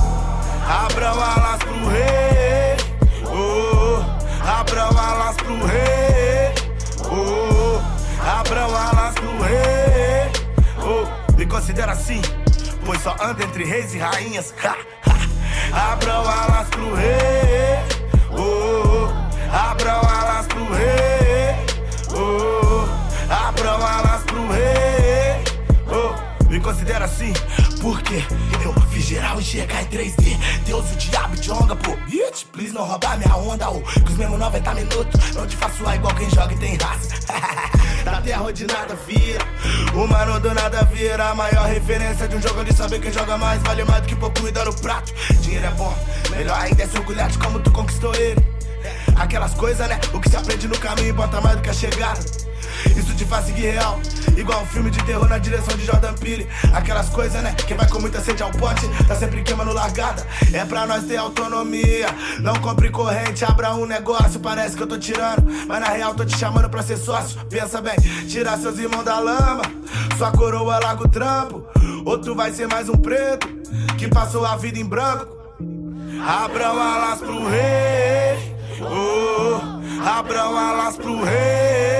Abram 0.66 1.20
alas 1.20 1.58
pro 1.58 1.88
rei. 1.88 2.76
Oh, 3.26 4.02
abram 4.48 4.98
alas 4.98 5.36
pro 5.36 5.66
rei. 5.66 6.54
Oh, 7.04 7.78
abram 8.26 8.74
alas 8.74 9.14
pro 9.14 9.42
rei. 9.42 10.32
Oh, 10.78 11.36
me 11.36 11.44
considera 11.44 11.92
assim, 11.92 12.22
pois 12.86 13.02
só 13.02 13.14
anda 13.20 13.44
entre 13.44 13.64
reis 13.64 13.94
e 13.94 13.98
rainhas. 13.98 14.54
Ha, 14.64 14.76
ha. 15.72 15.92
Abram 15.92 16.22
alas 16.22 16.68
pro 16.68 16.94
rei. 16.94 17.78
Oh, 18.32 19.08
abram 19.52 19.99
considera 26.90 27.04
assim, 27.04 27.32
porque 27.80 28.24
eu 28.64 28.72
fiz 28.90 29.04
geral 29.04 29.40
enxergar 29.40 29.82
em 29.82 29.86
3D. 29.86 30.36
Deus, 30.64 30.90
o 30.90 30.96
diabo 30.96 31.36
de 31.36 31.50
onga, 31.52 31.76
pô. 31.76 31.96
Bitch, 32.08 32.46
please 32.52 32.72
não 32.72 32.84
roubar 32.84 33.16
minha 33.16 33.36
onda, 33.36 33.70
oh. 33.70 33.80
Que 33.80 34.10
os 34.12 34.18
mesmos 34.18 34.38
90 34.38 34.74
minutos 34.74 35.34
não 35.34 35.46
te 35.46 35.56
faço 35.56 35.82
lá 35.84 35.94
igual 35.94 36.14
quem 36.14 36.28
joga 36.30 36.52
e 36.52 36.56
tem 36.56 36.76
raça. 36.76 37.10
da 38.04 38.20
terra 38.20 38.42
onde 38.42 38.66
nada 38.66 38.96
vira. 39.06 39.44
O 39.94 40.06
mano 40.08 40.40
do 40.40 40.52
nada 40.52 40.82
vira. 40.84 41.30
A 41.30 41.34
maior 41.34 41.66
referência 41.66 42.26
de 42.26 42.36
um 42.36 42.42
jogo 42.42 42.64
de 42.64 42.74
saber 42.74 43.00
quem 43.00 43.12
joga 43.12 43.38
mais. 43.38 43.62
Vale 43.62 43.84
mais 43.84 44.02
do 44.02 44.08
que 44.08 44.16
pouco 44.16 44.48
e 44.48 44.52
no 44.52 44.74
prato. 44.80 45.12
Dinheiro 45.40 45.66
é 45.66 45.70
bom, 45.70 45.96
melhor 46.30 46.58
ainda 46.58 46.82
é 46.82 46.86
se 46.88 46.98
orgulhar 46.98 47.28
de 47.30 47.38
como 47.38 47.60
tu 47.60 47.70
conquistou 47.70 48.14
ele. 48.14 48.44
Aquelas 49.16 49.54
coisas, 49.54 49.86
né? 49.88 50.00
O 50.12 50.20
que 50.20 50.28
se 50.28 50.36
aprende 50.36 50.66
no 50.66 50.78
caminho 50.78 51.10
importa 51.10 51.40
mais 51.40 51.56
do 51.56 51.62
que 51.62 51.70
a 51.70 51.74
chegada. 51.74 52.49
Isso 52.96 53.14
te 53.14 53.24
faz 53.24 53.46
seguir 53.46 53.70
real. 53.70 54.00
Igual 54.36 54.62
um 54.62 54.66
filme 54.66 54.90
de 54.90 55.02
terror 55.04 55.28
na 55.28 55.38
direção 55.38 55.76
de 55.76 55.84
Jordan 55.84 56.14
Peele. 56.14 56.48
Aquelas 56.72 57.08
coisas, 57.08 57.42
né? 57.42 57.54
Quem 57.66 57.76
vai 57.76 57.88
com 57.88 58.00
muita 58.00 58.20
sede 58.20 58.42
ao 58.42 58.50
pote, 58.50 58.88
tá 59.06 59.14
sempre 59.14 59.42
queimando 59.42 59.72
largada. 59.72 60.26
É 60.52 60.64
pra 60.64 60.86
nós 60.86 61.04
ter 61.04 61.16
autonomia. 61.16 62.06
Não 62.40 62.54
compre 62.56 62.90
corrente, 62.90 63.44
abra 63.44 63.74
um 63.74 63.86
negócio. 63.86 64.40
Parece 64.40 64.76
que 64.76 64.82
eu 64.82 64.86
tô 64.86 64.98
tirando, 64.98 65.42
mas 65.66 65.80
na 65.80 65.88
real 65.88 66.14
tô 66.14 66.24
te 66.24 66.36
chamando 66.36 66.68
pra 66.68 66.82
ser 66.82 66.96
sócio. 66.96 67.40
Pensa 67.46 67.80
bem, 67.80 67.96
tirar 68.28 68.58
seus 68.58 68.78
irmãos 68.78 69.04
da 69.04 69.18
lama. 69.18 69.62
Sua 70.16 70.30
coroa 70.32 70.78
larga 70.78 71.04
o 71.04 71.08
trampo. 71.08 71.64
Outro 72.04 72.34
vai 72.34 72.52
ser 72.52 72.66
mais 72.66 72.88
um 72.88 72.96
preto 72.96 73.48
que 73.98 74.08
passou 74.08 74.44
a 74.44 74.56
vida 74.56 74.78
em 74.78 74.84
branco. 74.84 75.36
Abram 76.26 76.80
alas 76.80 77.18
pro 77.20 77.48
rei. 77.48 78.56
Oh, 78.80 80.06
abram 80.06 80.56
alas 80.56 80.96
pro 80.96 81.22
rei. 81.22 81.99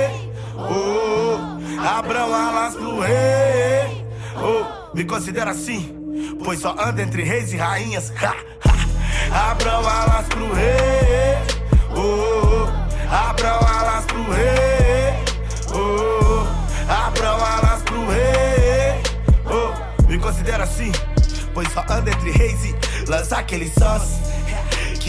Oh, 1.91 1.99
abram 1.99 2.33
alas 2.33 2.75
pro 2.75 3.01
rei. 3.01 4.07
Oh, 4.37 4.95
me 4.95 5.05
considera 5.05 5.51
assim, 5.51 5.93
pois 6.45 6.61
só 6.61 6.73
anda 6.79 7.03
entre 7.03 7.25
reis 7.25 7.53
e 7.53 7.57
rainhas. 7.57 8.13
Ha, 8.23 8.37
ha. 8.65 9.51
Abram 9.51 9.87
alas 9.87 10.27
pro 10.29 10.53
rei. 10.53 11.37
Oh, 11.97 12.69
abram 13.13 13.59
alas 13.59 14.05
pro 14.05 14.23
rei. 14.31 15.15
Oh, 15.75 16.47
abram 16.89 17.45
alas 17.45 17.83
pro 17.83 18.09
rei. 18.09 19.03
Oh, 19.47 20.09
me 20.09 20.19
considera 20.19 20.63
assim, 20.63 20.93
pois 21.53 21.71
só 21.73 21.85
anda 21.91 22.11
entre 22.11 22.31
reis 22.31 22.67
e 22.67 23.11
lança 23.11 23.37
aqueles 23.37 23.73
sons 23.75 24.30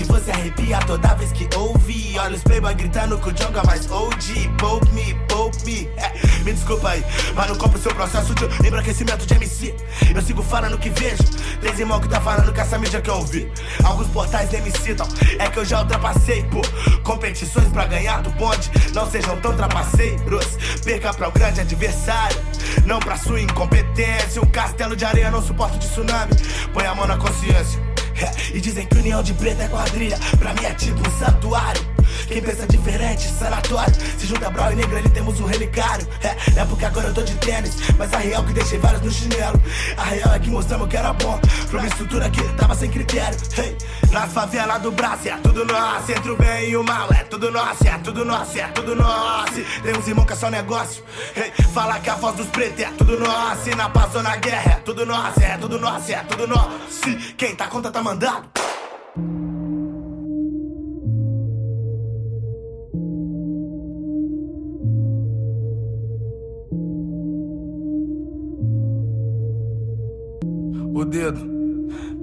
que 0.02 0.08
você 0.12 0.32
arrepia 0.32 0.80
toda 0.80 1.14
vez 1.16 1.32
que 1.32 1.48
ouve. 1.56 2.18
Olha 2.20 2.36
os 2.36 2.44
playboy 2.44 2.74
gritando 2.74 3.18
que 3.20 3.30
o 3.30 3.34
Jonga 3.34 3.64
mais 3.64 3.90
OG. 3.90 4.50
Pope 4.58 4.92
me, 4.94 5.14
pope 5.28 5.66
me. 5.66 5.90
É, 5.98 6.14
me 6.44 6.54
desculpa 6.54 6.90
aí, 6.90 7.04
mas 7.36 7.50
não 7.50 7.56
compro 7.56 7.80
seu 7.80 7.94
processo 7.94 8.34
de 8.34 8.68
embranquecimento 8.68 9.26
de 9.26 9.34
MC. 9.34 9.76
Eu 10.14 10.22
sigo 10.22 10.42
falando 10.42 10.78
que 10.78 10.90
vejo. 10.90 11.24
Três 11.60 11.80
irmãos 11.80 12.00
que 12.00 12.10
tá 12.10 12.20
falando 12.22 12.52
que 12.52 12.60
essa 12.60 12.78
mídia 12.78 13.02
que 13.02 13.10
eu 13.10 13.16
ouvi. 13.16 13.52
Alguns 13.84 14.08
portais 14.08 14.50
nem 14.52 14.62
me 14.62 14.72
citam, 14.72 15.08
é 15.40 15.50
que 15.50 15.60
eu 15.60 15.66
já 15.66 15.82
ultrapassei, 15.82 16.44
pô. 16.44 16.62
Competições 17.04 17.68
pra 17.70 17.86
ganhar 17.86 18.22
do 18.22 18.32
bonde, 18.32 18.72
não 18.94 19.10
sejam 19.10 19.40
tão 19.42 19.56
trapaceiros. 19.56 20.46
Perca 20.84 21.14
pra 21.14 21.30
o 21.30 21.32
grande 21.32 21.62
adversário, 21.62 22.38
não 22.86 23.00
pra 23.00 23.18
sua 23.18 23.42
incompetência. 23.42 24.42
Um 24.42 24.48
castelo 24.48 24.96
de 24.96 25.06
areia 25.06 25.30
não 25.30 25.42
suporta 25.42 25.78
de 25.78 25.88
tsunami. 25.88 26.34
Põe 26.74 26.86
a 26.86 26.96
mão 26.96 27.08
na 27.08 27.18
consciência. 27.18 27.91
E 28.54 28.60
dizem 28.60 28.86
que 28.86 28.98
união 28.98 29.24
de 29.24 29.34
preto 29.34 29.62
é 29.62 29.68
quadrilha, 29.68 30.18
pra 30.38 30.54
mim 30.54 30.66
é 30.66 30.74
tipo 30.74 31.00
um 31.00 31.20
santuário. 31.20 31.82
Quem 32.28 32.42
pensa 32.42 32.68
diferente, 32.68 33.28
sanatório. 33.38 33.94
Se 34.18 34.26
junta 34.26 34.50
Brau 34.50 34.72
e 34.72 34.76
Negra, 34.76 35.00
ali 35.00 35.10
temos 35.10 35.40
um 35.40 35.46
relicário. 35.46 36.08
É, 36.22 36.60
é 36.60 36.66
porque 36.66 36.86
agora 36.86 37.08
eu 37.08 37.14
tô 37.14 37.22
de 37.22 37.36
tênis, 37.36 37.76
mas 37.98 38.14
a 38.14 38.18
real 38.18 38.44
que 38.44 38.54
deixei 38.54 38.80
vários 38.80 39.02
no 39.02 39.12
chinelo. 39.12 39.62
A 39.98 40.04
real 40.04 40.34
é 40.34 40.40
que 40.40 40.50
mostramos 40.50 40.88
que 40.88 40.98
era 40.98 41.14
bom, 41.14 41.40
pra 41.70 41.80
uma 41.80 41.88
estrutura 41.88 42.30
que 42.30 42.42
tava 42.54 42.76
sem 42.76 42.90
critério. 42.90 43.38
Hey, 43.58 43.78
na 44.12 44.28
favela 44.28 44.78
do 44.78 44.92
braço 44.92 45.28
é 45.28 45.38
tudo 45.38 45.66
nosso, 45.66 46.12
entre 46.12 46.32
o 46.32 46.38
bem 46.38 46.70
e 46.70 46.78
o 46.78 46.84
mal 46.84 47.08
é 47.12 47.24
tudo 47.24 47.52
nosso, 47.52 47.88
é 47.88 47.98
tudo 47.98 48.26
nosso, 48.26 48.60
é 48.60 48.68
tudo 48.68 48.96
nosso. 48.96 49.62
Tem 49.84 49.98
uns 49.98 50.08
irmãos 50.08 50.26
que 50.26 50.34
é 50.34 50.36
só 50.36 50.50
negócio. 50.50 51.04
Hey, 51.36 51.52
fala 51.74 52.00
que 52.00 52.10
a 52.10 52.16
voz 52.16 52.36
dos 52.36 52.48
pretos 52.48 52.80
é 52.80 52.90
tudo 52.98 53.20
nosso, 53.20 53.70
e 53.70 53.76
na 53.76 53.90
paz 53.90 54.14
ou 54.16 54.24
na 54.24 54.36
guerra 54.36 54.72
é 54.72 54.76
tudo 54.76 55.06
nosso, 55.06 55.42
é 55.42 55.58
tudo 55.58 55.80
nosso, 55.80 56.12
é 56.12 56.24
tudo 56.24 56.48
nosso. 56.48 57.36
Quem 57.38 57.56
tá 57.56 57.68
conta 57.68 57.92
tá 57.92 58.02
mandado. 58.02 58.71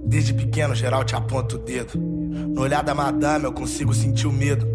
Desde 0.04 0.34
pequeno, 0.34 0.74
geral 0.74 1.04
te 1.04 1.14
aponta 1.14 1.56
o 1.56 1.58
dedo. 1.58 1.98
No 1.98 2.62
olhar 2.62 2.82
da 2.82 2.94
madame, 2.94 3.44
eu 3.44 3.52
consigo 3.52 3.94
sentir 3.94 4.26
o 4.26 4.32
medo. 4.32 4.66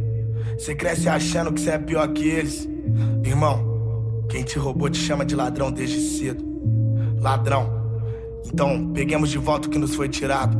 Você 0.57 0.75
cresce 0.75 1.09
achando 1.09 1.51
que 1.51 1.59
você 1.59 1.71
é 1.71 1.77
pior 1.77 2.07
que 2.09 2.27
eles. 2.27 2.69
Irmão, 3.23 4.23
quem 4.29 4.43
te 4.43 4.57
roubou 4.57 4.89
te 4.89 4.97
chama 4.97 5.25
de 5.25 5.35
ladrão 5.35 5.71
desde 5.71 5.99
cedo. 5.99 6.45
Ladrão. 7.19 7.67
Então, 8.45 8.91
peguemos 8.93 9.29
de 9.29 9.37
volta 9.37 9.67
o 9.67 9.71
que 9.71 9.77
nos 9.77 9.95
foi 9.95 10.07
tirado. 10.07 10.57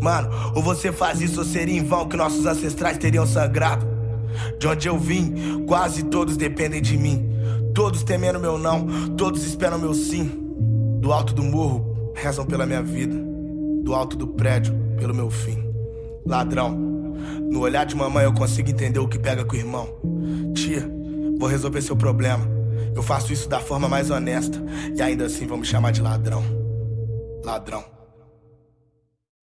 Mano, 0.00 0.30
ou 0.54 0.62
você 0.62 0.92
faz 0.92 1.20
isso 1.20 1.40
ou 1.40 1.46
seria 1.46 1.76
em 1.76 1.84
vão 1.84 2.08
que 2.08 2.16
nossos 2.16 2.46
ancestrais 2.46 2.98
teriam 2.98 3.26
sangrado. 3.26 3.86
De 4.58 4.66
onde 4.66 4.88
eu 4.88 4.98
vim, 4.98 5.64
quase 5.66 6.04
todos 6.04 6.36
dependem 6.36 6.80
de 6.80 6.96
mim. 6.96 7.28
Todos 7.74 8.02
temendo 8.02 8.40
meu 8.40 8.58
não, 8.58 8.86
todos 9.16 9.44
esperam 9.44 9.78
meu 9.78 9.94
sim. 9.94 10.30
Do 11.00 11.12
alto 11.12 11.34
do 11.34 11.42
morro, 11.42 11.95
rezam 12.16 12.44
pela 12.44 12.66
minha 12.66 12.82
vida. 12.82 13.14
Do 13.82 13.94
alto 13.94 14.16
do 14.16 14.26
prédio, 14.26 14.74
pelo 14.98 15.14
meu 15.14 15.30
fim. 15.30 15.62
Ladrão, 16.24 16.70
no 17.50 17.60
olhar 17.60 17.84
de 17.84 17.94
mamãe 17.94 18.24
eu 18.24 18.32
consigo 18.32 18.68
entender 18.68 18.98
o 18.98 19.06
que 19.06 19.18
pega 19.18 19.44
com 19.44 19.54
o 19.54 19.58
irmão. 19.58 19.88
Tia, 20.54 20.90
vou 21.38 21.48
resolver 21.48 21.80
seu 21.82 21.94
problema. 21.94 22.44
Eu 22.94 23.02
faço 23.02 23.32
isso 23.32 23.48
da 23.48 23.60
forma 23.60 23.88
mais 23.88 24.10
honesta. 24.10 24.60
E 24.96 25.00
ainda 25.00 25.26
assim 25.26 25.46
vão 25.46 25.58
me 25.58 25.66
chamar 25.66 25.92
de 25.92 26.00
ladrão. 26.00 26.42
Ladrão. 27.44 27.95